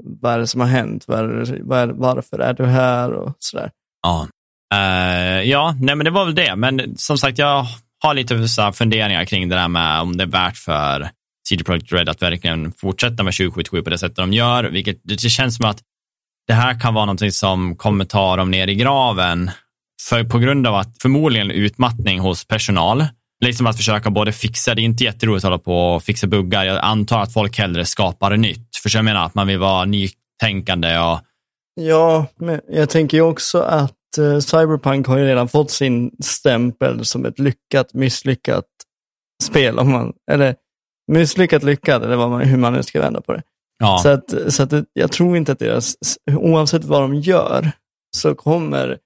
vad 0.04 0.32
är 0.32 0.38
det 0.38 0.46
som 0.46 0.60
har 0.60 0.68
hänt, 0.68 1.04
vad 1.08 1.18
är 1.18 1.28
det, 1.28 1.58
vad 1.62 1.78
är, 1.78 1.86
varför 1.88 2.38
är 2.38 2.54
du 2.54 2.64
här 2.64 3.12
och 3.12 3.36
sådär. 3.38 3.70
Ja, 4.02 4.28
Eh, 4.74 5.42
ja 5.42 5.76
nej, 5.80 5.94
men 5.94 6.04
det 6.04 6.10
var 6.10 6.24
väl 6.24 6.34
det. 6.34 6.56
Men 6.56 6.96
som 6.96 7.18
sagt, 7.18 7.38
jag 7.38 7.66
har 8.02 8.14
lite 8.14 8.48
så 8.48 8.72
funderingar 8.72 9.24
kring 9.24 9.48
det 9.48 9.56
där 9.56 9.68
med 9.68 10.00
om 10.00 10.16
det 10.16 10.24
är 10.24 10.28
värt 10.28 10.56
för 10.56 11.10
CD 11.48 11.64
Projekt 11.64 11.92
Red 11.92 12.08
att 12.08 12.22
verkligen 12.22 12.72
fortsätta 12.72 13.22
med 13.22 13.34
2077 13.34 13.82
på 13.82 13.90
det 13.90 13.98
sättet 13.98 14.16
de 14.16 14.32
gör, 14.32 14.64
vilket 14.64 15.00
det 15.02 15.18
känns 15.18 15.56
som 15.56 15.66
att 15.66 15.78
det 16.46 16.54
här 16.54 16.80
kan 16.80 16.94
vara 16.94 17.04
någonting 17.04 17.32
som 17.32 17.76
kommer 17.76 18.04
ta 18.04 18.36
dem 18.36 18.50
ner 18.50 18.68
i 18.68 18.74
graven 18.74 19.50
för, 20.02 20.24
på 20.24 20.38
grund 20.38 20.66
av 20.66 20.74
att 20.74 20.96
förmodligen 21.02 21.50
utmattning 21.50 22.18
hos 22.18 22.44
personal. 22.44 23.04
Liksom 23.44 23.66
att 23.66 23.76
försöka 23.76 24.10
både 24.10 24.32
fixa, 24.32 24.74
det 24.74 24.82
är 24.82 24.84
inte 24.84 25.04
jätteroligt 25.04 25.44
att 25.44 25.48
hålla 25.48 25.58
på 25.58 25.94
och 25.94 26.02
fixa 26.02 26.26
buggar. 26.26 26.64
Jag 26.64 26.78
antar 26.84 27.20
att 27.20 27.32
folk 27.32 27.58
hellre 27.58 27.84
skapar 27.84 28.36
nytt. 28.36 28.76
För 28.82 28.96
jag 28.96 29.04
menar 29.04 29.26
att 29.26 29.34
man 29.34 29.46
vill 29.46 29.58
vara 29.58 29.84
nytänkande 29.84 30.98
och 30.98 31.20
Ja, 31.80 32.26
men 32.36 32.60
jag 32.68 32.90
tänker 32.90 33.16
ju 33.16 33.22
också 33.22 33.60
att 33.60 33.92
uh, 34.18 34.38
Cyberpunk 34.38 35.06
har 35.06 35.18
ju 35.18 35.24
redan 35.24 35.48
fått 35.48 35.70
sin 35.70 36.10
stämpel 36.22 37.04
som 37.04 37.26
ett 37.26 37.38
lyckat, 37.38 37.94
misslyckat 37.94 38.64
spel. 39.42 39.78
Om 39.78 39.92
man, 39.92 40.12
eller 40.30 40.56
misslyckat, 41.12 41.62
lyckat, 41.62 42.02
eller 42.02 42.16
vad 42.16 42.30
man, 42.30 42.40
hur 42.40 42.56
man 42.56 42.72
nu 42.72 42.82
ska 42.82 43.00
vända 43.00 43.20
på 43.20 43.32
det. 43.32 43.42
ja. 43.78 44.00
Så, 44.02 44.08
att, 44.08 44.52
så 44.54 44.62
att 44.62 44.70
det, 44.70 44.84
jag 44.92 45.12
tror 45.12 45.36
inte 45.36 45.52
att 45.52 45.58
deras, 45.58 45.96
oavsett 46.30 46.84
vad 46.84 47.02
de 47.02 47.14
gör, 47.14 47.72
så 48.16 48.34
kommer 48.34 48.98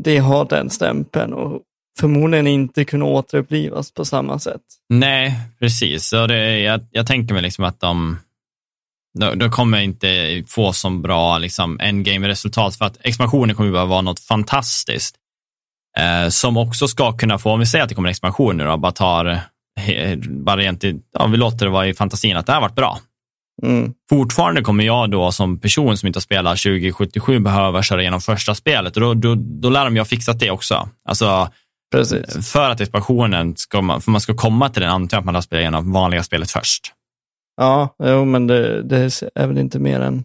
det 0.00 0.18
har 0.18 0.44
den 0.44 0.70
stämpeln 0.70 1.32
och 1.32 1.62
förmodligen 2.00 2.46
inte 2.46 2.84
kunna 2.84 3.04
återupplivas 3.04 3.92
på 3.92 4.04
samma 4.04 4.38
sätt. 4.38 4.60
Nej, 4.88 5.34
precis. 5.58 6.12
Och 6.12 6.28
det, 6.28 6.60
jag, 6.60 6.80
jag 6.90 7.06
tänker 7.06 7.34
mig 7.34 7.42
liksom 7.42 7.64
att 7.64 7.80
de, 7.80 8.18
de, 9.18 9.38
de 9.38 9.50
kommer 9.50 9.78
inte 9.78 10.42
få 10.48 10.72
så 10.72 10.90
bra 10.90 11.38
liksom, 11.38 11.80
endgame-resultat 11.80 12.76
för 12.76 12.84
att 12.84 12.98
expansionen 13.00 13.56
kommer 13.56 13.72
bara 13.72 13.84
vara 13.84 14.02
något 14.02 14.20
fantastiskt. 14.20 15.16
Eh, 15.98 16.28
som 16.28 16.56
också 16.56 16.88
ska 16.88 17.12
kunna 17.12 17.38
få, 17.38 17.50
om 17.50 17.60
vi 17.60 17.66
säger 17.66 17.82
att 17.82 17.88
det 17.88 17.94
kommer 17.94 18.08
en 18.08 18.10
expansion 18.10 18.56
nu 18.56 18.64
då, 18.64 18.76
bara 18.76 18.92
tar, 18.92 19.26
eh, 19.86 20.18
bara 20.18 20.56
rent 20.56 20.84
i, 20.84 21.00
ja, 21.12 21.26
vi 21.26 21.36
låter 21.36 21.66
det 21.66 21.72
vara 21.72 21.86
i 21.86 21.94
fantasin 21.94 22.36
att 22.36 22.46
det 22.46 22.52
här 22.52 22.60
har 22.60 22.68
varit 22.68 22.76
bra. 22.76 22.98
Mm. 23.62 23.92
Fortfarande 24.10 24.62
kommer 24.62 24.84
jag 24.84 25.10
då 25.10 25.32
som 25.32 25.60
person 25.60 25.96
som 25.96 26.06
inte 26.06 26.16
har 26.16 26.22
spelat 26.22 26.58
2077 26.58 27.38
behöva 27.38 27.82
köra 27.82 28.00
igenom 28.00 28.20
första 28.20 28.54
spelet 28.54 28.96
och 28.96 29.00
då, 29.00 29.14
då, 29.14 29.34
då 29.34 29.70
lär 29.70 29.84
de 29.84 29.94
ju 29.94 30.00
ha 30.00 30.04
fixat 30.04 30.38
det 30.38 30.50
också. 30.50 30.88
Alltså, 31.04 31.48
Precis. 31.92 32.52
för 32.52 32.70
att 32.70 32.80
expansionen 32.80 33.56
ska 33.56 33.82
man, 33.82 34.00
för 34.00 34.10
man 34.10 34.20
ska 34.20 34.34
komma 34.34 34.68
till 34.68 34.82
den 34.82 34.90
antar 34.90 35.16
jag 35.16 35.20
att 35.20 35.26
man 35.26 35.34
har 35.34 35.42
spelat 35.42 35.60
igenom 35.60 35.92
vanliga 35.92 36.22
spelet 36.22 36.50
först. 36.50 36.92
Ja, 37.56 37.94
jo, 38.04 38.24
men 38.24 38.46
det, 38.46 38.82
det 38.82 39.22
är 39.34 39.46
väl 39.46 39.58
inte 39.58 39.78
mer 39.78 40.00
än 40.00 40.24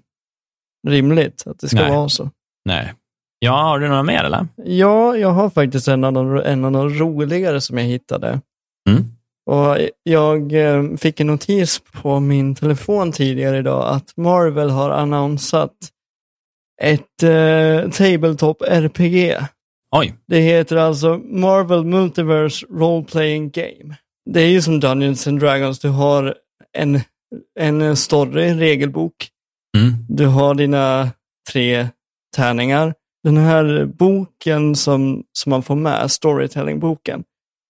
rimligt 0.88 1.44
att 1.48 1.60
det 1.60 1.68
ska 1.68 1.80
Nej. 1.80 1.92
vara 1.92 2.10
så. 2.10 2.30
Nej. 2.66 2.94
Ja, 3.40 3.52
har 3.52 3.80
du 3.80 3.88
några 3.88 4.04
mer 4.04 4.24
eller? 4.24 4.48
Ja, 4.66 5.18
jag 5.18 5.32
har 5.32 5.50
faktiskt 5.50 5.88
en 5.88 6.04
av 6.04 6.14
de, 6.14 6.38
en 6.46 6.62
de 6.62 6.90
roligare 6.90 7.62
som 7.62 7.78
jag 7.78 7.86
hittade. 7.86 8.42
Mm. 8.90 9.17
Och 9.48 9.78
jag 10.04 10.54
eh, 10.54 10.96
fick 10.98 11.20
en 11.20 11.28
notis 11.28 11.82
på 11.92 12.20
min 12.20 12.56
telefon 12.56 13.12
tidigare 13.12 13.58
idag 13.58 13.96
att 13.96 14.18
Marvel 14.18 14.70
har 14.70 14.90
annonsat 14.90 15.74
ett 16.82 17.24
eh, 17.24 17.90
Tabletop 17.92 18.62
RPG. 18.62 19.38
Oj. 19.96 20.16
Det 20.28 20.40
heter 20.40 20.76
alltså 20.76 21.18
Marvel 21.18 21.84
Multiverse 21.84 22.66
Role 22.70 23.06
Playing 23.06 23.50
Game. 23.50 23.96
Det 24.30 24.42
är 24.42 24.48
ju 24.48 24.62
som 24.62 24.80
Dungeons 24.80 25.28
and 25.28 25.40
Dragons, 25.40 25.80
du 25.80 25.90
har 25.90 26.36
en, 26.74 27.00
en 27.60 27.96
story, 27.96 28.48
en 28.48 28.60
regelbok. 28.60 29.30
Mm. 29.78 29.94
Du 30.10 30.26
har 30.26 30.56
dina 30.56 31.12
tre 31.52 31.88
tärningar. 32.36 32.94
Den 33.24 33.38
här 33.38 33.86
boken 33.86 34.76
som, 34.76 35.24
som 35.34 35.50
man 35.50 35.64
får 35.64 35.76
med, 35.76 36.12
storytelling-boken, 36.12 37.24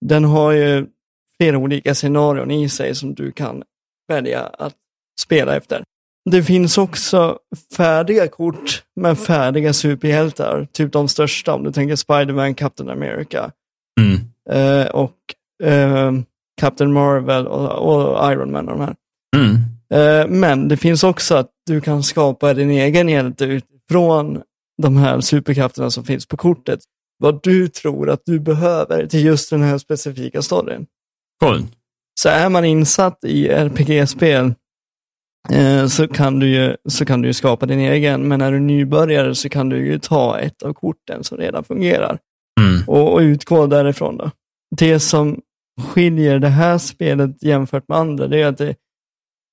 den 0.06 0.24
har 0.24 0.52
ju 0.52 0.88
flera 1.42 1.58
olika 1.58 1.96
scenarion 1.96 2.52
i 2.52 2.70
sig 2.70 2.96
som 2.96 3.14
du 3.14 3.32
kan 3.32 3.64
välja 4.08 4.42
att 4.44 4.74
spela 5.22 5.56
efter. 5.56 5.84
Det 6.32 6.44
finns 6.44 6.78
också 6.78 7.40
färdiga 7.78 8.28
kort 8.28 8.84
med 8.96 9.20
färdiga 9.20 9.74
superhjältar, 9.74 10.68
typ 10.72 10.92
de 10.92 11.08
största 11.08 11.54
om 11.54 11.64
du 11.64 11.72
tänker 11.72 11.96
Spiderman, 11.96 12.56
Captain 12.56 12.90
America 12.90 13.52
Mm. 14.00 14.20
eh, 14.50 14.88
och 14.88 15.16
eh, 15.64 16.12
Captain 16.62 16.94
Marvel 16.94 17.48
och, 17.48 17.72
och 17.72 18.32
Iron 18.32 18.52
Man 18.52 18.70
och 18.70 18.78
de 18.78 18.82
här. 18.86 18.96
Mm. 19.36 19.56
Eh, 19.94 20.28
Men 20.28 20.68
det 20.68 20.78
finns 20.78 21.04
också 21.04 21.36
att 21.36 21.50
du 21.66 21.82
kan 21.82 22.04
skapa 22.04 22.54
din 22.54 22.72
egen 22.72 23.10
hjälte 23.10 23.46
utifrån 23.46 24.42
de 24.82 24.98
här 24.98 25.22
superkrafterna 25.22 25.92
som 25.92 26.04
finns 26.04 26.26
på 26.26 26.38
kortet. 26.38 26.80
Vad 27.20 27.44
du 27.44 27.68
tror 27.68 28.10
att 28.10 28.22
du 28.26 28.40
behöver 28.40 29.08
till 29.08 29.26
just 29.26 29.50
den 29.50 29.62
här 29.62 29.78
specifika 29.78 30.42
storyn. 30.42 30.86
Cool. 31.40 31.62
Så 32.20 32.30
är 32.30 32.50
man 32.50 32.66
insatt 32.66 33.24
i 33.24 33.50
RPG-spel 33.50 34.54
eh, 35.52 35.88
så, 35.88 36.08
kan 36.08 36.40
du 36.40 36.48
ju, 36.48 36.76
så 36.90 37.06
kan 37.06 37.22
du 37.22 37.34
skapa 37.34 37.66
din 37.66 37.80
egen, 37.80 38.28
men 38.28 38.42
är 38.42 38.52
du 38.52 38.60
nybörjare 38.60 39.36
så 39.36 39.50
kan 39.50 39.70
du 39.70 39.86
ju 39.86 40.00
ta 40.00 40.40
ett 40.40 40.64
av 40.64 40.74
korten 40.74 41.24
som 41.24 41.38
redan 41.38 41.64
fungerar 41.64 42.20
Mm. 42.60 42.84
och, 42.88 43.14
och 43.14 43.20
utgå 43.20 43.68
därifrån. 43.68 44.18
Då. 44.18 44.32
Det 44.76 45.00
som 45.00 45.42
skiljer 45.82 46.40
det 46.40 46.48
här 46.48 46.78
spelet 46.78 47.44
jämfört 47.44 47.88
med 47.88 47.98
andra, 47.98 48.28
det 48.28 48.42
är 48.42 48.48
att 48.48 48.58
det, 48.58 48.76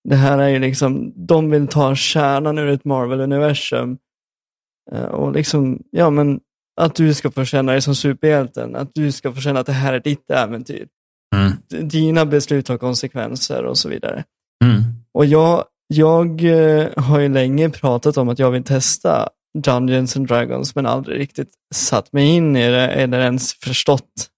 det 0.08 0.16
här 0.16 0.38
är 0.38 0.48
ju 0.48 0.58
liksom, 0.58 1.12
de 1.26 1.50
vill 1.50 1.66
ta 1.66 1.94
kärnan 1.94 2.58
ur 2.58 2.68
ett 2.68 2.84
Marvel-universum 2.84 3.98
eh, 4.92 5.04
och 5.04 5.32
liksom, 5.32 5.82
ja 5.90 6.10
men 6.10 6.40
att 6.80 6.94
du 6.94 7.14
ska 7.14 7.30
få 7.30 7.44
känna 7.44 7.72
dig 7.72 7.82
som 7.82 7.94
superhjälten, 7.94 8.76
att 8.76 8.94
du 8.94 9.12
ska 9.12 9.32
få 9.32 9.40
känna 9.40 9.60
att 9.60 9.66
det 9.66 9.72
här 9.72 9.92
är 9.92 10.00
ditt 10.00 10.30
äventyr. 10.30 10.88
Mm. 11.34 11.88
Dina 11.88 12.26
beslut 12.26 12.68
har 12.68 12.78
konsekvenser 12.78 13.64
och 13.64 13.78
så 13.78 13.88
vidare. 13.88 14.24
Mm. 14.64 14.82
Och 15.14 15.26
jag, 15.26 15.64
jag 15.86 16.44
eh, 16.44 16.88
har 16.96 17.20
ju 17.20 17.28
länge 17.28 17.70
pratat 17.70 18.16
om 18.16 18.28
att 18.28 18.38
jag 18.38 18.50
vill 18.50 18.64
testa 18.64 19.28
Dungeons 19.58 20.16
and 20.16 20.26
Dragons 20.26 20.74
men 20.74 20.86
aldrig 20.86 21.20
riktigt 21.20 21.50
satt 21.74 22.12
mig 22.12 22.26
in 22.26 22.56
i 22.56 22.70
det 22.70 22.88
eller 22.88 23.20
ens 23.20 23.54
förstått 23.54 24.28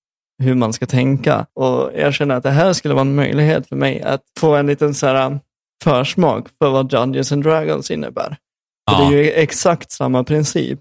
hur 0.43 0.55
man 0.55 0.73
ska 0.73 0.87
tänka. 0.87 1.47
Och 1.55 1.91
jag 1.97 2.15
känner 2.15 2.35
att 2.35 2.43
det 2.43 2.51
här 2.51 2.73
skulle 2.73 2.95
vara 2.95 3.03
en 3.03 3.15
möjlighet 3.15 3.69
för 3.69 3.77
mig 3.77 4.03
att 4.03 4.23
få 4.39 4.55
en 4.55 4.67
liten 4.67 4.95
så 4.95 5.07
här 5.07 5.27
um, 5.27 5.41
försmak 5.85 6.49
för 6.59 6.71
vad 6.71 6.89
Dungeons 6.89 7.33
and 7.33 7.43
Dragons 7.43 7.91
innebär. 7.91 8.37
För 8.91 9.03
Ja. 9.03 9.11
det 9.11 9.17
är 9.17 9.23
ju 9.23 9.31
exakt 9.31 9.91
samma 9.91 10.25
princip. 10.25 10.81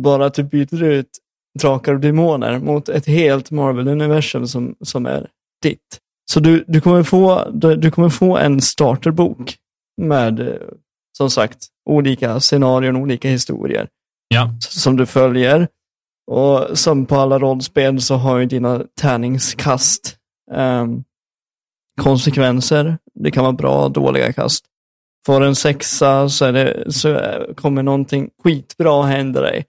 Bara 0.00 0.26
att 0.26 0.34
du 0.34 0.42
byter 0.42 0.82
ut 0.82 1.10
drakar 1.60 1.94
och 1.94 2.00
demoner 2.00 2.58
mot 2.58 2.88
ett 2.88 3.06
helt 3.06 3.50
Marvel-universum 3.50 4.46
som, 4.46 4.74
som 4.80 5.06
är 5.06 5.28
ditt. 5.64 5.98
Så 6.30 6.40
du, 6.40 6.64
du, 6.68 6.80
kommer 6.80 7.02
få, 7.02 7.50
du, 7.52 7.76
du 7.76 7.90
kommer 7.90 8.08
få 8.08 8.36
en 8.36 8.60
starterbok 8.60 9.56
med, 10.00 10.40
eh, 10.40 10.54
som 11.16 11.30
sagt, 11.30 11.66
olika 11.90 12.40
scenarion, 12.40 12.96
olika 12.96 13.28
historier 13.28 13.88
Ja. 14.28 14.50
som 14.60 14.96
du 14.96 15.06
följer. 15.06 15.68
Och 16.26 16.78
som 16.78 17.06
på 17.06 17.16
alla 17.16 17.38
rollspel 17.38 18.00
så 18.02 18.14
har 18.14 18.38
ju 18.38 18.46
dina 18.46 18.82
tärningskast 19.00 20.16
ehm, 20.52 21.04
konsekvenser. 22.00 22.98
Det 23.14 23.30
kan 23.30 23.42
vara 23.44 23.52
bra 23.52 23.84
och 23.84 23.92
dåliga 23.92 24.32
kast. 24.32 24.64
Får 25.26 25.40
en 25.40 25.54
sexa 25.56 26.28
så, 26.28 26.44
är 26.44 26.52
det, 26.52 26.92
så 26.92 27.08
eh, 27.14 27.54
kommer 27.54 27.82
någonting 27.82 28.30
skitbra 28.44 29.02
hända 29.02 29.40
dig. 29.40 29.64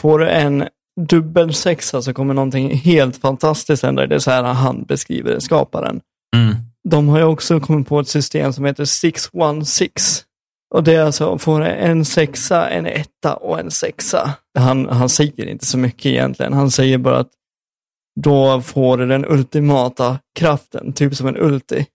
Får 0.00 0.18
du 0.18 0.28
en 0.28 0.68
dubbel 1.00 1.54
sexa 1.54 2.02
så 2.02 2.14
kommer 2.14 2.34
någonting 2.34 2.76
helt 2.76 3.16
fantastiskt 3.16 3.82
hända. 3.82 4.06
Det 4.06 4.14
är 4.14 4.18
så 4.18 4.30
här 4.30 4.42
han 4.42 4.82
beskriver 4.82 5.30
det, 5.30 5.40
skaparen. 5.40 6.00
Mm. 6.36 6.54
de 6.88 7.08
har 7.08 7.18
ju 7.18 7.24
också 7.24 7.60
kommit 7.60 7.88
på 7.88 8.00
ett 8.00 8.08
system 8.08 8.52
som 8.52 8.64
heter 8.64 8.84
616. 8.84 10.24
Och 10.74 10.84
det 10.84 10.94
är 10.94 11.02
alltså, 11.02 11.38
får 11.38 11.60
en 11.60 12.04
sexa, 12.04 12.68
en 12.68 12.86
etta 12.86 13.34
och 13.34 13.60
en 13.60 13.70
sexa. 13.70 14.34
Han, 14.58 14.88
han 14.88 15.08
säger 15.08 15.46
inte 15.46 15.66
så 15.66 15.78
mycket 15.78 16.06
egentligen. 16.06 16.52
Han 16.52 16.70
säger 16.70 16.98
bara 16.98 17.18
att 17.18 17.30
då 18.20 18.60
får 18.60 18.98
du 18.98 19.06
den 19.06 19.24
ultimata 19.24 20.18
kraften, 20.38 20.92
typ 20.92 21.16
som 21.16 21.26
en 21.26 21.36
ulti. 21.36 21.86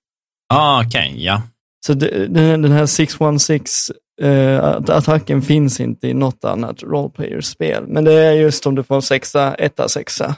Ah, 0.54 0.84
Okej, 0.86 1.10
okay, 1.12 1.24
ja. 1.24 1.42
Så 1.86 1.94
det, 1.94 2.28
den 2.28 2.72
här 2.72 2.86
616 2.86 3.96
eh, 4.22 4.66
attacken 4.90 5.42
finns 5.42 5.80
inte 5.80 6.08
i 6.08 6.14
något 6.14 6.46
annat 6.46 6.84
roleplayer-spel. 6.84 7.84
Men 7.88 8.04
det 8.04 8.14
är 8.14 8.32
just 8.32 8.66
om 8.66 8.76
du 8.76 8.84
får 8.84 8.96
en 8.96 9.02
sexa, 9.02 9.56
etta, 9.56 9.90
sexa. 9.90 10.36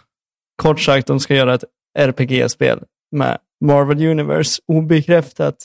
Kort 0.62 0.80
sagt, 0.80 1.08
de 1.08 1.20
ska 1.20 1.36
göra 1.36 1.54
ett 1.54 1.64
RPG-spel 2.00 2.84
med 3.12 3.38
Marvel 3.66 4.08
Universe, 4.08 4.62
obekräftat 4.68 5.56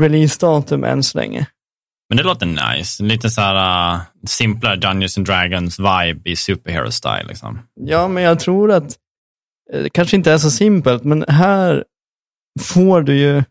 releasedatum 0.00 0.84
än 0.84 1.02
så 1.02 1.18
länge. 1.18 1.46
Men 2.08 2.16
det 2.16 2.22
låter 2.22 2.46
nice. 2.46 3.02
Lite 3.02 3.30
så 3.30 3.40
här 3.40 3.94
uh, 3.94 4.00
simplare 4.26 4.76
Dungeons 4.76 5.18
and 5.18 5.26
Dragons 5.26 5.78
vibe 5.78 6.30
i 6.30 6.36
superhero 6.36 6.90
style. 6.90 7.24
Liksom. 7.28 7.58
Ja, 7.80 8.08
men 8.08 8.22
jag 8.22 8.40
tror 8.40 8.72
att 8.72 8.96
eh, 9.72 9.82
det 9.82 9.90
kanske 9.90 10.16
inte 10.16 10.32
är 10.32 10.38
så 10.38 10.50
simpelt, 10.50 11.04
men 11.04 11.24
här 11.28 11.84
får 12.60 13.02
du 13.02 13.16
ju 13.16 13.42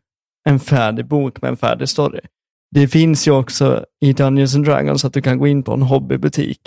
en 0.49 0.59
färdig 0.59 1.07
bok 1.07 1.41
med 1.41 1.49
en 1.49 1.57
färdig 1.57 1.89
story. 1.89 2.19
Det 2.73 2.88
finns 2.88 3.27
ju 3.27 3.31
också 3.31 3.86
i 4.01 4.13
Dungeons 4.13 4.55
and 4.55 4.65
Dragons 4.65 5.05
att 5.05 5.13
du 5.13 5.21
kan 5.21 5.38
gå 5.38 5.47
in 5.47 5.63
på 5.63 5.73
en 5.73 5.81
hobbybutik 5.81 6.59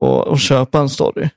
och, 0.00 0.28
och 0.28 0.40
köpa 0.40 0.78
en 0.78 0.88
story. 0.88 1.28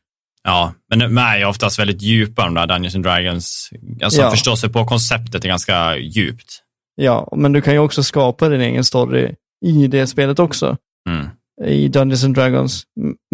Ja, 0.43 0.73
men 0.89 0.99
de 0.99 1.17
är 1.17 1.37
ju 1.37 1.45
oftast 1.45 1.79
väldigt 1.79 2.01
djupa 2.01 2.45
de 2.45 2.53
där 2.53 2.67
Dungeons 2.67 2.95
and 2.95 3.03
Dragons. 3.03 3.69
Alltså 4.03 4.21
ja. 4.21 4.31
förstå 4.31 4.55
sig 4.55 4.69
på 4.69 4.85
konceptet 4.85 5.43
är 5.43 5.47
ganska 5.47 5.97
djupt. 5.97 6.63
Ja, 6.95 7.33
men 7.35 7.51
du 7.51 7.61
kan 7.61 7.73
ju 7.73 7.79
också 7.79 8.03
skapa 8.03 8.49
din 8.49 8.61
egen 8.61 8.83
story 8.83 9.35
i 9.65 9.87
det 9.87 10.07
spelet 10.07 10.39
också. 10.39 10.77
Mm. 11.09 11.29
I 11.65 11.87
Dungeons 11.87 12.23
and 12.23 12.35
Dragons. 12.35 12.83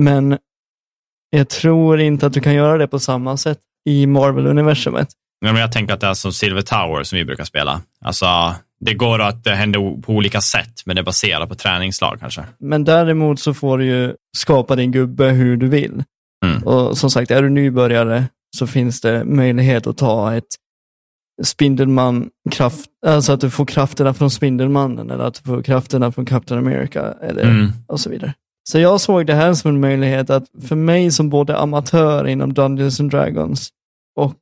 Men 0.01 0.37
jag 1.29 1.49
tror 1.49 1.99
inte 1.99 2.27
att 2.27 2.33
du 2.33 2.41
kan 2.41 2.53
göra 2.53 2.77
det 2.77 2.87
på 2.87 2.99
samma 2.99 3.37
sätt 3.37 3.59
i 3.85 4.05
Marvel-universumet. 4.05 5.07
men 5.41 5.55
jag 5.55 5.71
tänker 5.71 5.93
att 5.93 6.01
det 6.01 6.07
är 6.07 6.13
som 6.13 6.33
Silver 6.33 6.61
Tower 6.61 7.03
som 7.03 7.17
vi 7.17 7.25
brukar 7.25 7.43
spela. 7.43 7.81
Alltså, 8.01 8.55
det 8.79 8.93
går 8.93 9.21
att 9.21 9.43
det 9.43 9.55
händer 9.55 10.01
på 10.01 10.13
olika 10.13 10.41
sätt, 10.41 10.81
men 10.85 10.95
det 10.95 11.01
är 11.01 11.03
baserat 11.03 11.49
på 11.49 11.55
träningslag 11.55 12.17
kanske. 12.19 12.43
Men 12.59 12.83
däremot 12.83 13.39
så 13.39 13.53
får 13.53 13.77
du 13.77 13.85
ju 13.85 14.13
skapa 14.37 14.75
din 14.75 14.91
gubbe 14.91 15.29
hur 15.29 15.57
du 15.57 15.67
vill. 15.67 16.03
Mm. 16.45 16.63
Och 16.63 16.97
som 16.97 17.09
sagt, 17.09 17.31
är 17.31 17.41
du 17.41 17.49
nybörjare 17.49 18.23
så 18.57 18.67
finns 18.67 19.01
det 19.01 19.23
möjlighet 19.23 19.87
att 19.87 19.97
ta 19.97 20.35
ett 20.35 20.47
Spindelman-kraft, 21.43 22.89
alltså 23.05 23.33
att 23.33 23.41
du 23.41 23.49
får 23.49 23.65
krafterna 23.65 24.13
från 24.13 24.31
Spindelmannen 24.31 25.09
eller 25.09 25.23
att 25.23 25.33
du 25.33 25.41
får 25.41 25.63
krafterna 25.63 26.11
från 26.11 26.25
Captain 26.25 26.59
America 26.59 27.13
eller, 27.21 27.43
mm. 27.43 27.71
och 27.87 27.99
så 27.99 28.09
vidare. 28.09 28.33
Så 28.69 28.79
jag 28.79 29.01
såg 29.01 29.25
det 29.25 29.33
här 29.33 29.53
som 29.53 29.71
en 29.71 29.79
möjlighet 29.79 30.29
att 30.29 30.43
för 30.67 30.75
mig 30.75 31.11
som 31.11 31.29
både 31.29 31.57
amatör 31.57 32.27
inom 32.27 32.53
Dungeons 32.53 32.99
and 32.99 33.11
Dragons 33.11 33.69
och 34.15 34.39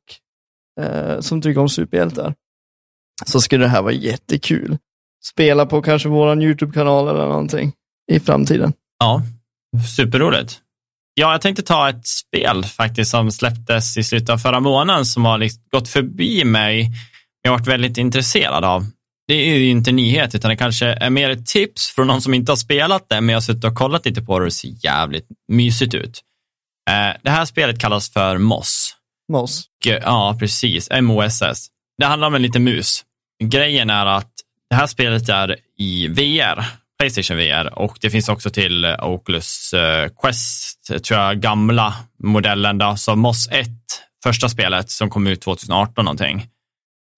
eh, 0.80 1.20
som 1.20 1.42
tycker 1.42 1.60
om 1.60 1.68
superhjältar, 1.68 2.34
så 3.24 3.40
skulle 3.40 3.64
det 3.64 3.68
här 3.68 3.82
vara 3.82 3.92
jättekul. 3.92 4.78
Spela 5.24 5.66
på 5.66 5.82
kanske 5.82 6.08
vår 6.08 6.42
YouTube-kanal 6.42 7.08
eller 7.08 7.26
någonting 7.26 7.72
i 8.12 8.20
framtiden. 8.20 8.72
Ja, 8.98 9.22
superroligt. 9.96 10.60
Ja, 11.14 11.32
jag 11.32 11.40
tänkte 11.40 11.62
ta 11.62 11.88
ett 11.88 12.06
spel 12.06 12.64
faktiskt 12.64 13.10
som 13.10 13.32
släpptes 13.32 13.96
i 13.96 14.04
slutet 14.04 14.30
av 14.30 14.38
förra 14.38 14.60
månaden 14.60 15.06
som 15.06 15.24
har 15.24 15.38
liksom 15.38 15.62
gått 15.70 15.88
förbi 15.88 16.44
mig. 16.44 16.90
Jag 17.42 17.50
har 17.50 17.58
varit 17.58 17.68
väldigt 17.68 17.98
intresserad 17.98 18.64
av. 18.64 18.86
Det 19.28 19.34
är 19.34 19.58
ju 19.58 19.68
inte 19.68 19.92
nyhet, 19.92 20.34
utan 20.34 20.48
det 20.48 20.56
kanske 20.56 20.86
är 20.86 21.10
mer 21.10 21.30
ett 21.30 21.46
tips 21.46 21.90
från 21.90 22.06
någon 22.06 22.22
som 22.22 22.34
inte 22.34 22.52
har 22.52 22.56
spelat 22.56 23.08
det, 23.08 23.20
men 23.20 23.28
jag 23.28 23.36
har 23.36 23.40
suttit 23.40 23.64
och 23.64 23.74
kollat 23.74 24.06
lite 24.06 24.22
på 24.22 24.38
det 24.38 24.42
och 24.42 24.46
det 24.46 24.54
ser 24.54 24.84
jävligt 24.84 25.26
mysigt 25.52 25.94
ut. 25.94 26.22
Eh, 26.90 27.16
det 27.22 27.30
här 27.30 27.44
spelet 27.44 27.80
kallas 27.80 28.10
för 28.10 28.38
Moss. 28.38 28.94
Moss? 29.32 29.64
Ja, 29.84 30.36
precis. 30.38 30.88
M-O-S-S. 30.90 31.66
Det 31.98 32.06
handlar 32.06 32.26
om 32.26 32.34
en 32.34 32.42
liten 32.42 32.64
mus. 32.64 33.04
Grejen 33.44 33.90
är 33.90 34.06
att 34.06 34.32
det 34.70 34.76
här 34.76 34.86
spelet 34.86 35.28
är 35.28 35.56
i 35.78 36.08
VR, 36.08 36.64
Playstation 36.98 37.36
VR 37.36 37.78
och 37.78 37.98
det 38.00 38.10
finns 38.10 38.28
också 38.28 38.50
till 38.50 38.84
eh, 38.84 39.04
Oculus 39.04 39.74
eh, 39.74 40.08
Quest, 40.22 40.90
tror 41.04 41.20
jag, 41.20 41.40
gamla 41.40 41.94
modellen 42.22 42.78
då, 42.78 42.96
så 42.96 43.16
Moss 43.16 43.48
1, 43.50 43.68
första 44.22 44.48
spelet 44.48 44.90
som 44.90 45.10
kom 45.10 45.26
ut 45.26 45.40
2018 45.40 46.04
någonting. 46.04 46.46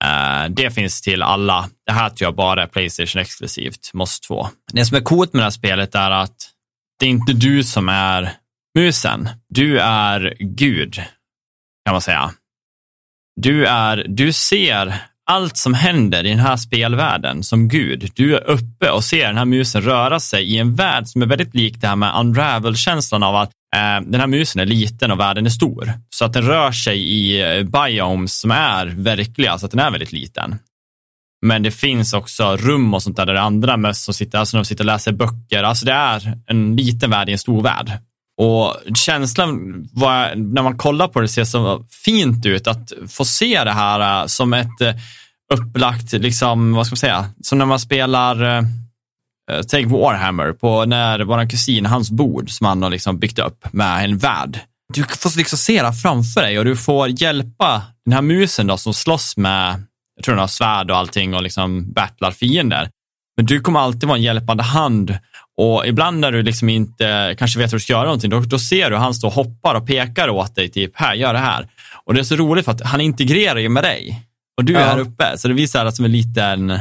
Eh, 0.05 0.49
det 0.51 0.71
finns 0.71 1.03
till 1.03 1.23
alla. 1.23 1.69
Det 1.87 1.93
här 1.93 2.11
tror 2.11 2.27
jag 2.27 2.35
bara 2.35 2.63
är 2.63 2.67
Playstation 2.67 3.23
exklusivt, 3.23 3.91
Moss 3.95 4.21
2. 4.21 4.49
Det 4.73 4.85
som 4.85 4.97
är 4.97 5.01
coolt 5.01 5.33
med 5.33 5.41
det 5.41 5.45
här 5.45 5.51
spelet 5.51 5.95
är 5.95 6.11
att 6.11 6.51
det 6.99 7.07
är 7.07 7.11
inte 7.11 7.33
du 7.33 7.65
som 7.65 7.89
är 7.89 8.33
musen. 8.79 9.29
Du 9.49 9.81
är 9.81 10.37
Gud, 10.39 10.95
kan 11.85 11.95
man 11.95 12.01
säga. 12.01 12.31
Du, 13.41 13.67
är, 13.67 14.07
du 14.09 14.33
ser 14.33 14.95
allt 15.31 15.57
som 15.57 15.75
händer 15.75 16.27
i 16.27 16.31
den 16.31 16.39
här 16.39 16.57
spelvärlden 16.57 17.43
som 17.43 17.69
Gud. 17.69 18.11
Du 18.15 18.37
är 18.37 18.51
uppe 18.51 18.91
och 18.91 19.05
ser 19.05 19.27
den 19.27 19.37
här 19.37 19.45
musen 19.45 19.83
röra 19.83 20.21
sig 20.21 20.45
i 20.45 20.59
en 20.59 20.75
värld 20.75 21.07
som 21.07 21.23
är 21.23 21.27
väldigt 21.27 21.55
lik 21.55 21.81
det 21.81 21.87
här 21.87 21.97
med 21.97 22.21
Unravel-känslan 22.21 23.23
av 23.23 23.37
att 23.37 23.51
eh, 23.77 24.07
den 24.07 24.21
här 24.21 24.27
musen 24.27 24.61
är 24.61 24.67
liten 24.67 25.11
och 25.11 25.21
världen 25.21 25.47
är 25.47 25.51
stor. 25.51 25.93
Så 26.11 26.25
att 26.25 26.33
den 26.33 26.43
rör 26.43 26.73
sig 26.73 26.99
i 26.99 27.43
eh, 27.43 27.65
biomes 27.65 28.41
som 28.41 28.51
är 28.51 28.87
verkliga, 28.87 29.59
så 29.59 29.67
att 29.67 29.73
den 29.73 29.81
är 29.81 29.91
väldigt 29.91 30.13
liten. 30.13 30.59
Men 31.47 31.63
det 31.63 31.71
finns 31.71 32.13
också 32.13 32.57
rum 32.57 32.95
och 32.95 33.03
sånt 33.03 33.17
där, 33.17 33.27
där 33.27 33.33
det 33.33 33.41
är 33.41 33.45
andra 33.45 33.77
möss 33.77 34.05
som 34.05 34.15
sitter, 34.15 34.39
alltså 34.39 34.57
de 34.57 34.65
sitter 34.65 34.85
och 34.85 34.87
läser 34.87 35.13
böcker. 35.13 35.63
Alltså 35.63 35.87
det 35.87 35.93
är 35.93 36.39
en 36.47 36.77
liten 36.77 37.11
värld 37.11 37.29
i 37.29 37.33
en 37.33 37.39
stor 37.39 37.63
värld. 37.63 37.93
Och 38.39 38.77
känslan 38.95 39.85
var, 39.93 40.35
när 40.35 40.63
man 40.63 40.79
kollar 40.79 41.09
på 41.09 41.21
det 41.21 41.29
ser 41.29 41.45
så 41.45 41.85
fint 42.05 42.47
ut 42.47 42.67
att 42.67 42.93
få 43.09 43.25
se 43.25 43.65
det 43.65 43.73
här 43.73 44.23
äh, 44.23 44.27
som 44.27 44.53
ett 44.53 44.81
äh, 44.81 44.95
upplagt, 45.55 46.13
liksom, 46.13 46.73
vad 46.73 46.87
ska 46.87 46.93
man 46.93 46.97
säga, 46.97 47.31
som 47.43 47.59
när 47.59 47.67
man 47.67 47.81
spelar 47.81 48.43
äh, 48.45 49.63
Take 49.63 49.87
Warhammer 49.87 50.53
på 50.53 50.85
när 50.85 51.21
vår 51.21 51.51
kusin, 51.51 51.87
hans 51.87 52.11
bord 52.11 52.51
som 52.51 52.67
han 52.67 52.83
har 52.83 52.91
liksom 52.91 53.19
byggt 53.19 53.39
upp 53.39 53.73
med 53.73 54.05
en 54.05 54.19
värld. 54.19 54.61
Du 54.95 55.05
får 55.05 55.39
liksom 55.39 55.59
se 55.59 55.83
det 55.83 55.93
framför 55.93 56.43
dig 56.43 56.59
och 56.59 56.65
du 56.65 56.77
får 56.77 57.23
hjälpa 57.23 57.83
den 58.05 58.13
här 58.13 58.23
musen 58.23 58.67
då 58.67 58.77
som 58.77 58.95
slåss 58.95 59.37
med, 59.37 59.83
jag 60.17 60.25
tror 60.25 60.35
den 60.35 60.41
har 60.41 60.49
svärd 60.49 60.91
och 60.91 60.97
allting 60.97 61.35
och 61.35 61.43
liksom 61.43 61.93
battlar 61.93 62.31
fiender. 62.31 62.91
Men 63.37 63.47
du 63.47 63.61
kommer 63.61 63.81
alltid 63.81 64.05
vara 64.05 64.19
en 64.19 64.25
hjälpande 64.25 64.63
hand 64.63 65.19
och 65.59 65.87
ibland 65.87 66.21
när 66.21 66.33
du 66.33 66.43
liksom 66.43 66.69
inte 66.69 67.35
kanske 67.39 67.59
vet 67.59 67.73
hur 67.73 67.77
du 67.77 67.81
ska 67.81 67.93
göra 67.93 68.05
någonting, 68.05 68.31
då, 68.31 68.41
då 68.41 68.59
ser 68.59 68.91
du 68.91 68.97
han 68.97 69.15
står 69.15 69.29
och 69.29 69.35
hoppar 69.35 69.75
och 69.75 69.87
pekar 69.87 70.29
åt 70.29 70.55
dig, 70.55 70.69
typ 70.69 70.93
här, 70.95 71.15
gör 71.15 71.33
det 71.33 71.39
här. 71.39 71.69
Och 72.05 72.15
det 72.15 72.21
är 72.21 72.25
så 72.25 72.37
roligt 72.37 72.65
för 72.65 72.73
att 72.73 72.81
han 72.81 73.01
integrerar 73.01 73.59
ju 73.59 73.69
med 73.69 73.85
dig. 73.85 74.23
Och 74.57 74.65
du 74.65 74.77
är 74.77 74.81
ja. 74.81 74.87
här 74.87 74.99
uppe, 74.99 75.39
så 75.39 75.49
det 75.49 75.55
visar 75.55 75.87
att 75.87 75.97
som 75.97 76.05
en 76.05 76.13
liten 76.13 76.81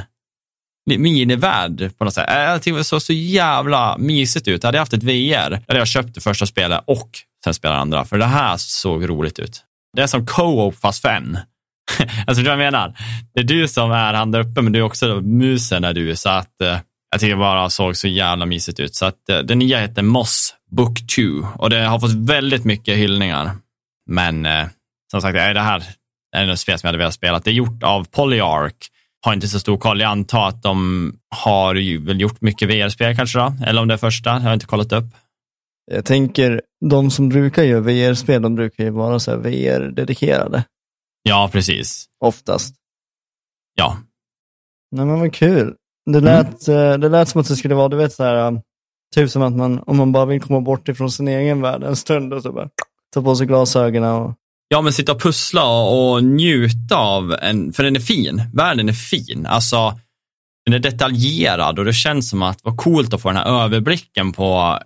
minivärld 0.85 1.97
på 1.97 2.05
något 2.05 2.13
sätt. 2.13 2.25
Jag 2.29 2.61
tyckte 2.61 2.77
det 2.77 2.83
såg 2.83 3.01
så 3.01 3.13
jävla 3.13 3.97
mysigt 3.97 4.47
ut. 4.47 4.63
Hade 4.63 4.77
jag 4.77 4.81
haft 4.81 4.93
ett 4.93 5.03
VR, 5.03 5.61
hade 5.67 5.79
jag 5.79 5.87
köpt 5.87 6.15
det 6.15 6.21
första 6.21 6.45
spelet 6.45 6.83
och 6.85 7.09
sen 7.43 7.53
spelar 7.53 7.75
andra, 7.75 8.05
för 8.05 8.17
det 8.17 8.25
här 8.25 8.57
såg 8.57 9.09
roligt 9.09 9.39
ut. 9.39 9.63
Det 9.95 10.01
är 10.01 10.07
som 10.07 10.25
co-op 10.25 10.75
fast 10.75 11.01
för 11.01 11.09
en. 11.09 11.39
alltså, 12.27 12.43
du 12.43 12.49
jag 12.49 12.57
menar? 12.57 12.97
Det 13.33 13.39
är 13.39 13.43
du 13.43 13.67
som 13.67 13.91
är 13.91 14.13
han 14.13 14.31
där 14.31 14.39
uppe, 14.39 14.61
men 14.61 14.73
du 14.73 14.79
är 14.79 14.83
också 14.83 15.21
musen 15.21 15.83
är 15.83 15.93
du, 15.93 16.15
så 16.15 16.29
att 16.29 16.61
eh, 16.61 16.77
jag 17.11 17.19
tycker 17.19 17.35
det 17.35 17.39
bara 17.39 17.69
såg 17.69 17.97
så 17.97 18.07
jävla 18.07 18.45
mysigt 18.45 18.79
ut. 18.79 18.95
Så 18.95 19.05
att 19.05 19.29
eh, 19.29 19.39
den 19.39 19.59
nya 19.59 19.79
heter 19.79 20.01
Moss 20.01 20.55
Book 20.71 20.97
2 21.15 21.21
och 21.55 21.69
det 21.69 21.79
har 21.79 21.99
fått 21.99 22.13
väldigt 22.13 22.65
mycket 22.65 22.97
hyllningar. 22.97 23.51
Men 24.09 24.45
eh, 24.45 24.67
som 25.11 25.21
sagt, 25.21 25.33
det 25.33 25.59
här 25.59 25.83
är 26.35 26.51
ett 26.51 26.59
spel 26.59 26.79
som 26.79 26.87
jag 26.87 26.89
hade 26.89 26.97
velat 26.97 27.13
spela. 27.13 27.39
Det 27.39 27.49
är 27.49 27.53
gjort 27.53 27.83
av 27.83 28.03
Polyarc. 28.03 28.73
Har 29.21 29.33
inte 29.33 29.47
så 29.47 29.59
stor 29.59 29.77
koll. 29.77 30.01
Jag 30.01 30.11
antar 30.11 30.47
att 30.47 30.63
de 30.63 31.13
har 31.35 31.75
ju 31.75 32.05
väl 32.05 32.21
gjort 32.21 32.41
mycket 32.41 32.69
VR-spel 32.69 33.15
kanske 33.15 33.39
då? 33.39 33.53
Eller 33.65 33.81
om 33.81 33.87
det 33.87 33.93
är 33.93 33.97
första, 33.97 34.33
det 34.33 34.39
har 34.39 34.49
jag 34.49 34.55
inte 34.55 34.65
kollat 34.65 34.91
upp. 34.91 35.05
Jag 35.91 36.05
tänker, 36.05 36.61
de 36.85 37.11
som 37.11 37.29
brukar 37.29 37.63
göra 37.63 37.81
VR-spel, 37.81 38.41
de 38.41 38.55
brukar 38.55 38.83
ju 38.83 38.89
vara 38.89 39.19
så 39.19 39.37
VR-dedikerade. 39.37 40.63
Ja, 41.23 41.49
precis. 41.51 42.05
Oftast. 42.19 42.75
Ja. 43.75 43.97
Nej 44.91 45.05
men 45.05 45.19
vad 45.19 45.33
kul. 45.33 45.75
Det 46.11 46.19
lät, 46.19 46.67
mm. 46.67 47.01
det 47.01 47.09
lät 47.09 47.29
som 47.29 47.41
att 47.41 47.47
det 47.47 47.55
skulle 47.55 47.75
vara, 47.75 47.89
du 47.89 47.97
vet 47.97 48.13
så 48.13 48.23
här, 48.23 48.47
um, 48.47 48.61
typ 49.15 49.29
som 49.29 49.41
att 49.41 49.53
man, 49.53 49.83
om 49.85 49.97
man 49.97 50.11
bara 50.11 50.25
vill 50.25 50.41
komma 50.41 50.61
bort 50.61 50.87
ifrån 50.87 51.11
sin 51.11 51.27
egen 51.27 51.61
värld 51.61 51.83
en 51.83 51.95
stund 51.95 52.33
och 52.33 52.41
så 52.41 52.51
bara 52.51 52.69
ta 53.13 53.21
på 53.21 53.35
sig 53.35 53.47
glasögonen 53.47 54.11
och 54.11 54.33
Ja, 54.69 54.81
men 54.81 54.93
sitta 54.93 55.11
och 55.11 55.21
pussla 55.21 55.65
och, 55.89 56.23
njuta 56.23 56.95
av 56.95 57.35
en, 57.41 57.73
för 57.73 57.83
den 57.83 57.95
är 57.95 57.99
fin. 57.99 58.43
Världen 58.53 58.89
är 58.89 58.93
fin. 58.93 59.45
Alltså, 59.45 59.99
den 60.65 60.73
är 60.73 60.79
detaljerad 60.79 61.79
och 61.79 61.85
det 61.85 61.93
känns 61.93 62.29
som 62.29 62.41
att 62.41 62.59
vad 62.63 62.77
coolt 62.77 63.13
att 63.13 63.21
få 63.21 63.29
den 63.29 63.37
här 63.37 63.63
överblicken 63.63 64.33
på 64.33 64.79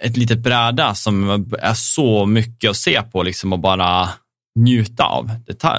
ett 0.00 0.16
litet 0.16 0.38
bräda 0.38 0.94
som 0.94 1.30
är 1.58 1.74
så 1.74 2.26
mycket 2.26 2.70
att 2.70 2.76
se 2.76 3.02
på 3.02 3.22
liksom 3.22 3.52
och 3.52 3.58
bara 3.58 4.08
njuta 4.58 5.04
av 5.04 5.30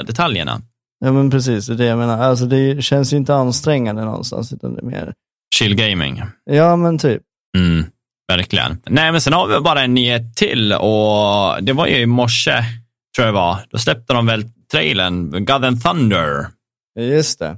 detaljerna. 0.08 0.62
Ja 1.06 1.12
men 1.12 1.32
precis, 1.32 1.68
det 1.68 1.74
är 1.74 1.78
det 1.78 1.86
jag 1.86 1.98
menar. 1.98 2.18
Alltså 2.18 2.46
det 2.46 2.84
känns 2.84 3.14
ju 3.14 3.18
inte 3.18 3.36
ansträngande 3.36 4.06
någonstans, 4.06 4.54
utan 4.54 4.76
det 4.76 4.82
är 4.82 4.86
mer... 4.86 5.14
Chill 5.56 5.76
gaming. 5.76 6.24
Ja 6.46 6.76
men 6.76 6.98
typ. 6.98 7.22
Mm, 7.58 7.86
verkligen. 8.28 8.82
Nej, 8.86 9.12
men 9.12 9.22
sen 9.22 9.34
har 9.34 9.48
vi 9.48 9.60
bara 9.60 9.82
en 9.82 9.94
nyhet 9.94 10.36
till 10.36 10.74
och 10.74 11.64
det 11.64 11.74
var 11.74 11.88
ju 11.88 11.98
i 11.98 12.06
morse, 12.06 12.64
tror 13.16 13.26
jag 13.26 13.28
det 13.28 13.40
var. 13.40 13.58
Då 13.70 13.78
släppte 13.78 14.14
de 14.14 14.26
väl 14.26 14.46
trailern, 14.72 15.46
God 15.46 15.66
and 15.66 15.84
Thunder. 15.84 16.48
Just 17.00 17.40
det. 17.40 17.58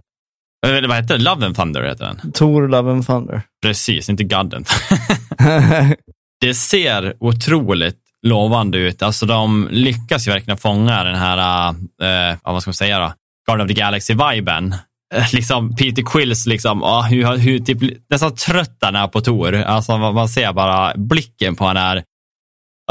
Eller 0.68 0.88
vad 0.88 0.98
heter 0.98 1.18
det? 1.18 1.24
Love 1.24 1.46
and 1.46 1.56
Thunder 1.56 1.84
heter 1.84 2.06
den. 2.06 2.32
Tor 2.32 2.68
Love 2.68 2.92
and 2.92 3.08
Thunder. 3.08 3.42
Precis, 3.62 4.10
inte 4.10 4.24
God 4.24 4.54
and 4.54 4.68
Det 6.42 6.54
ser 6.54 7.14
otroligt 7.20 7.98
lovande 8.28 8.78
ut. 8.78 9.02
Alltså 9.02 9.26
de 9.26 9.68
lyckas 9.72 10.28
ju 10.28 10.32
verkligen 10.32 10.58
fånga 10.58 11.04
den 11.04 11.16
här, 11.16 11.70
eh, 12.02 12.38
vad 12.44 12.62
ska 12.62 12.70
man 12.70 12.74
säga 12.74 13.00
då, 13.00 13.14
Guard 13.48 13.62
of 13.62 13.68
the 13.68 13.74
Galaxy-viben. 13.74 14.76
Eh, 15.14 15.34
liksom 15.34 15.76
Peter 15.76 16.04
Quills, 16.06 16.46
liksom, 16.46 16.84
oh, 16.84 17.04
hur, 17.08 17.38
hur, 17.38 17.60
typ, 17.60 17.78
nästan 18.10 18.36
trött 18.36 18.78
han 18.82 18.96
är 18.96 19.08
på 19.08 19.22
Tor. 19.22 19.56
Alltså 19.56 19.98
man, 19.98 20.30
ser 20.30 20.54
bara 20.54 20.94
blicken 20.96 21.56
på 21.56 21.64
honom 21.64 21.84
är. 21.84 21.98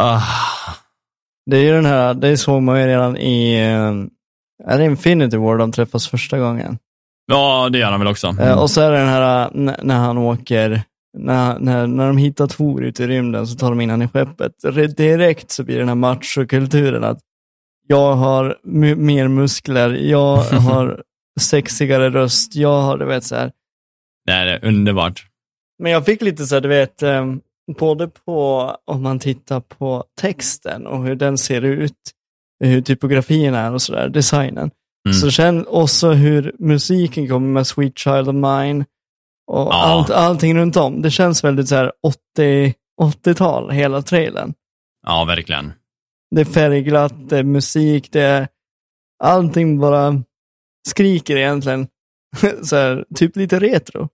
Uh. 0.00 0.22
Det 1.50 1.56
är 1.56 1.62
ju 1.62 1.72
den 1.72 1.86
här, 1.86 2.14
det 2.14 2.36
såg 2.36 2.62
man 2.62 2.80
ju 2.80 2.86
redan 2.86 3.16
i, 3.16 3.54
eh, 3.54 4.70
är 4.72 4.78
det 4.78 4.84
Infinity 4.84 5.36
War 5.36 5.58
de 5.58 5.72
träffas 5.72 6.08
första 6.08 6.38
gången? 6.38 6.78
Ja, 7.26 7.68
det 7.72 7.78
gör 7.78 7.90
han 7.90 8.00
väl 8.00 8.08
också. 8.08 8.26
Mm. 8.26 8.58
Och 8.58 8.70
så 8.70 8.80
är 8.80 8.90
det 8.90 8.98
den 8.98 9.08
här 9.08 9.50
när 9.82 9.96
han 9.96 10.18
åker 10.18 10.82
när, 11.18 11.58
när, 11.58 11.86
när 11.86 12.06
de 12.06 12.16
hittar 12.16 12.46
Tor 12.46 12.84
ute 12.84 13.04
i 13.04 13.06
rymden 13.06 13.46
så 13.46 13.56
tar 13.56 13.70
de 13.70 13.80
in 13.80 13.90
honom 13.90 14.04
i 14.06 14.08
skeppet. 14.08 14.52
Direkt 14.96 15.50
så 15.50 15.64
blir 15.64 15.78
den 15.78 15.88
här 15.88 15.94
machokulturen 15.94 17.04
att 17.04 17.18
jag 17.88 18.16
har 18.16 18.58
mer 18.96 19.28
muskler, 19.28 19.90
jag 19.90 20.36
har 20.42 21.02
sexigare 21.40 22.10
röst, 22.10 22.54
jag 22.54 22.82
har, 22.82 22.98
du 22.98 23.04
vet 23.04 23.24
så 23.24 23.34
här. 23.34 23.52
Det 24.26 24.32
är 24.32 24.64
underbart. 24.64 25.26
Men 25.78 25.92
jag 25.92 26.04
fick 26.04 26.22
lite 26.22 26.46
så 26.46 26.54
här, 26.54 26.60
du 26.60 26.68
vet, 26.68 27.02
ehm, 27.02 27.40
både 27.78 28.08
på, 28.08 28.76
om 28.84 29.02
man 29.02 29.18
tittar 29.18 29.60
på 29.60 30.04
texten 30.20 30.86
och 30.86 31.04
hur 31.04 31.14
den 31.14 31.38
ser 31.38 31.62
ut, 31.62 31.94
hur 32.64 32.80
typografin 32.80 33.54
är 33.54 33.72
och 33.72 33.82
sådär, 33.82 34.08
designen. 34.08 34.70
Mm. 35.06 35.14
Så 35.14 35.30
känn 35.30 35.66
också 35.66 36.10
hur 36.10 36.54
musiken 36.58 37.28
kommer 37.28 37.48
med 37.48 37.66
Sweet 37.66 37.98
Child 37.98 38.28
of 38.28 38.34
Mine, 38.34 38.84
och 39.48 39.66
ja. 39.72 39.72
allt, 39.72 40.10
allting 40.10 40.58
runt 40.58 40.76
om. 40.76 41.02
Det 41.02 41.10
känns 41.10 41.44
väldigt 41.44 41.68
så 41.68 41.74
här 41.74 41.92
80, 42.36 42.74
80-tal, 43.00 43.70
hela 43.70 44.02
trailern. 44.02 44.54
Ja, 45.06 45.24
verkligen. 45.24 45.72
Det 46.30 46.40
är 46.40 46.44
färgglatt, 46.44 47.28
det 47.28 47.38
är 47.38 47.42
musik, 47.42 48.08
det 48.12 48.20
är 48.22 48.48
allting 49.24 49.78
bara 49.78 50.22
skriker 50.88 51.36
egentligen. 51.36 51.86
så 52.62 52.76
här, 52.76 53.04
typ 53.14 53.36
lite 53.36 53.58
retro. 53.58 54.08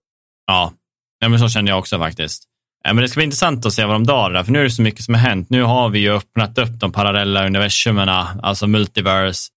Ja. 0.47 0.73
ja, 1.19 1.29
men 1.29 1.39
så 1.39 1.49
kände 1.49 1.71
jag 1.71 1.79
också 1.79 1.99
faktiskt. 1.99 2.43
Ja, 2.83 2.93
men 2.93 3.01
det 3.01 3.07
ska 3.07 3.17
bli 3.17 3.23
intressant 3.23 3.65
att 3.65 3.73
se 3.73 3.85
vad 3.85 3.95
de 3.95 4.03
drar 4.03 4.29
där, 4.29 4.43
för 4.43 4.51
nu 4.51 4.59
är 4.59 4.63
det 4.63 4.69
så 4.69 4.81
mycket 4.81 5.03
som 5.03 5.13
har 5.13 5.21
hänt. 5.21 5.49
Nu 5.49 5.63
har 5.63 5.89
vi 5.89 5.99
ju 5.99 6.11
öppnat 6.11 6.57
upp 6.57 6.79
de 6.79 6.91
parallella 6.91 7.45
universumerna, 7.45 8.39
alltså 8.43 8.67
multiverse. 8.67 9.49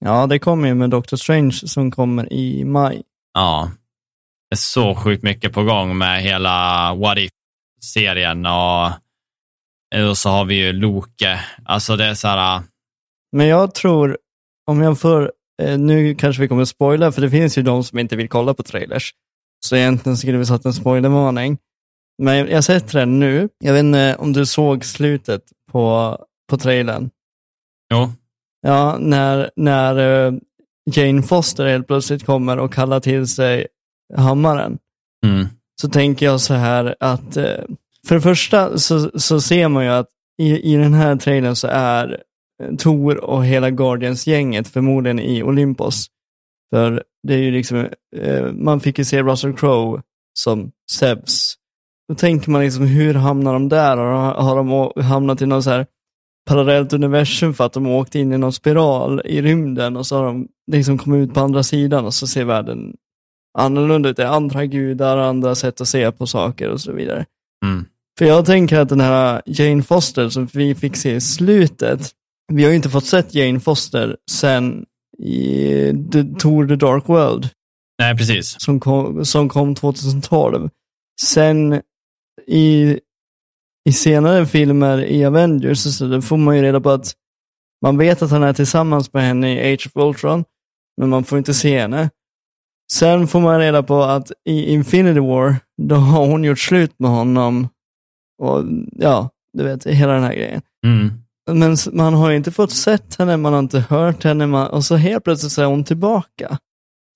Ja, 0.00 0.26
det 0.26 0.38
kommer 0.38 0.68
ju 0.68 0.74
med 0.74 0.90
Doctor 0.90 1.16
Strange 1.16 1.52
som 1.52 1.90
kommer 1.90 2.32
i 2.32 2.64
maj. 2.64 3.02
Ja, 3.34 3.70
är 4.50 4.56
så 4.56 4.94
sjukt 4.94 5.22
mycket 5.22 5.52
på 5.52 5.62
gång 5.62 5.98
med 5.98 6.22
hela 6.22 6.94
What 6.94 7.18
If-serien 7.18 8.46
och, 8.46 8.92
och 10.10 10.18
så 10.18 10.28
har 10.28 10.44
vi 10.44 10.54
ju 10.54 10.72
Loke. 10.72 11.40
Alltså 11.64 11.96
det 11.96 12.04
är 12.04 12.14
så 12.14 12.28
här... 12.28 12.56
Äh, 12.56 12.62
Men 13.32 13.46
jag 13.46 13.74
tror, 13.74 14.18
om 14.66 14.82
jag 14.82 15.00
får, 15.00 15.32
eh, 15.62 15.78
nu 15.78 16.14
kanske 16.14 16.42
vi 16.42 16.48
kommer 16.48 16.62
att 16.62 16.68
spoila, 16.68 17.12
för 17.12 17.22
det 17.22 17.30
finns 17.30 17.58
ju 17.58 17.62
de 17.62 17.84
som 17.84 17.98
inte 17.98 18.16
vill 18.16 18.28
kolla 18.28 18.54
på 18.54 18.62
trailers. 18.62 19.14
Så 19.66 19.76
egentligen 19.76 20.16
skulle 20.16 20.38
vi 20.38 20.46
satt 20.46 20.64
en 20.64 20.72
spoilervarning. 20.72 21.58
Men 22.22 22.48
jag 22.48 22.64
sätter 22.64 22.98
den 22.98 23.20
nu. 23.20 23.48
Jag 23.58 23.72
vet 23.72 23.80
inte 23.80 24.16
om 24.18 24.32
du 24.32 24.46
såg 24.46 24.84
slutet 24.84 25.42
på, 25.72 26.18
på 26.50 26.58
trailern? 26.58 27.10
Jo. 27.94 28.12
Ja, 28.60 28.96
när, 29.00 29.50
när 29.56 30.26
eh, 30.26 30.32
Jane 30.92 31.22
Foster 31.22 31.66
helt 31.66 31.86
plötsligt 31.86 32.26
kommer 32.26 32.58
och 32.58 32.74
kallar 32.74 33.00
till 33.00 33.26
sig 33.26 33.66
hammaren. 34.16 34.78
Mm. 35.26 35.46
Så 35.80 35.88
tänker 35.88 36.26
jag 36.26 36.40
så 36.40 36.54
här 36.54 36.94
att, 37.00 37.36
eh, 37.36 37.64
för 38.06 38.14
det 38.14 38.20
första 38.20 38.78
så, 38.78 39.10
så 39.14 39.40
ser 39.40 39.68
man 39.68 39.84
ju 39.84 39.90
att 39.90 40.08
i, 40.42 40.72
i 40.72 40.76
den 40.76 40.94
här 40.94 41.16
trailern 41.16 41.56
så 41.56 41.68
är 41.70 42.22
eh, 42.62 42.76
Tor 42.76 43.24
och 43.24 43.44
hela 43.44 43.70
Guardians-gänget 43.70 44.68
förmodligen 44.68 45.20
i 45.20 45.42
Olympos. 45.42 46.06
För 46.70 47.02
det 47.22 47.34
är 47.34 47.38
ju 47.38 47.50
liksom, 47.50 47.88
eh, 48.16 48.52
man 48.52 48.80
fick 48.80 48.98
ju 48.98 49.04
se 49.04 49.22
Russell 49.22 49.56
Crowe 49.56 50.02
som 50.38 50.70
Zeus. 50.90 51.54
Då 52.08 52.14
tänker 52.14 52.50
man 52.50 52.62
liksom, 52.62 52.86
hur 52.86 53.14
hamnar 53.14 53.52
de 53.52 53.68
där? 53.68 53.96
Har, 53.96 54.34
har 54.34 54.56
de 54.56 55.02
hamnat 55.02 55.42
i 55.42 55.46
något 55.46 55.64
så 55.64 55.70
här 55.70 55.86
parallellt 56.46 56.92
universum 56.92 57.54
för 57.54 57.64
att 57.64 57.72
de 57.72 57.86
åkte 57.86 58.18
in 58.18 58.32
i 58.32 58.38
någon 58.38 58.52
spiral 58.52 59.22
i 59.24 59.42
rymden 59.42 59.96
och 59.96 60.06
så 60.06 60.16
har 60.16 60.24
de 60.24 60.48
liksom 60.72 60.98
kommit 60.98 61.28
ut 61.28 61.34
på 61.34 61.40
andra 61.40 61.62
sidan 61.62 62.04
och 62.04 62.14
så 62.14 62.26
ser 62.26 62.44
världen 62.44 62.96
annorlunda 63.58 64.08
ut. 64.08 64.16
Det 64.16 64.22
är 64.22 64.26
andra 64.26 64.66
gudar, 64.66 65.18
andra 65.18 65.54
sätt 65.54 65.80
att 65.80 65.88
se 65.88 66.12
på 66.12 66.26
saker 66.26 66.70
och 66.70 66.80
så 66.80 66.92
vidare. 66.92 67.26
Mm. 67.64 67.84
För 68.18 68.24
jag 68.24 68.46
tänker 68.46 68.78
att 68.78 68.88
den 68.88 69.00
här 69.00 69.42
Jane 69.46 69.82
Foster 69.82 70.28
som 70.28 70.46
vi 70.52 70.74
fick 70.74 70.96
se 70.96 71.14
i 71.14 71.20
slutet, 71.20 72.10
vi 72.52 72.62
har 72.62 72.70
ju 72.70 72.76
inte 72.76 72.90
fått 72.90 73.06
sett 73.06 73.34
Jane 73.34 73.60
Foster 73.60 74.16
sen 74.30 74.84
i 75.18 75.92
The, 76.12 76.24
Tour 76.38 76.68
The 76.68 76.76
Dark 76.76 77.08
World. 77.08 77.48
Nej, 77.98 78.16
precis. 78.16 78.56
Som 78.62 78.80
kom, 78.80 79.24
som 79.24 79.48
kom 79.48 79.74
2012. 79.74 80.70
Sen 81.20 81.82
i, 82.46 82.98
i 83.88 83.92
senare 83.92 84.46
filmer 84.46 85.04
i 85.04 85.24
Avengers 85.24 85.78
så 85.78 86.22
får 86.22 86.36
man 86.36 86.56
ju 86.56 86.62
reda 86.62 86.80
på 86.80 86.90
att 86.90 87.14
man 87.82 87.98
vet 87.98 88.22
att 88.22 88.30
han 88.30 88.42
är 88.42 88.52
tillsammans 88.52 89.12
med 89.12 89.22
henne 89.22 89.54
i 89.54 89.72
Age 89.72 89.86
of 89.86 90.02
Ultron, 90.04 90.44
men 91.00 91.08
man 91.08 91.24
får 91.24 91.38
inte 91.38 91.54
se 91.54 91.80
henne. 91.80 92.10
Sen 92.92 93.28
får 93.28 93.40
man 93.40 93.58
reda 93.58 93.82
på 93.82 94.02
att 94.02 94.32
i 94.44 94.72
Infinity 94.72 95.20
War, 95.20 95.56
då 95.82 95.94
har 95.94 96.26
hon 96.26 96.44
gjort 96.44 96.58
slut 96.58 96.98
med 96.98 97.10
honom. 97.10 97.68
Och 98.38 98.64
ja, 98.92 99.30
du 99.52 99.64
vet, 99.64 99.86
hela 99.86 100.12
den 100.12 100.22
här 100.22 100.34
grejen. 100.34 100.62
Mm. 100.86 101.12
Men 101.50 101.76
man 101.92 102.14
har 102.14 102.32
inte 102.32 102.52
fått 102.52 102.72
sett 102.72 103.18
henne, 103.18 103.36
man 103.36 103.52
har 103.52 103.60
inte 103.60 103.80
hört 103.80 104.24
henne 104.24 104.46
man, 104.46 104.66
och 104.66 104.84
så 104.84 104.96
helt 104.96 105.24
plötsligt 105.24 105.52
så 105.52 105.62
är 105.62 105.66
hon 105.66 105.84
tillbaka. 105.84 106.58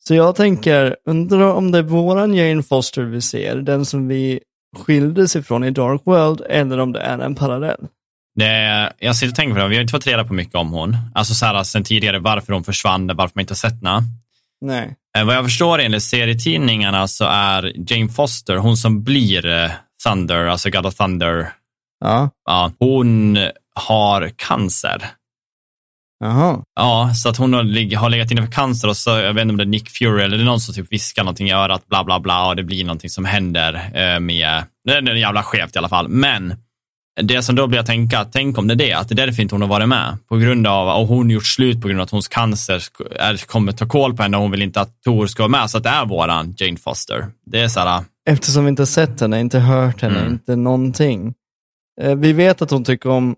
Så 0.04 0.14
jag 0.14 0.36
tänker, 0.36 0.96
undrar 1.04 1.54
om 1.54 1.70
det 1.70 1.78
är 1.78 1.82
våran 1.82 2.34
Jane 2.34 2.62
Foster 2.62 3.02
vi 3.02 3.20
ser, 3.20 3.56
den 3.56 3.84
som 3.84 4.08
vi 4.08 4.40
skildes 4.78 5.36
ifrån 5.36 5.64
i 5.64 5.70
Dark 5.70 6.02
World, 6.04 6.42
eller 6.48 6.78
om 6.78 6.92
det 6.92 7.00
är 7.00 7.18
en 7.18 7.34
parallell. 7.34 7.86
Det, 8.34 8.92
jag 8.98 9.16
sitter 9.16 9.32
och 9.32 9.36
tänker 9.36 9.54
på 9.54 9.60
det, 9.60 9.68
vi 9.68 9.74
har 9.74 9.82
inte 9.82 9.90
fått 9.90 10.06
reda 10.06 10.24
på 10.24 10.34
mycket 10.34 10.54
om 10.54 10.70
hon. 10.70 10.96
Alltså 11.14 11.34
så 11.34 11.46
här, 11.46 11.62
sen 11.62 11.84
tidigare 11.84 12.18
varför 12.18 12.52
hon 12.52 12.64
försvann, 12.64 13.06
varför 13.06 13.32
man 13.34 13.40
inte 13.40 13.52
har 13.52 13.56
sett 13.56 13.84
henne. 13.84 14.02
Nej. 14.60 14.96
Eh, 15.18 15.24
vad 15.24 15.34
jag 15.34 15.44
förstår 15.44 15.78
enligt 15.78 16.02
serietidningarna 16.02 17.08
så 17.08 17.24
är 17.24 17.72
Jane 17.92 18.08
Foster, 18.08 18.56
hon 18.56 18.76
som 18.76 19.02
blir 19.02 19.46
eh, 19.46 19.70
Thunder, 20.04 20.46
alltså 20.46 20.70
God 20.70 20.86
of 20.86 20.94
Thunder, 20.94 21.52
ja. 22.00 22.30
Ja, 22.44 22.72
hon 22.78 23.38
har 23.74 24.30
cancer. 24.36 25.06
Jaha. 26.24 26.62
Ja, 26.74 27.12
så 27.14 27.28
att 27.28 27.36
hon 27.36 27.52
har, 27.52 27.96
har 27.96 28.10
legat 28.10 28.30
inne 28.30 28.42
för 28.42 28.52
cancer 28.52 28.88
och 28.88 28.96
så, 28.96 29.10
jag 29.10 29.34
vet 29.34 29.42
inte 29.42 29.52
om 29.52 29.56
det 29.56 29.64
är 29.64 29.66
Nick 29.66 29.90
Fury 29.90 30.22
eller 30.22 30.36
det 30.36 30.42
är 30.42 30.44
någon 30.44 30.60
som 30.60 30.74
typ 30.74 30.92
viskar 30.92 31.24
någonting 31.24 31.48
i 31.48 31.52
örat, 31.52 31.86
bla 31.86 32.04
bla 32.04 32.20
bla, 32.20 32.48
och 32.48 32.56
det 32.56 32.62
blir 32.62 32.84
någonting 32.84 33.10
som 33.10 33.24
händer 33.24 33.74
eh, 33.74 34.20
med, 34.20 34.64
det 34.84 34.92
är 34.92 35.14
jävla 35.14 35.42
skevt 35.42 35.74
i 35.74 35.78
alla 35.78 35.88
fall, 35.88 36.08
men 36.08 36.56
det 37.22 37.42
som 37.42 37.54
då 37.54 37.66
blir 37.66 37.78
att 37.78 37.86
tänka, 37.86 38.24
tänk 38.24 38.58
om 38.58 38.68
det 38.68 38.74
är 38.74 38.76
det, 38.76 38.92
att 38.92 39.08
det 39.08 39.14
är 39.14 39.26
därför 39.26 39.42
inte 39.42 39.54
hon 39.54 39.62
har 39.62 39.68
varit 39.68 39.88
med. 39.88 40.18
På 40.28 40.36
grund 40.36 40.66
av, 40.66 41.00
och 41.00 41.06
hon 41.06 41.30
gjort 41.30 41.46
slut 41.46 41.80
på 41.82 41.88
grund 41.88 42.00
av 42.00 42.04
att 42.04 42.10
hennes 42.10 42.28
cancer 42.28 42.82
är, 43.16 43.46
kommer 43.46 43.72
ta 43.72 43.88
koll 43.88 44.16
på 44.16 44.22
henne 44.22 44.36
och 44.36 44.42
hon 44.42 44.50
vill 44.50 44.62
inte 44.62 44.80
att 44.80 45.02
Tor 45.02 45.26
ska 45.26 45.42
vara 45.42 45.48
med. 45.48 45.70
Så 45.70 45.78
att 45.78 45.84
det 45.84 45.90
är 45.90 46.06
våran 46.06 46.54
Jane 46.58 46.76
Foster. 46.76 47.26
Det 47.46 47.60
är 47.60 47.68
så 47.68 47.80
här, 47.80 48.04
Eftersom 48.28 48.64
vi 48.64 48.68
inte 48.68 48.86
sett 48.86 49.20
henne, 49.20 49.40
inte 49.40 49.58
hört 49.58 50.02
henne, 50.02 50.20
mm. 50.20 50.32
inte 50.32 50.56
någonting. 50.56 51.34
Eh, 52.00 52.14
vi 52.14 52.32
vet 52.32 52.62
att 52.62 52.70
hon 52.70 52.84
tycker 52.84 53.10
om 53.10 53.36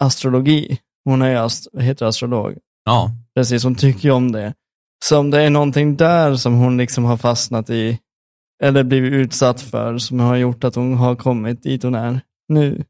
astrologi. 0.00 0.78
Hon 1.04 1.22
är 1.22 1.36
ast 1.36 1.68
heter 1.78 2.06
astrolog. 2.06 2.54
Ja. 2.84 3.10
Precis, 3.36 3.64
hon 3.64 3.74
tycker 3.74 4.10
om 4.10 4.32
det. 4.32 4.54
Så 5.04 5.18
om 5.18 5.30
det 5.30 5.42
är 5.42 5.50
någonting 5.50 5.96
där 5.96 6.36
som 6.36 6.54
hon 6.54 6.76
liksom 6.76 7.04
har 7.04 7.16
fastnat 7.16 7.70
i, 7.70 7.98
eller 8.62 8.84
blivit 8.84 9.12
utsatt 9.12 9.60
för, 9.60 9.98
som 9.98 10.20
har 10.20 10.36
gjort 10.36 10.64
att 10.64 10.74
hon 10.74 10.94
har 10.94 11.16
kommit 11.16 11.62
dit 11.62 11.82
hon 11.82 11.94
är 11.94 12.20
nu. 12.48 12.84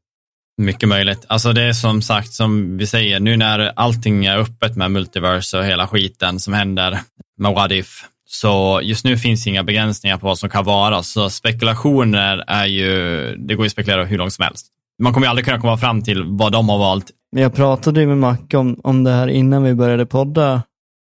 Mycket 0.57 0.89
möjligt. 0.89 1.25
Alltså 1.27 1.53
det 1.53 1.61
är 1.61 1.73
som 1.73 2.01
sagt, 2.01 2.33
som 2.33 2.77
vi 2.77 2.87
säger, 2.87 3.19
nu 3.19 3.37
när 3.37 3.71
allting 3.75 4.25
är 4.25 4.37
öppet 4.37 4.75
med 4.75 4.91
multiverse 4.91 5.57
och 5.57 5.65
hela 5.65 5.87
skiten 5.87 6.39
som 6.39 6.53
händer 6.53 6.99
med 7.37 7.53
What 7.53 7.71
If, 7.71 8.05
så 8.41 8.79
just 8.83 9.05
nu 9.05 9.17
finns 9.17 9.47
inga 9.47 9.63
begränsningar 9.63 10.17
på 10.17 10.25
vad 10.27 10.37
som 10.39 10.49
kan 10.49 10.65
vara, 10.65 11.03
så 11.03 11.29
spekulationer 11.29 12.43
är 12.47 12.65
ju, 12.65 12.89
det 13.35 13.55
går 13.55 13.65
ju 13.65 13.67
att 13.67 13.71
spekulera 13.71 14.03
hur 14.05 14.17
långt 14.17 14.33
som 14.33 14.43
helst. 14.43 14.67
Man 15.03 15.13
kommer 15.13 15.27
ju 15.27 15.29
aldrig 15.29 15.45
kunna 15.45 15.61
komma 15.61 15.77
fram 15.77 16.01
till 16.01 16.23
vad 16.23 16.51
de 16.51 16.69
har 16.69 16.77
valt. 16.77 17.11
Jag 17.35 17.53
pratade 17.55 18.01
ju 18.01 18.07
med 18.07 18.17
Macke 18.17 18.57
om, 18.57 18.79
om 18.83 19.03
det 19.03 19.11
här 19.11 19.27
innan 19.27 19.63
vi 19.63 19.73
började 19.73 20.05
podda 20.05 20.63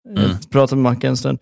Jag 0.08 0.24
Mm. 0.24 0.36
pratade 0.52 0.82
med 0.82 0.92
Macke 0.92 1.08
en 1.08 1.16
stund. 1.16 1.38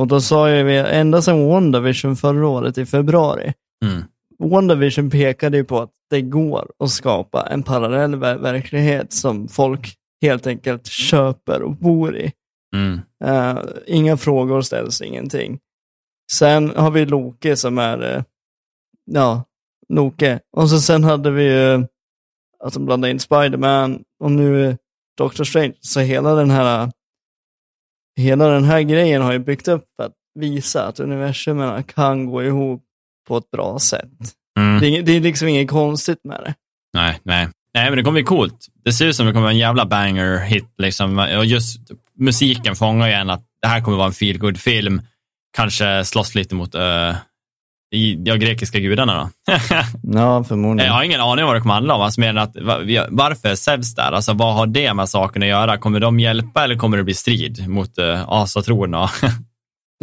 Och 0.00 0.06
då 0.06 0.20
sa 0.20 0.50
ju 0.50 0.62
vi, 0.62 0.76
ända 0.76 1.22
sedan 1.22 1.48
WandaVision 1.48 2.16
förra 2.16 2.48
året 2.48 2.78
i 2.78 2.86
februari, 2.86 3.52
Mm. 3.84 4.04
WandaVision 4.38 5.10
pekade 5.10 5.56
ju 5.56 5.64
på 5.64 5.80
att 5.80 5.90
det 6.10 6.20
går 6.22 6.66
att 6.84 6.90
skapa 6.90 7.46
en 7.50 7.62
parallell 7.62 8.14
ver- 8.14 8.38
verklighet 8.38 9.12
som 9.12 9.48
folk 9.48 9.94
helt 10.22 10.46
enkelt 10.46 10.86
köper 10.86 11.62
och 11.62 11.76
bor 11.76 12.16
i. 12.16 12.32
Mm. 12.74 13.00
Eh, 13.22 13.58
inga 13.86 14.16
frågor 14.16 14.62
ställs, 14.62 15.00
ingenting. 15.00 15.58
Sen 16.32 16.72
har 16.76 16.90
vi 16.90 17.06
Loke 17.06 17.56
som 17.56 17.78
är, 17.78 18.16
eh, 18.16 18.22
ja, 19.04 19.44
Loke. 19.88 20.40
Och 20.56 20.70
så 20.70 20.80
sen 20.80 21.04
hade 21.04 21.30
vi 21.30 21.44
ju, 21.44 21.86
att 22.64 22.74
de 22.74 22.84
blandade 22.84 23.10
in 23.10 23.20
Spiderman 23.20 24.02
och 24.20 24.32
nu 24.32 24.76
Doctor 25.18 25.44
Strange. 25.44 25.74
Så 25.80 26.00
hela 26.00 26.34
den 26.34 26.50
här, 26.50 26.92
hela 28.16 28.48
den 28.48 28.64
här 28.64 28.82
grejen 28.82 29.22
har 29.22 29.32
ju 29.32 29.38
byggt 29.38 29.68
upp 29.68 29.84
för 29.96 30.04
att 30.04 30.14
visa 30.34 30.86
att 30.86 31.00
universumerna 31.00 31.82
kan 31.82 32.26
gå 32.26 32.42
ihop 32.42 32.84
på 33.28 33.36
ett 33.36 33.50
bra 33.50 33.78
sätt. 33.78 34.10
Mm. 34.58 34.80
Det, 34.80 34.86
är, 34.86 35.02
det 35.02 35.12
är 35.12 35.20
liksom 35.20 35.48
inget 35.48 35.70
konstigt 35.70 36.24
med 36.24 36.40
det. 36.44 36.54
Nej, 36.94 37.20
nej. 37.22 37.48
Nej, 37.74 37.90
men 37.90 37.96
det 37.96 38.02
kommer 38.02 38.20
bli 38.20 38.24
coolt. 38.24 38.66
Det 38.84 38.92
ser 38.92 39.06
ut 39.06 39.16
som 39.16 39.26
det 39.26 39.32
kommer 39.32 39.42
vara 39.42 39.52
en 39.52 39.58
jävla 39.58 39.86
banger-hit. 39.86 40.74
Liksom. 40.78 41.18
Och 41.18 41.46
just 41.46 41.90
musiken 42.18 42.76
fångar 42.76 43.08
ju 43.08 43.14
en 43.14 43.30
att 43.30 43.44
det 43.62 43.68
här 43.68 43.80
kommer 43.80 43.96
vara 43.96 44.06
en 44.06 44.12
feel 44.12 44.56
film 44.56 45.02
Kanske 45.56 46.04
slåss 46.04 46.34
lite 46.34 46.54
mot 46.54 46.74
uh, 46.74 47.14
ja, 48.24 48.34
grekiska 48.34 48.78
gudarna 48.78 49.14
då. 49.14 49.52
Ja, 50.18 50.44
förmodligen. 50.44 50.86
Jag 50.86 50.94
har 50.94 51.02
ingen 51.02 51.20
aning 51.20 51.44
vad 51.44 51.56
det 51.56 51.60
kommer 51.60 51.74
handla 51.74 51.94
om. 51.94 52.02
Alltså, 52.02 52.20
mer 52.20 52.28
än 52.28 52.38
att, 52.38 52.56
varför 53.08 53.48
är 53.48 53.54
Zeus 53.54 53.94
där? 53.94 54.12
Alltså, 54.12 54.32
vad 54.32 54.54
har 54.54 54.66
det 54.66 54.94
med 54.94 55.08
saken 55.08 55.42
att 55.42 55.48
göra? 55.48 55.78
Kommer 55.78 56.00
de 56.00 56.20
hjälpa 56.20 56.64
eller 56.64 56.76
kommer 56.76 56.96
det 56.96 57.04
bli 57.04 57.14
strid 57.14 57.68
mot 57.68 57.98
uh, 57.98 58.28
asatronerna? 58.28 59.10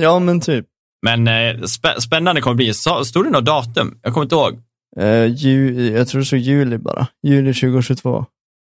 Ja, 0.02 0.20
men 0.20 0.42
typ. 0.42 0.66
Men 1.02 1.28
eh, 1.28 1.62
spä 1.62 2.02
spännande 2.02 2.42
kommer 2.42 2.54
det 2.54 2.64
bli. 2.64 2.74
Så, 2.74 3.06
stod 3.06 3.26
det 3.26 3.30
något 3.30 3.46
datum? 3.46 4.00
Jag 4.04 4.14
kommer 4.14 4.26
inte 4.26 4.36
ihåg. 4.36 4.60
Eh, 5.00 5.26
ju, 5.26 5.88
jag 5.98 6.08
tror 6.08 6.20
det 6.20 6.26
stod 6.26 6.40
juli 6.40 6.78
bara. 6.78 7.08
Juli 7.28 7.54
2022. 7.54 8.26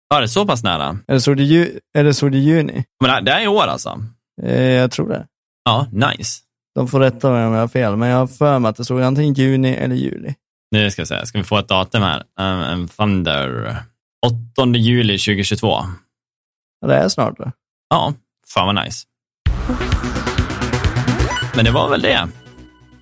Ja, 0.09 0.19
det 0.19 0.25
är 0.25 0.27
så 0.27 0.47
pass 0.47 0.63
nära. 0.63 0.99
Eller 1.09 1.21
stod 1.21 1.37
det, 1.37 1.43
ju, 1.43 1.81
eller 1.99 2.31
juni? 2.31 2.85
Men 3.01 3.25
det, 3.25 3.31
här- 3.31 3.41
är 3.41 3.45
i 3.45 3.49
år 3.49 3.63
alltså? 3.67 4.03
Eh, 4.43 4.63
jag 4.63 4.91
tror 4.91 5.09
det. 5.09 5.27
Ja, 5.65 5.87
nice. 5.93 6.41
De 6.75 6.89
får 6.89 7.01
rätta 7.01 7.31
mig 7.31 7.47
om 7.47 7.53
jag 7.53 7.61
har 7.61 7.69
fel, 7.69 7.97
men 7.97 8.09
jag 8.09 8.19
har 8.19 8.27
för 8.27 8.59
mig 8.59 8.69
att 8.69 8.77
det 8.77 8.85
stod 8.85 9.03
antingen 9.03 9.35
juni 9.35 9.75
eller 9.75 9.97
juli. 9.97 10.35
Nu 10.71 10.91
ska 10.91 11.03
vi 11.03 11.07
se, 11.07 11.27
ska 11.27 11.39
vi 11.39 11.45
få 11.45 11.59
ett 11.59 11.69
datum 11.69 12.03
här? 12.03 12.23
Um, 12.73 12.89
Thunder. 12.89 13.77
8 14.57 14.67
juli 14.77 15.19
2022. 15.19 15.69
Ja, 16.81 16.89
Det 16.89 16.95
är 16.97 17.09
snart 17.09 17.39
det. 17.39 17.53
Ja, 17.91 18.15
fan 18.55 18.75
vad 18.75 18.85
nice. 18.85 19.07
Men 21.57 21.65
det 21.65 21.71
var 21.71 21.91
väl 21.91 22.03
det. 22.03 22.29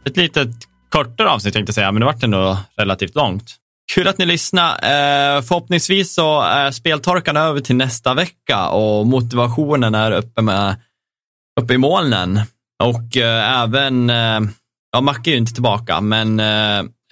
Ett 0.05 0.17
litet 0.17 0.49
kortare 0.89 1.29
avsnitt 1.29 1.55
tänkte 1.55 1.71
jag 1.71 1.75
säga, 1.75 1.93
men 1.93 2.01
det 2.01 2.07
vart 2.07 2.23
ändå 2.23 2.59
relativt 2.77 3.15
långt. 3.15 3.57
Kul 3.95 4.09
att 4.09 4.19
ni 4.19 4.27
lyssnade. 4.27 4.75
Eh, 4.75 5.43
förhoppningsvis 5.43 6.15
så 6.15 6.41
är 6.41 6.71
speltorkan 6.71 7.37
över 7.37 7.61
till 7.61 7.77
nästa 7.77 8.15
vecka 8.15 8.69
och 8.69 9.07
motivationen 9.07 9.95
är 9.95 10.11
uppe, 10.11 10.43
med, 10.43 10.77
uppe 11.61 11.75
i 11.75 11.79
molnen. 11.79 12.41
Och 12.85 13.17
eh, 13.17 13.63
även, 13.63 14.11
eh, 14.11 14.41
ja 14.93 15.01
Macke 15.01 15.31
är 15.31 15.33
ju 15.33 15.39
inte 15.39 15.53
tillbaka, 15.53 16.01
men 16.01 16.43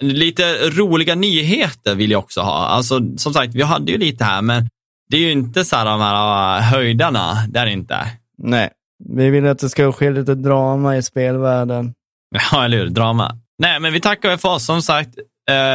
lite 0.01 0.69
roliga 0.69 1.15
nyheter 1.15 1.95
vill 1.95 2.11
jag 2.11 2.19
också 2.19 2.41
ha. 2.41 2.67
Alltså 2.67 2.99
som 3.17 3.33
sagt, 3.33 3.55
vi 3.55 3.61
hade 3.61 3.91
ju 3.91 3.97
lite 3.97 4.23
här, 4.23 4.41
men 4.41 4.69
det 5.09 5.17
är 5.17 5.21
ju 5.21 5.31
inte 5.31 5.65
så 5.65 5.75
här 5.75 5.85
de 5.85 6.01
här 6.01 6.61
höjdarna, 6.61 7.45
det 7.47 7.59
är 7.59 7.65
det 7.65 7.71
inte. 7.71 7.97
Nej, 8.37 8.69
vi 9.09 9.29
vill 9.29 9.47
att 9.47 9.59
det 9.59 9.69
ska 9.69 9.91
ske 9.91 10.09
lite 10.11 10.35
drama 10.35 10.97
i 10.97 11.03
spelvärlden. 11.03 11.93
Ja, 12.51 12.65
eller 12.65 12.77
hur? 12.77 12.89
Drama. 12.89 13.35
Nej, 13.59 13.79
men 13.79 13.93
vi 13.93 13.99
tackar 13.99 14.37
för 14.37 14.49
oss. 14.49 14.65
Som 14.65 14.81
sagt, 14.81 15.09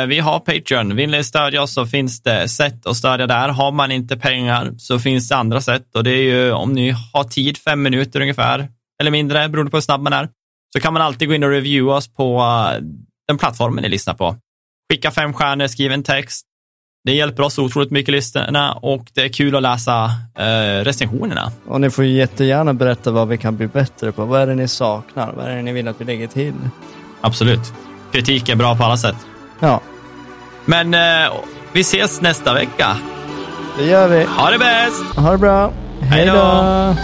vi 0.06 0.18
har 0.18 0.40
Patreon. 0.40 0.96
Vill 0.96 1.10
ni 1.10 1.24
stödja 1.24 1.62
oss 1.62 1.74
så 1.74 1.86
finns 1.86 2.22
det 2.22 2.48
sätt 2.48 2.86
att 2.86 2.96
stödja 2.96 3.26
där. 3.26 3.48
Har 3.48 3.72
man 3.72 3.92
inte 3.92 4.16
pengar 4.16 4.74
så 4.78 4.98
finns 4.98 5.28
det 5.28 5.36
andra 5.36 5.60
sätt 5.60 5.86
och 5.94 6.04
det 6.04 6.10
är 6.10 6.22
ju 6.22 6.52
om 6.52 6.72
ni 6.72 6.90
har 7.12 7.24
tid, 7.24 7.58
fem 7.58 7.82
minuter 7.82 8.20
ungefär, 8.20 8.68
eller 9.00 9.10
mindre, 9.10 9.48
beroende 9.48 9.70
på 9.70 9.76
hur 9.76 9.82
snabb 9.82 10.02
man 10.02 10.12
är, 10.12 10.28
så 10.72 10.80
kan 10.80 10.92
man 10.92 11.02
alltid 11.02 11.28
gå 11.28 11.34
in 11.34 11.44
och 11.44 11.50
reviewa 11.50 11.96
oss 11.96 12.08
på 12.08 12.38
eh, 12.38 12.82
den 13.28 13.38
plattformen 13.38 13.82
ni 13.82 13.88
lyssnar 13.88 14.14
på. 14.14 14.36
Skicka 14.92 15.10
fem 15.10 15.32
stjärnor, 15.32 15.66
skriv 15.66 15.92
en 15.92 16.02
text. 16.02 16.46
Det 17.04 17.12
hjälper 17.12 17.42
oss 17.42 17.58
otroligt 17.58 17.90
mycket 17.90 18.12
lyssnarna 18.12 18.72
och 18.72 19.06
det 19.14 19.20
är 19.20 19.28
kul 19.28 19.56
att 19.56 19.62
läsa 19.62 20.04
eh, 20.38 20.84
recensionerna. 20.84 21.52
Och 21.66 21.80
ni 21.80 21.90
får 21.90 22.04
jättegärna 22.04 22.74
berätta 22.74 23.10
vad 23.10 23.28
vi 23.28 23.38
kan 23.38 23.56
bli 23.56 23.66
bättre 23.66 24.12
på. 24.12 24.24
Vad 24.24 24.40
är 24.40 24.46
det 24.46 24.54
ni 24.54 24.68
saknar? 24.68 25.32
Vad 25.32 25.46
är 25.46 25.56
det 25.56 25.62
ni 25.62 25.72
vill 25.72 25.88
att 25.88 26.00
vi 26.00 26.04
lägger 26.04 26.26
till? 26.26 26.54
Absolut. 27.20 27.72
Kritik 28.12 28.48
är 28.48 28.56
bra 28.56 28.76
på 28.76 28.84
alla 28.84 28.96
sätt. 28.96 29.16
Ja, 29.60 29.80
Men 30.64 30.94
eh, 30.94 31.32
vi 31.72 31.80
ses 31.80 32.20
nästa 32.20 32.54
vecka. 32.54 32.96
det 33.78 33.84
gör 33.84 34.08
vi. 34.08 34.24
Ha 34.24 34.50
det 34.50 34.58
bäst! 34.58 35.16
Ha 35.16 35.32
det 35.32 35.38
bra. 35.38 35.72
Hej 36.00 36.26
då. 36.26 36.94